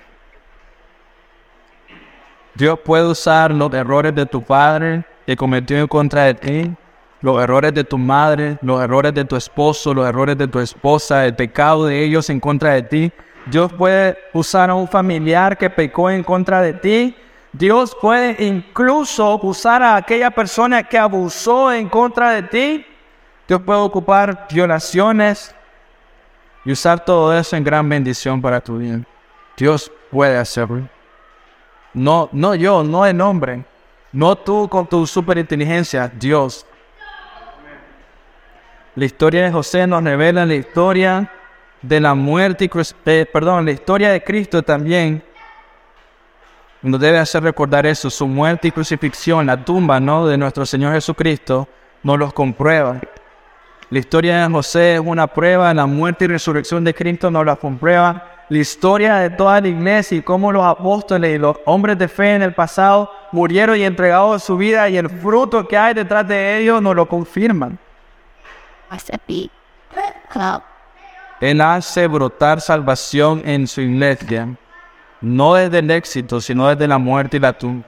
Dios 2.55 2.78
puede 2.80 3.07
usar 3.07 3.50
los 3.50 3.72
errores 3.72 4.14
de 4.14 4.26
tu 4.26 4.42
padre 4.42 5.07
que 5.24 5.38
cometió 5.38 5.78
en 5.78 5.88
contra 5.88 6.24
de 6.24 6.34
ti 6.34 6.76
los 7.22 7.40
errores 7.40 7.72
de 7.72 7.84
tu 7.84 7.96
madre, 7.96 8.58
los 8.62 8.82
errores 8.82 9.14
de 9.14 9.24
tu 9.24 9.36
esposo, 9.36 9.94
los 9.94 10.06
errores 10.06 10.36
de 10.36 10.48
tu 10.48 10.58
esposa, 10.58 11.24
el 11.24 11.34
pecado 11.34 11.86
de 11.86 12.04
ellos 12.04 12.28
en 12.28 12.40
contra 12.40 12.72
de 12.74 12.82
ti. 12.82 13.12
Dios 13.46 13.72
puede 13.72 14.18
usar 14.32 14.70
a 14.70 14.74
un 14.74 14.88
familiar 14.88 15.56
que 15.56 15.70
pecó 15.70 16.10
en 16.10 16.24
contra 16.24 16.60
de 16.60 16.74
ti. 16.74 17.16
Dios 17.52 17.96
puede 18.00 18.44
incluso 18.44 19.38
usar 19.42 19.82
a 19.82 19.96
aquella 19.96 20.30
persona 20.30 20.82
que 20.82 20.98
abusó 20.98 21.72
en 21.72 21.88
contra 21.88 22.30
de 22.30 22.42
ti. 22.42 22.86
Dios 23.46 23.60
puede 23.62 23.80
ocupar 23.80 24.48
violaciones 24.50 25.54
y 26.64 26.72
usar 26.72 27.04
todo 27.04 27.36
eso 27.36 27.54
en 27.56 27.62
gran 27.62 27.88
bendición 27.88 28.42
para 28.42 28.60
tu 28.60 28.78
vida. 28.78 29.00
Dios 29.56 29.92
puede 30.10 30.36
hacerlo. 30.38 30.88
No, 31.94 32.28
no 32.32 32.54
yo, 32.56 32.82
no 32.82 33.06
el 33.06 33.20
hombre. 33.20 33.64
No 34.12 34.36
tú 34.36 34.68
con 34.68 34.86
tu 34.86 35.06
superinteligencia, 35.06 36.08
Dios 36.08 36.66
la 38.95 39.05
historia 39.05 39.45
de 39.45 39.53
José 39.53 39.86
nos 39.86 40.05
revela 40.05 40.45
la 40.45 40.55
historia 40.55 41.30
de 41.80 41.99
la 42.01 42.14
muerte 42.14 42.66
y 42.66 42.70
eh, 43.07 43.26
perdón, 43.32 43.64
la 43.64 43.70
historia 43.70 44.11
de 44.11 44.22
Cristo 44.22 44.62
también 44.62 45.22
nos 46.82 47.01
debe 47.01 47.18
hacer 47.18 47.43
recordar 47.43 47.86
eso, 47.86 48.11
su 48.11 48.26
muerte 48.26 48.68
y 48.68 48.70
crucifixión, 48.70 49.47
la 49.47 49.64
tumba, 49.64 49.99
¿no? 49.99 50.26
de 50.26 50.36
nuestro 50.36 50.66
Señor 50.66 50.93
Jesucristo 50.93 51.68
nos 52.03 52.18
los 52.18 52.32
comprueba. 52.32 53.01
La 53.88 53.99
historia 53.99 54.43
de 54.43 54.53
José 54.53 54.95
es 54.95 55.01
una 55.01 55.26
prueba, 55.26 55.72
la 55.72 55.86
muerte 55.86 56.24
y 56.24 56.28
resurrección 56.28 56.84
de 56.84 56.95
Cristo 56.95 57.30
nos 57.30 57.47
la 57.47 57.57
comprueba. 57.57 58.28
La 58.49 58.59
historia 58.59 59.16
de 59.16 59.30
toda 59.30 59.61
la 59.61 59.68
iglesia 59.68 60.18
y 60.18 60.22
cómo 60.22 60.53
los 60.53 60.64
apóstoles 60.64 61.34
y 61.34 61.38
los 61.38 61.57
hombres 61.64 61.97
de 61.97 62.09
fe 62.09 62.34
en 62.34 62.43
el 62.43 62.53
pasado 62.53 63.11
murieron 63.30 63.78
y 63.78 63.84
entregaron 63.84 64.38
su 64.40 64.57
vida 64.57 64.88
y 64.88 64.97
el 64.99 65.09
fruto 65.09 65.66
que 65.66 65.78
hay 65.78 65.95
detrás 65.95 66.26
de 66.28 66.59
ellos 66.59 66.82
nos 66.82 66.95
lo 66.95 67.07
confirman. 67.07 67.78
Él 71.40 71.61
hace 71.61 72.07
brotar 72.07 72.61
salvación 72.61 73.43
en 73.45 73.66
su 73.66 73.80
iglesia, 73.80 74.49
no 75.20 75.55
desde 75.55 75.80
el 75.80 75.90
éxito, 75.90 76.40
sino 76.40 76.68
desde 76.68 76.86
la 76.86 76.99
muerte 76.99 77.36
y 77.36 77.40
la 77.40 77.53
tumba. 77.53 77.84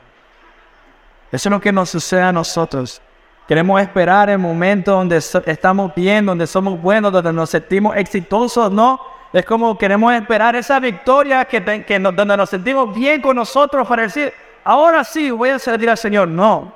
Eso 1.31 1.49
es 1.49 1.51
lo 1.51 1.61
que 1.61 1.73
nos 1.73 1.91
sucede 1.91 2.23
a 2.23 2.33
nosotros. 2.33 3.01
Queremos 3.47 3.81
esperar 3.81 4.31
el 4.31 4.39
momento 4.39 4.93
donde 4.93 5.17
estamos 5.17 5.95
bien, 5.95 6.25
donde 6.25 6.47
somos 6.47 6.81
buenos, 6.81 7.13
donde 7.13 7.33
nos 7.33 7.51
sentimos 7.51 7.97
exitosos, 7.97 8.73
¿no? 8.73 9.01
Es 9.33 9.45
como 9.45 9.77
queremos 9.77 10.13
esperar 10.15 10.57
esa 10.57 10.79
victoria 10.81 11.45
que, 11.45 11.61
donde 12.01 12.37
nos 12.37 12.49
sentimos 12.49 12.95
bien 12.95 13.21
con 13.21 13.37
nosotros 13.37 13.87
para 13.87 14.03
decir, 14.03 14.33
ahora 14.63 15.05
sí 15.05 15.31
voy 15.31 15.51
a 15.51 15.59
servir 15.59 15.91
al 15.91 15.99
Señor. 15.99 16.29
No. 16.29 16.73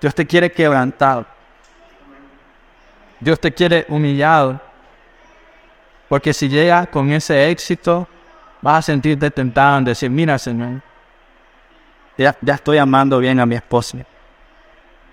Dios 0.00 0.14
te 0.14 0.26
quiere 0.26 0.52
quebrantado. 0.52 1.26
Dios 3.20 3.40
te 3.40 3.52
quiere 3.52 3.86
humillado. 3.88 4.60
Porque 6.08 6.32
si 6.32 6.48
llegas 6.48 6.88
con 6.88 7.10
ese 7.12 7.50
éxito, 7.50 8.06
vas 8.62 8.78
a 8.78 8.82
sentirte 8.82 9.30
tentado 9.30 9.78
en 9.78 9.84
decir, 9.84 10.10
mira 10.10 10.38
Señor, 10.38 10.80
ya, 12.16 12.36
ya 12.40 12.54
estoy 12.54 12.78
amando 12.78 13.18
bien 13.18 13.40
a 13.40 13.46
mi 13.46 13.56
esposa. 13.56 13.98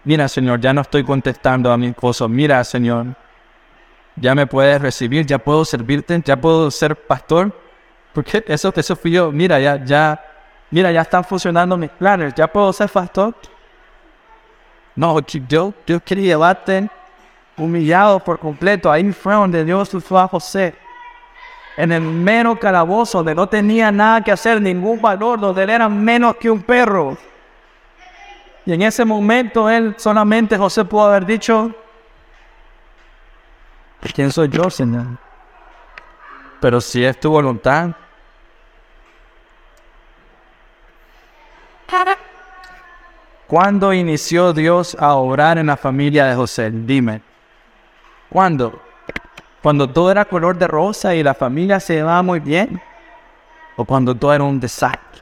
Mira, 0.03 0.27
Señor, 0.27 0.59
ya 0.59 0.73
no 0.73 0.81
estoy 0.81 1.03
contestando 1.03 1.71
a 1.71 1.77
mi 1.77 1.87
esposo. 1.87 2.27
Mira, 2.27 2.63
Señor, 2.63 3.07
ya 4.15 4.35
me 4.35 4.45
puedes 4.47 4.81
recibir, 4.81 5.25
ya 5.25 5.39
puedo 5.39 5.63
servirte, 5.63 6.21
ya 6.23 6.35
puedo 6.35 6.69
ser 6.71 6.95
pastor. 6.95 7.57
Porque 8.13 8.43
eso, 8.47 8.73
eso 8.75 8.95
fui 8.95 9.11
yo. 9.11 9.31
Mira, 9.31 9.59
ya, 9.59 9.83
ya, 9.83 10.21
mira, 10.71 10.91
ya 10.91 11.01
están 11.01 11.23
funcionando 11.23 11.77
mis 11.77 11.89
planes, 11.89 12.33
ya 12.35 12.47
puedo 12.47 12.71
ser 12.73 12.89
pastor. 12.89 13.33
No, 14.95 15.19
yo, 15.21 15.73
yo 15.87 15.99
quería 16.01 16.25
llevarte 16.25 16.89
humillado 17.57 18.19
por 18.19 18.39
completo. 18.39 18.91
Ahí 18.91 19.11
fue 19.11 19.33
donde 19.33 19.63
Dios 19.63 19.89
fue 20.03 20.21
a 20.21 20.27
José. 20.27 20.75
En 21.75 21.91
el 21.91 22.01
mero 22.01 22.57
calabozo, 22.59 23.19
donde 23.19 23.33
no 23.33 23.47
tenía 23.47 23.91
nada 23.91 24.21
que 24.23 24.31
hacer, 24.31 24.61
ningún 24.61 25.01
valor, 25.01 25.39
donde 25.39 25.63
él 25.63 25.69
era 25.71 25.89
menos 25.89 26.35
que 26.37 26.49
un 26.49 26.61
perro. 26.61 27.17
Y 28.65 28.73
en 28.73 28.81
ese 28.81 29.03
momento 29.03 29.69
él 29.69 29.95
solamente 29.97 30.57
José 30.57 30.85
pudo 30.85 31.05
haber 31.05 31.25
dicho, 31.25 31.71
¿quién 34.13 34.31
soy 34.31 34.49
yo, 34.49 34.69
Señor? 34.69 35.05
Pero 36.61 36.79
si 36.79 37.03
es 37.03 37.19
tu 37.19 37.31
voluntad. 37.31 37.89
¿Cuándo 43.47 43.93
inició 43.93 44.53
Dios 44.53 44.95
a 44.99 45.13
obrar 45.15 45.57
en 45.57 45.67
la 45.67 45.77
familia 45.77 46.25
de 46.25 46.35
José? 46.35 46.71
Dime. 46.71 47.32
¿Cuándo? 48.34 48.81
Cuando 49.61 49.88
todo 49.88 50.09
era 50.09 50.25
color 50.25 50.57
de 50.57 50.67
rosa 50.67 51.13
y 51.13 51.21
la 51.21 51.36
familia 51.36 51.79
se 51.79 51.93
llevaba 51.93 52.23
muy 52.23 52.39
bien. 52.39 52.81
O 53.75 53.86
cuando 53.86 54.15
todo 54.15 54.34
era 54.34 54.43
un 54.43 54.59
desastre. 54.59 55.21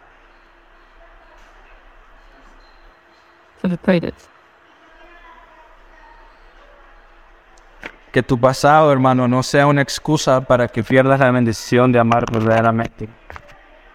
Que 8.13 8.23
tu 8.23 8.39
pasado, 8.39 8.93
hermano, 8.93 9.27
no 9.27 9.43
sea 9.43 9.67
una 9.67 9.81
excusa 9.81 10.39
para 10.39 10.69
que 10.69 10.81
pierdas 10.81 11.19
la 11.19 11.31
bendición 11.31 11.91
de 11.91 11.99
amar 11.99 12.31
verdaderamente. 12.31 13.09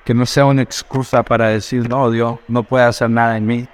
Que 0.05 0.13
no 0.13 0.27
sea 0.27 0.45
una 0.45 0.61
excusa 0.61 1.23
para 1.23 1.49
decir, 1.49 1.89
no, 1.89 2.11
Dios 2.11 2.39
no 2.49 2.63
puede 2.65 2.85
hacer 2.85 3.09
nada 3.09 3.39
en 3.39 3.47
mí. 3.47 3.67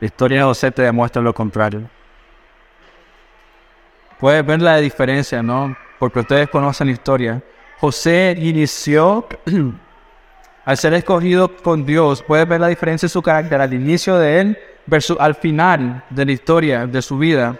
La 0.00 0.06
historia 0.06 0.38
de 0.38 0.44
José 0.44 0.70
te 0.70 0.80
demuestra 0.80 1.20
lo 1.20 1.34
contrario. 1.34 1.88
Puedes 4.22 4.46
ver 4.46 4.62
la 4.62 4.76
diferencia, 4.76 5.42
¿no? 5.42 5.76
Porque 5.98 6.20
ustedes 6.20 6.48
conocen 6.48 6.86
la 6.86 6.92
historia. 6.92 7.42
José 7.80 8.36
inició 8.38 9.26
al 10.64 10.76
ser 10.76 10.94
escogido 10.94 11.56
con 11.56 11.84
Dios. 11.84 12.22
Puedes 12.22 12.46
ver 12.46 12.60
la 12.60 12.68
diferencia 12.68 13.06
en 13.06 13.10
su 13.10 13.20
carácter 13.20 13.60
al 13.60 13.74
inicio 13.74 14.16
de 14.16 14.40
él 14.40 14.58
versus 14.86 15.16
al 15.18 15.34
final 15.34 16.04
de 16.08 16.24
la 16.24 16.30
historia 16.30 16.86
de 16.86 17.02
su 17.02 17.18
vida. 17.18 17.58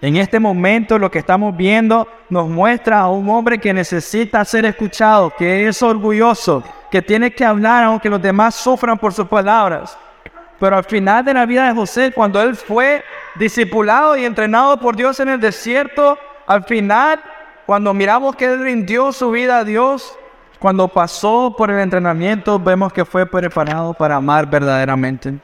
En 0.00 0.16
este 0.16 0.40
momento 0.40 0.98
lo 0.98 1.10
que 1.10 1.18
estamos 1.18 1.54
viendo 1.54 2.08
nos 2.30 2.48
muestra 2.48 3.00
a 3.00 3.10
un 3.10 3.28
hombre 3.28 3.58
que 3.58 3.74
necesita 3.74 4.42
ser 4.46 4.64
escuchado, 4.64 5.30
que 5.36 5.68
es 5.68 5.82
orgulloso, 5.82 6.64
que 6.90 7.02
tiene 7.02 7.30
que 7.30 7.44
hablar 7.44 7.84
aunque 7.84 8.08
los 8.08 8.22
demás 8.22 8.54
sufran 8.54 8.96
por 8.96 9.12
sus 9.12 9.28
palabras. 9.28 9.98
Pero 10.60 10.76
al 10.76 10.84
final 10.84 11.24
de 11.24 11.32
la 11.32 11.46
vida 11.46 11.66
de 11.66 11.74
José, 11.74 12.12
cuando 12.12 12.40
él 12.42 12.54
fue 12.54 13.02
discipulado 13.34 14.14
y 14.16 14.26
entrenado 14.26 14.78
por 14.78 14.94
Dios 14.94 15.18
en 15.18 15.30
el 15.30 15.40
desierto, 15.40 16.18
al 16.46 16.64
final, 16.64 17.18
cuando 17.64 17.94
miramos 17.94 18.36
que 18.36 18.44
él 18.44 18.60
rindió 18.60 19.10
su 19.10 19.30
vida 19.30 19.58
a 19.58 19.64
Dios, 19.64 20.18
cuando 20.58 20.86
pasó 20.86 21.54
por 21.56 21.70
el 21.70 21.80
entrenamiento, 21.80 22.58
vemos 22.58 22.92
que 22.92 23.06
fue 23.06 23.24
preparado 23.24 23.94
para 23.94 24.16
amar 24.16 24.50
verdaderamente 24.50 25.38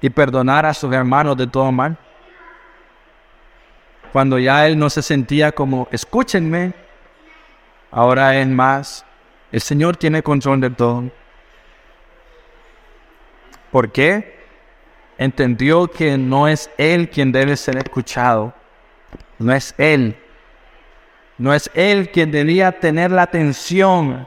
y 0.00 0.10
perdonar 0.10 0.66
a 0.66 0.74
sus 0.74 0.92
hermanos 0.92 1.36
de 1.36 1.46
todo 1.46 1.70
mal. 1.70 1.96
Cuando 4.12 4.36
ya 4.40 4.66
él 4.66 4.76
no 4.76 4.90
se 4.90 5.00
sentía 5.00 5.52
como, 5.52 5.86
escúchenme, 5.92 6.72
ahora 7.92 8.36
es 8.36 8.48
más, 8.48 9.04
el 9.52 9.60
Señor 9.60 9.96
tiene 9.96 10.24
control 10.24 10.60
de 10.60 10.70
todo. 10.70 11.04
¿Por 13.70 13.92
qué? 13.92 14.38
Entendió 15.18 15.88
que 15.88 16.16
no 16.16 16.48
es 16.48 16.70
Él 16.78 17.10
quien 17.10 17.32
debe 17.32 17.56
ser 17.56 17.76
escuchado. 17.76 18.54
No 19.38 19.52
es 19.52 19.74
Él. 19.78 20.16
No 21.36 21.52
es 21.52 21.70
Él 21.74 22.10
quien 22.10 22.30
debía 22.30 22.72
tener 22.72 23.10
la 23.10 23.22
atención. 23.22 24.26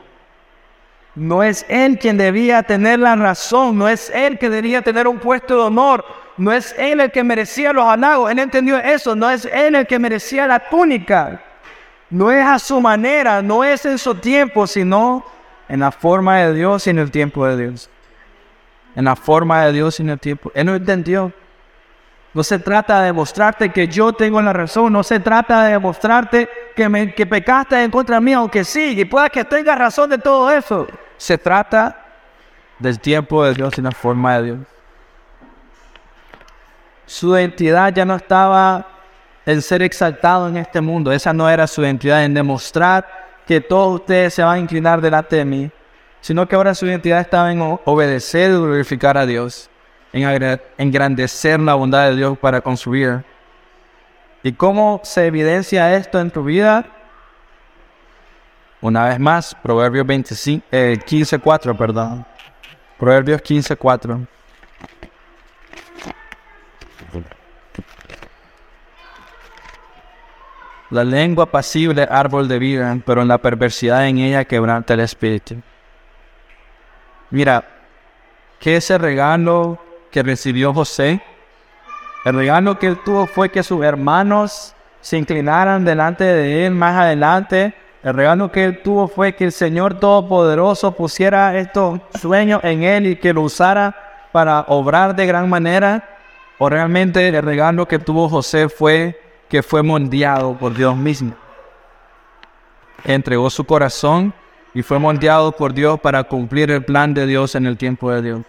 No 1.16 1.44
es 1.44 1.66
Él 1.70 1.98
quien 1.98 2.18
debía 2.18 2.64
tener 2.64 3.00
la 3.00 3.16
razón. 3.16 3.78
No 3.78 3.88
es 3.88 4.10
Él 4.12 4.38
que 4.38 4.50
debía 4.50 4.82
tener 4.82 5.08
un 5.08 5.18
puesto 5.18 5.56
de 5.56 5.62
honor. 5.62 6.06
No 6.38 6.52
es 6.52 6.76
Él 6.78 7.00
el 7.00 7.12
que 7.12 7.24
merecía 7.24 7.74
los 7.74 7.86
halagos. 7.86 8.30
Él 8.32 8.39
entendió 8.39 8.78
eso. 8.78 9.16
No 9.16 9.30
es 9.30 9.46
Él 9.46 9.76
el 9.76 9.88
que 9.88 9.98
merecía 9.98 10.46
la 10.46 10.60
túnica. 10.70 11.42
No 12.10 12.30
es 12.32 12.46
a 12.46 12.60
su 12.60 12.82
manera, 12.82 13.42
no 13.42 13.64
es 13.64 13.86
en 13.86 13.98
su 13.98 14.16
tiempo, 14.16 14.68
sino 14.68 15.26
en 15.70 15.80
la 15.80 15.92
forma 15.92 16.39
de 16.39 16.54
Dios 16.54 16.86
y 16.86 16.89
en 16.89 17.00
el 17.00 17.10
tiempo 17.10 17.46
de 17.48 17.56
Dios 17.56 17.89
en 18.96 19.06
la 19.06 19.16
forma 19.16 19.66
de 19.66 19.74
Dios 19.74 20.00
en 20.00 20.10
el 20.10 20.20
tiempo. 20.20 20.52
Él 20.54 20.66
no 20.66 20.76
entendió. 20.76 21.32
No 22.34 22.44
se 22.44 22.60
trata 22.60 23.02
de 23.02 23.08
demostrarte 23.08 23.72
que 23.72 23.88
yo 23.88 24.14
tengo 24.14 24.42
la 24.42 24.54
razón, 24.54 24.94
no 24.94 25.04
se 25.04 25.20
trata 25.20 25.66
de 25.66 25.74
demostrarte 25.74 26.50
que, 26.76 26.88
me, 26.88 27.14
que 27.14 27.26
pecaste 27.26 27.84
en 27.84 27.92
contra 27.92 28.22
mí, 28.22 28.32
aunque 28.32 28.64
sí, 28.64 28.98
y 28.98 29.04
pueda 29.04 29.30
que 29.30 29.44
tengas 29.44 29.78
razón 29.78 30.10
de 30.10 30.18
todo 30.18 30.50
eso. 30.50 30.88
Se 31.18 31.38
trata 31.38 32.06
del 32.80 33.00
tiempo 33.00 33.44
de 33.44 33.54
Dios 33.54 33.78
y 33.78 33.82
la 33.82 33.92
forma 33.92 34.38
de 34.38 34.44
Dios. 34.44 34.60
Su 37.06 37.38
identidad 37.38 37.94
ya 37.94 38.06
no 38.06 38.16
estaba 38.16 38.88
en 39.46 39.62
ser 39.62 39.82
exaltado 39.82 40.48
en 40.48 40.56
este 40.56 40.80
mundo, 40.80 41.12
esa 41.12 41.34
no 41.34 41.50
era 41.50 41.68
su 41.68 41.82
identidad, 41.82 42.24
en 42.24 42.34
demostrar 42.34 43.06
que 43.46 43.60
todos 43.60 44.00
ustedes 44.00 44.34
se 44.34 44.44
van 44.44 44.56
a 44.56 44.60
inclinar 44.60 45.02
delante 45.02 45.36
de 45.36 45.44
mí, 45.44 45.72
sino 46.22 46.47
que 46.47 46.55
ahora 46.55 46.76
su 46.76 46.86
identidad 46.86 47.19
estaba 47.19 47.51
en 47.51 47.80
obedecer 47.84 48.51
y 48.51 48.53
glorificar 48.53 49.17
a 49.17 49.26
Dios, 49.26 49.69
en 50.13 50.59
engrandecer 50.78 51.59
la 51.59 51.74
bondad 51.74 52.09
de 52.09 52.15
Dios 52.15 52.38
para 52.38 52.61
construir. 52.61 53.24
¿Y 54.43 54.53
cómo 54.53 55.01
se 55.03 55.26
evidencia 55.26 55.95
esto 55.95 56.19
en 56.19 56.32
tu 56.32 56.43
vida? 56.43 56.86
Una 58.82 59.05
vez 59.05 59.19
más, 59.19 59.55
Proverbios 59.61 60.05
25, 60.07 60.65
15.4, 60.72 61.78
perdón. 61.78 62.26
Proverbios 62.97 63.41
15.4. 63.41 64.28
La 70.89 71.03
lengua 71.03 71.45
pasible 71.45 72.07
árbol 72.09 72.47
de 72.47 72.59
vida, 72.59 72.97
pero 73.05 73.22
en 73.22 73.28
la 73.28 73.38
perversidad 73.38 74.07
en 74.07 74.17
ella 74.17 74.43
quebranta 74.45 74.93
el 74.93 74.99
espíritu. 74.99 75.55
Mira, 77.32 77.64
¿qué 78.60 78.76
es 78.76 78.92
el 78.92 79.00
regalo 79.00 79.80
que 80.12 80.22
recibió 80.22 80.74
José? 80.74 81.22
El 82.26 82.36
regalo 82.36 82.78
que 82.78 82.88
él 82.88 83.00
tuvo 83.06 83.26
fue 83.26 83.50
que 83.50 83.64
sus 83.64 83.82
hermanos 83.86 84.76
se 85.00 85.18
inclinaran 85.18 85.86
delante 85.86 86.26
de 86.26 86.66
él 86.66 86.74
más 86.74 87.00
adelante. 87.00 87.74
El 88.04 88.16
regalo 88.16 88.52
que 88.52 88.66
él 88.66 88.82
tuvo 88.84 89.08
fue 89.08 89.34
que 89.34 89.46
el 89.46 89.54
Señor 89.54 89.98
Todopoderoso 89.98 90.92
pusiera 90.92 91.58
estos 91.58 92.02
sueños 92.20 92.60
en 92.66 92.84
él 92.84 93.08
y 93.08 93.16
que 93.16 93.32
lo 93.32 93.44
usara 93.44 93.96
para 94.34 94.66
obrar 94.68 95.16
de 95.16 95.26
gran 95.26 95.50
manera. 95.50 96.04
O 96.58 96.68
realmente 96.68 97.26
el 97.30 97.42
regalo 97.42 97.88
que 97.88 97.98
tuvo 97.98 98.28
José 98.28 98.68
fue 98.68 99.20
que 99.48 99.64
fue 99.64 99.82
moldeado 99.82 100.58
por 100.58 100.74
Dios 100.74 100.98
mismo. 100.98 101.34
Entregó 103.06 103.50
su 103.50 103.64
corazón 103.64 104.34
y 104.74 104.82
fue 104.82 104.99
moldeado 104.99 105.51
por 105.51 105.74
Dios 105.74 105.99
para 105.99 106.24
cumplir 106.24 106.72
el 106.72 106.84
plan 106.84 107.13
de 107.13 107.26
Dios 107.26 107.55
en 107.55 107.65
el 107.65 107.78
tiempo 107.78 108.11
de 108.11 108.22
Dios. 108.22 108.41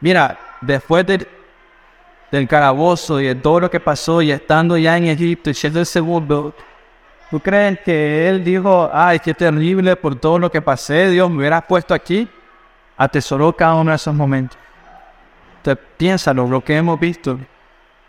Mira, 0.00 0.38
después 0.60 1.06
del 1.06 2.48
calabozo 2.48 3.20
y 3.20 3.26
de 3.26 3.34
todo 3.34 3.60
lo 3.60 3.70
que 3.70 3.80
pasó 3.80 4.22
y 4.22 4.32
estando 4.32 4.76
ya 4.76 4.96
en 4.96 5.06
Egipto 5.06 5.50
y 5.50 5.54
siendo 5.54 5.80
el 5.80 5.86
segundo, 5.86 6.54
¿tú 7.30 7.38
crees 7.38 7.80
que 7.80 8.28
él 8.28 8.42
dijo, 8.42 8.90
ay, 8.92 9.18
qué 9.18 9.34
terrible 9.34 9.94
por 9.96 10.16
todo 10.16 10.38
lo 10.38 10.50
que 10.50 10.62
pasé, 10.62 11.10
Dios 11.10 11.30
me 11.30 11.38
hubiera 11.38 11.60
puesto 11.60 11.94
aquí? 11.94 12.28
Atesoró 12.96 13.54
cada 13.54 13.74
uno 13.74 13.90
de 13.90 13.96
esos 13.96 14.14
momentos. 14.14 14.58
Entonces, 15.58 15.84
piénsalo, 15.96 16.46
lo 16.46 16.62
que 16.62 16.76
hemos 16.76 16.98
visto. 16.98 17.38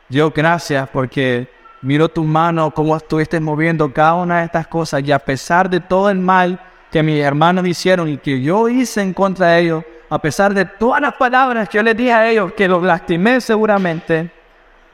Dios, 0.07 0.31
gracias 0.33 0.89
porque 0.89 1.49
miro 1.81 2.07
tu 2.09 2.23
mano, 2.23 2.71
cómo 2.71 2.95
estuviste 2.95 3.39
moviendo 3.39 3.91
cada 3.93 4.15
una 4.15 4.39
de 4.39 4.45
estas 4.45 4.67
cosas 4.67 5.03
y 5.03 5.11
a 5.11 5.19
pesar 5.19 5.69
de 5.69 5.79
todo 5.79 6.09
el 6.09 6.19
mal 6.19 6.59
que 6.91 7.01
mis 7.01 7.21
hermanos 7.23 7.65
hicieron 7.65 8.09
y 8.09 8.17
que 8.17 8.41
yo 8.41 8.67
hice 8.67 9.01
en 9.01 9.13
contra 9.13 9.47
de 9.47 9.61
ellos, 9.61 9.83
a 10.09 10.19
pesar 10.19 10.53
de 10.53 10.65
todas 10.65 11.01
las 11.01 11.13
palabras 11.13 11.69
que 11.69 11.77
yo 11.77 11.83
les 11.83 11.95
dije 11.95 12.11
a 12.11 12.29
ellos, 12.29 12.51
que 12.53 12.67
los 12.67 12.83
lastimé 12.83 13.39
seguramente, 13.39 14.29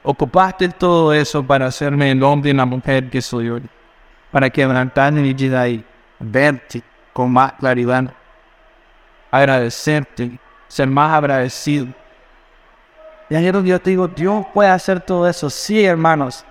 ocupaste 0.02 0.68
todo 0.68 1.12
eso 1.12 1.44
para 1.44 1.66
hacerme 1.66 2.12
el 2.12 2.22
hombre 2.22 2.50
y 2.50 2.54
la 2.54 2.64
mujer 2.64 3.10
que 3.10 3.20
soy 3.20 3.50
hoy, 3.50 3.62
para 4.30 4.48
quebrantar 4.48 5.12
mi 5.12 5.34
vida 5.34 5.68
y 5.68 5.84
verte 6.20 6.82
con 7.12 7.32
más 7.32 7.54
claridad, 7.54 8.12
agradecerte 9.30 10.38
ser 10.68 10.86
más 10.86 11.12
agradecido. 11.12 11.88
Y 13.28 13.34
ahí 13.34 13.44
yo 13.44 13.80
te 13.80 13.90
digo, 13.90 14.06
Dios 14.06 14.46
puede 14.54 14.70
hacer 14.70 15.00
todo 15.00 15.28
eso. 15.28 15.50
Sí, 15.50 15.84
hermanos. 15.84 16.44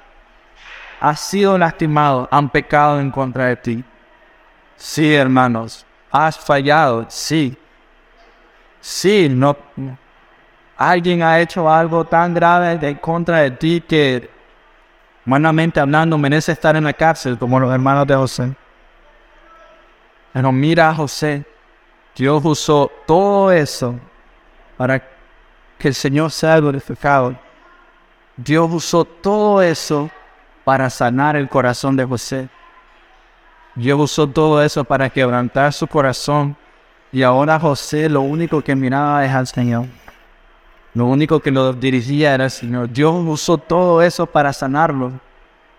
Has 0.99 1.19
sido 1.19 1.57
lastimado, 1.57 2.27
han 2.31 2.49
pecado 2.49 2.99
en 2.99 3.11
contra 3.11 3.45
de 3.45 3.55
ti. 3.55 3.83
Sí, 4.77 5.13
hermanos. 5.13 5.85
Has 6.11 6.37
fallado, 6.37 7.05
sí. 7.09 7.57
Sí, 8.79 9.27
no. 9.29 9.57
Alguien 10.77 11.23
ha 11.23 11.39
hecho 11.39 11.69
algo 11.69 12.05
tan 12.05 12.33
grave 12.33 12.77
en 12.81 12.95
contra 12.95 13.39
de 13.39 13.51
ti 13.51 13.81
que, 13.81 14.29
humanamente 15.25 15.79
hablando, 15.79 16.17
merece 16.17 16.51
estar 16.51 16.75
en 16.75 16.83
la 16.83 16.93
cárcel 16.93 17.37
como 17.37 17.59
los 17.59 17.73
hermanos 17.73 18.05
de 18.07 18.15
José. 18.15 18.55
Pero 20.31 20.51
mira 20.51 20.93
José. 20.93 21.43
Dios 22.15 22.45
usó 22.45 22.91
todo 23.05 23.51
eso 23.51 23.99
para 24.77 24.99
que 25.77 25.87
el 25.87 25.95
Señor 25.95 26.31
sea 26.31 26.57
glorificado. 26.59 27.35
Dios 28.35 28.69
usó 28.71 29.03
todo 29.03 29.61
eso 29.61 30.09
para 30.63 30.89
sanar 30.89 31.35
el 31.35 31.49
corazón 31.49 31.95
de 31.95 32.05
José. 32.05 32.49
Dios 33.77 33.99
usó 33.99 34.27
todo 34.27 34.61
eso 34.61 34.83
para 34.83 35.09
quebrantar 35.09 35.71
su 35.71 35.87
corazón. 35.87 36.57
Y 37.11 37.23
ahora 37.23 37.59
José 37.59 38.09
lo 38.09 38.21
único 38.21 38.61
que 38.61 38.75
miraba 38.75 39.23
es 39.23 39.31
al 39.31 39.47
Señor. 39.47 39.85
Lo 40.93 41.05
único 41.05 41.39
que 41.39 41.51
lo 41.51 41.71
dirigía 41.73 42.33
era 42.33 42.45
el 42.45 42.51
Señor. 42.51 42.89
Dios 42.91 43.13
usó 43.25 43.57
todo 43.57 44.01
eso 44.01 44.25
para 44.25 44.51
sanarlo. 44.51 45.13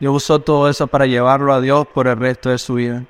Dios 0.01 0.15
usó 0.15 0.39
todo 0.39 0.71
eso 0.71 0.87
para 0.87 1.07
llevarlo 1.07 1.53
a 1.53 1.61
Dios 1.61 1.87
por 1.89 2.07
el 2.07 2.17
resto 2.17 2.51
de 2.51 2.59
su 2.59 2.75
vida. 2.75 3.03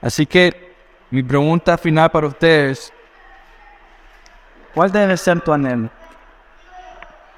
Así 0.00 0.24
que 0.24 0.72
mi 1.10 1.22
pregunta 1.22 1.76
final 1.76 2.08
para 2.10 2.28
ustedes 2.28 2.92
¿Cuál 4.74 4.92
debe 4.92 5.16
ser 5.16 5.40
tu 5.40 5.52
anhelo? 5.52 5.90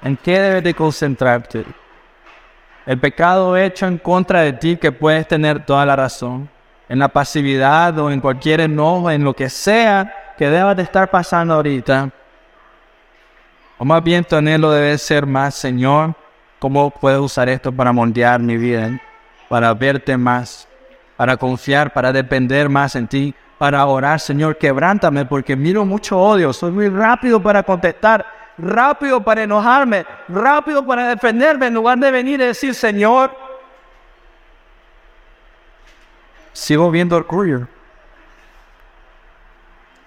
¿En 0.03 0.15
qué 0.17 0.39
debes 0.39 0.63
de 0.63 0.73
concentrarte? 0.73 1.65
El 2.85 2.99
pecado 2.99 3.55
hecho 3.55 3.87
en 3.87 3.97
contra 3.97 4.41
de 4.41 4.53
ti 4.53 4.75
que 4.77 4.91
puedes 4.91 5.27
tener 5.27 5.65
toda 5.65 5.85
la 5.85 5.95
razón. 5.95 6.49
En 6.89 6.99
la 6.99 7.07
pasividad 7.07 7.97
o 7.97 8.11
en 8.11 8.19
cualquier 8.19 8.59
enojo, 8.59 9.09
en 9.09 9.23
lo 9.23 9.33
que 9.33 9.49
sea 9.49 10.33
que 10.37 10.49
debas 10.49 10.75
de 10.75 10.83
estar 10.83 11.09
pasando 11.09 11.53
ahorita. 11.53 12.09
O 13.77 13.85
más 13.85 14.03
bien 14.03 14.23
tu 14.23 14.35
anhelo 14.35 14.71
debe 14.71 14.97
ser 14.97 15.25
más, 15.25 15.55
Señor, 15.55 16.13
¿cómo 16.59 16.89
puedo 16.89 17.23
usar 17.23 17.49
esto 17.49 17.71
para 17.71 17.91
moldear 17.91 18.39
mi 18.39 18.57
vida? 18.57 18.99
Para 19.47 19.73
verte 19.73 20.17
más, 20.17 20.67
para 21.15 21.37
confiar, 21.37 21.93
para 21.93 22.11
depender 22.11 22.69
más 22.69 22.95
en 22.95 23.07
ti, 23.07 23.33
para 23.57 23.85
orar, 23.85 24.19
Señor, 24.19 24.57
quebrántame 24.57 25.25
porque 25.25 25.55
miro 25.55 25.85
mucho 25.85 26.19
odio, 26.19 26.51
soy 26.51 26.71
muy 26.71 26.89
rápido 26.89 27.41
para 27.41 27.63
contestar, 27.63 28.25
rápido 28.57 29.21
para 29.21 29.43
enojarme, 29.43 30.05
rápido 30.27 30.85
para 30.85 31.07
defenderme, 31.09 31.67
en 31.67 31.73
lugar 31.73 31.97
de 31.97 32.11
venir 32.11 32.41
y 32.41 32.45
decir, 32.45 32.73
Señor, 32.75 33.35
sigo 36.51 36.89
viendo 36.91 37.15
orgullo. 37.15 37.67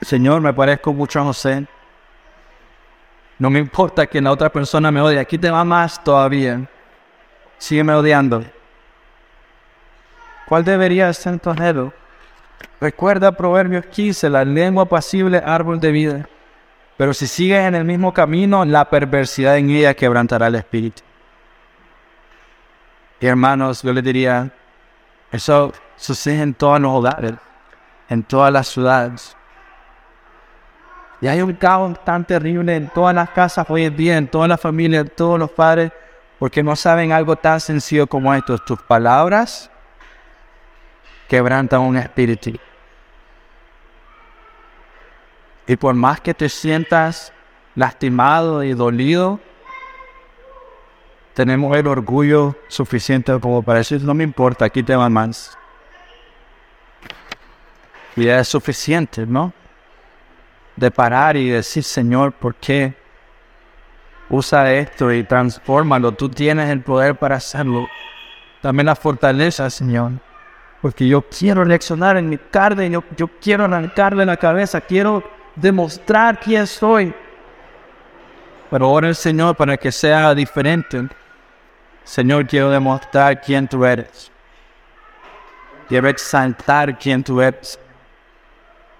Señor, 0.01 0.41
me 0.41 0.53
parezco 0.53 0.93
mucho 0.93 1.21
a 1.21 1.25
José. 1.25 1.67
No 3.39 3.51
me 3.51 3.59
importa 3.59 4.07
que 4.07 4.21
la 4.21 4.31
otra 4.31 4.51
persona 4.51 4.91
me 4.91 5.01
odie, 5.01 5.19
aquí 5.19 5.37
te 5.39 5.51
va 5.51 5.65
más 5.65 6.03
todavía. 6.03 6.61
Sígueme 7.59 7.95
odiando. 7.95 8.45
¿Cuál 10.47 10.65
debería 10.65 11.13
ser 11.13 11.39
tu 11.41 11.51
anhelo? 11.51 11.93
Recuerda 12.81 13.33
Proverbios 13.33 13.85
15, 13.87 14.31
la 14.31 14.45
lengua 14.45 14.87
pasible, 14.87 15.43
árbol 15.45 15.81
de 15.81 15.91
vida. 15.91 16.29
Pero 16.97 17.13
si 17.13 17.27
sigues 17.27 17.61
en 17.61 17.75
el 17.75 17.85
mismo 17.85 18.13
camino, 18.13 18.65
la 18.65 18.89
perversidad 18.89 19.59
en 19.59 19.71
ella 19.71 19.95
quebrantará 19.95 20.47
el 20.47 20.55
espíritu. 20.55 21.03
Y 23.21 23.27
hermanos, 23.27 23.83
yo 23.83 23.93
les 23.93 24.05
diría, 24.05 24.51
eso 25.31 25.73
sucede 25.97 26.43
en 26.43 26.55
todos 26.55 26.81
los 26.81 26.93
hogares, 26.93 27.35
en 28.09 28.23
todas 28.23 28.53
las 28.53 28.69
ciudades. 28.69 29.37
Y 31.21 31.29
hay 31.29 31.41
un 31.41 31.55
caos 31.55 32.03
tan 32.05 32.25
terrible 32.25 32.77
en 32.77 32.89
todas 32.89 33.15
las 33.15 33.31
casas 33.31 33.67
hoy 33.69 33.85
en 33.85 33.97
día, 33.97 34.17
en 34.17 34.29
todas 34.29 34.49
las 34.49 34.61
familias, 34.61 35.05
en 35.05 35.11
todos 35.11 35.39
los 35.39 35.51
padres, 35.51 35.93
porque 36.39 36.63
no 36.63 36.77
saben 36.77 37.13
algo 37.13 37.37
tan 37.37 37.61
sencillo 37.61 38.07
como 38.07 38.35
esto. 38.35 38.59
Tus 38.59 38.81
palabras 38.83 39.71
quebrantan 41.29 41.81
un 41.81 41.97
espíritu. 41.97 42.53
Y 45.67 45.77
por 45.77 45.95
más 45.95 46.21
que 46.21 46.35
te 46.35 46.49
sientas 46.49 47.33
lastimado 47.75 48.63
y 48.63 48.73
dolido, 48.73 49.41
tenemos 51.35 51.77
el 51.77 51.87
orgullo 51.87 52.57
suficiente 52.69 53.39
como 53.41 53.63
para 53.63 53.81
decir, 53.81 54.03
no 54.03 54.15
me 54.15 54.25
importa, 54.25 54.65
aquí 54.65 54.83
te 54.83 54.97
van 54.97 55.13
más. 55.13 55.59
Y 58.17 58.29
es 58.29 58.49
suficiente, 58.49 59.27
¿no? 59.27 59.53
De 60.77 60.91
parar 60.91 61.37
y 61.37 61.51
decir, 61.51 61.83
Señor, 61.83 62.33
¿por 62.33 62.55
qué? 62.55 62.95
Usa 64.31 64.73
esto 64.73 65.13
y 65.13 65.25
transfórmalo. 65.25 66.13
Tú 66.13 66.31
tienes 66.31 66.71
el 66.71 66.81
poder 66.81 67.17
para 67.17 67.37
hacerlo. 67.37 67.87
Dame 68.63 68.83
la 68.83 68.97
fortaleza, 68.97 69.69
Señor. 69.69 70.13
Porque 70.81 71.07
yo 71.07 71.23
quiero 71.23 71.65
reaccionar 71.65 72.17
en 72.17 72.31
mi 72.31 72.39
carne, 72.39 72.89
yo, 72.89 73.05
yo 73.17 73.29
quiero 73.41 73.65
arrancarle 73.65 74.25
la 74.25 74.37
cabeza, 74.37 74.81
quiero 74.81 75.23
demostrar 75.57 76.39
quién 76.39 76.67
soy. 76.67 77.13
Pero 78.71 78.87
ahora 78.87 79.09
el 79.09 79.15
Señor 79.15 79.57
para 79.57 79.77
que 79.77 79.91
sea 79.91 80.35
diferente. 80.35 81.09
Señor, 82.05 82.47
quiero 82.47 82.71
demostrar 82.71 83.41
quién 83.41 83.67
tú 83.67 83.85
eres. 83.85 84.31
Quiero 85.89 86.09
exaltar 86.09 86.99
quién 86.99 87.25
tú 87.25 87.41
eres. 87.41 87.79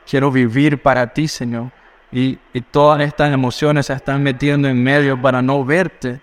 Quiero 0.09 0.31
vivir 0.31 0.81
para 0.81 1.07
ti, 1.07 1.29
Señor. 1.29 1.71
Y, 2.13 2.39
y 2.53 2.61
todas 2.61 3.01
estas 3.01 3.33
emociones 3.33 3.87
se 3.87 3.93
están 3.93 4.23
metiendo 4.23 4.69
en 4.69 4.83
medio 4.83 5.21
para 5.21 5.43
no 5.43 5.65
verte. 5.65 6.21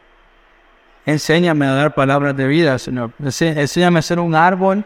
Enséñame 1.06 1.66
a 1.66 1.74
dar 1.74 1.94
palabras 1.94 2.36
de 2.36 2.48
vida, 2.48 2.80
Señor. 2.80 3.12
Enséñame 3.22 4.00
a 4.00 4.02
ser 4.02 4.20
un 4.20 4.34
árbol 4.34 4.86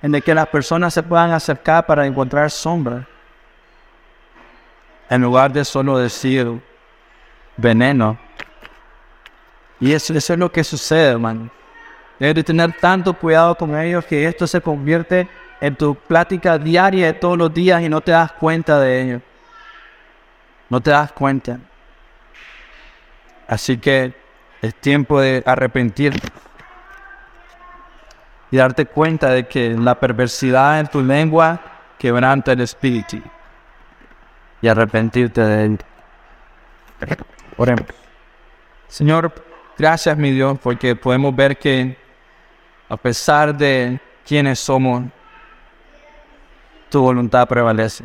en 0.00 0.14
el 0.14 0.22
que 0.22 0.34
las 0.34 0.48
personas 0.48 0.94
se 0.94 1.02
puedan 1.02 1.32
acercar 1.32 1.84
para 1.84 2.06
encontrar 2.06 2.50
sombra 2.50 3.06
en 5.08 5.22
lugar 5.22 5.52
de 5.52 5.64
solo 5.64 5.98
decir 5.98 6.60
veneno. 7.56 8.18
Y 9.80 9.92
eso, 9.92 10.12
es 10.14 10.28
lo 10.30 10.50
que 10.50 10.64
sucede, 10.64 11.12
hermano. 11.12 11.50
Debes 12.18 12.34
de 12.34 12.44
tener 12.44 12.72
tanto 12.80 13.14
cuidado 13.14 13.54
con 13.54 13.78
ellos 13.78 14.04
que 14.04 14.26
esto 14.26 14.46
se 14.46 14.60
convierte 14.60 15.28
en 15.60 15.76
tu 15.76 15.94
plática 15.94 16.58
diaria 16.58 17.06
de 17.06 17.12
todos 17.12 17.38
los 17.38 17.52
días 17.54 17.80
y 17.82 17.88
no 17.88 18.00
te 18.00 18.10
das 18.10 18.32
cuenta 18.32 18.80
de 18.80 19.02
ello. 19.02 19.20
No 20.68 20.80
te 20.80 20.90
das 20.90 21.12
cuenta. 21.12 21.58
Así 23.46 23.78
que 23.78 24.12
es 24.60 24.74
tiempo 24.74 25.20
de 25.20 25.42
arrepentirte 25.46 26.28
y 28.50 28.56
darte 28.56 28.86
cuenta 28.86 29.30
de 29.30 29.46
que 29.46 29.70
la 29.70 29.94
perversidad 29.94 30.80
en 30.80 30.88
tu 30.88 31.02
lengua 31.02 31.60
quebranta 31.98 32.52
el 32.52 32.60
espíritu 32.60 33.22
y 34.60 34.68
arrepentirte 34.68 35.40
de 35.40 35.64
él. 35.64 35.78
Oremos. 37.56 37.86
Señor, 38.88 39.32
gracias 39.76 40.16
mi 40.16 40.30
Dios 40.30 40.58
porque 40.62 40.96
podemos 40.96 41.34
ver 41.34 41.58
que 41.58 41.96
a 42.88 42.96
pesar 42.96 43.56
de 43.56 44.00
quienes 44.26 44.58
somos, 44.58 45.04
tu 46.88 47.02
voluntad 47.02 47.46
prevalece. 47.46 48.04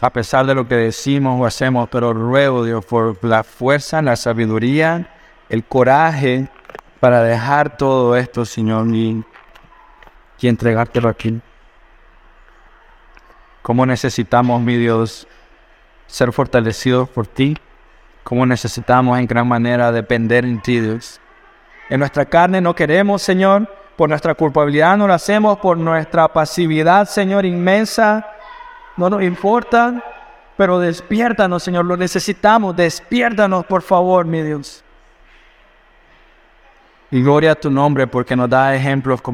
A 0.00 0.10
pesar 0.10 0.46
de 0.46 0.54
lo 0.54 0.66
que 0.66 0.76
decimos 0.76 1.40
o 1.40 1.44
hacemos, 1.44 1.88
pero 1.90 2.12
ruego 2.12 2.64
Dios 2.64 2.84
por 2.86 3.22
la 3.24 3.42
fuerza, 3.44 4.00
la 4.00 4.16
sabiduría, 4.16 5.08
el 5.48 5.64
coraje 5.64 6.48
para 7.00 7.22
dejar 7.22 7.76
todo 7.76 8.16
esto, 8.16 8.44
Señor, 8.44 8.86
y, 8.94 9.22
y 10.40 10.48
entregártelo 10.48 11.08
aquí. 11.08 11.40
Cómo 13.70 13.86
necesitamos, 13.86 14.60
mi 14.60 14.76
Dios, 14.76 15.28
ser 16.08 16.32
fortalecidos 16.32 17.08
por 17.08 17.28
ti. 17.28 17.56
Cómo 18.24 18.44
necesitamos 18.44 19.16
en 19.16 19.28
gran 19.28 19.46
manera 19.46 19.92
depender 19.92 20.44
en 20.44 20.60
ti, 20.60 20.80
Dios. 20.80 21.20
En 21.88 22.00
nuestra 22.00 22.24
carne 22.24 22.60
no 22.60 22.74
queremos, 22.74 23.22
Señor. 23.22 23.72
Por 23.94 24.08
nuestra 24.08 24.34
culpabilidad 24.34 24.96
no 24.96 25.06
lo 25.06 25.14
hacemos. 25.14 25.60
Por 25.60 25.78
nuestra 25.78 26.26
pasividad, 26.26 27.08
Señor, 27.08 27.46
inmensa. 27.46 28.26
No 28.96 29.08
nos 29.08 29.22
importa. 29.22 30.02
Pero 30.56 30.80
despiértanos, 30.80 31.62
Señor. 31.62 31.84
Lo 31.84 31.96
necesitamos. 31.96 32.74
Despiértanos, 32.74 33.64
por 33.66 33.82
favor, 33.82 34.26
mi 34.26 34.42
Dios. 34.42 34.82
Y 37.12 37.22
gloria 37.22 37.52
a 37.52 37.54
tu 37.54 37.70
nombre 37.70 38.08
porque 38.08 38.34
nos 38.34 38.50
da 38.50 38.74
ejemplos 38.74 39.22
como 39.22 39.28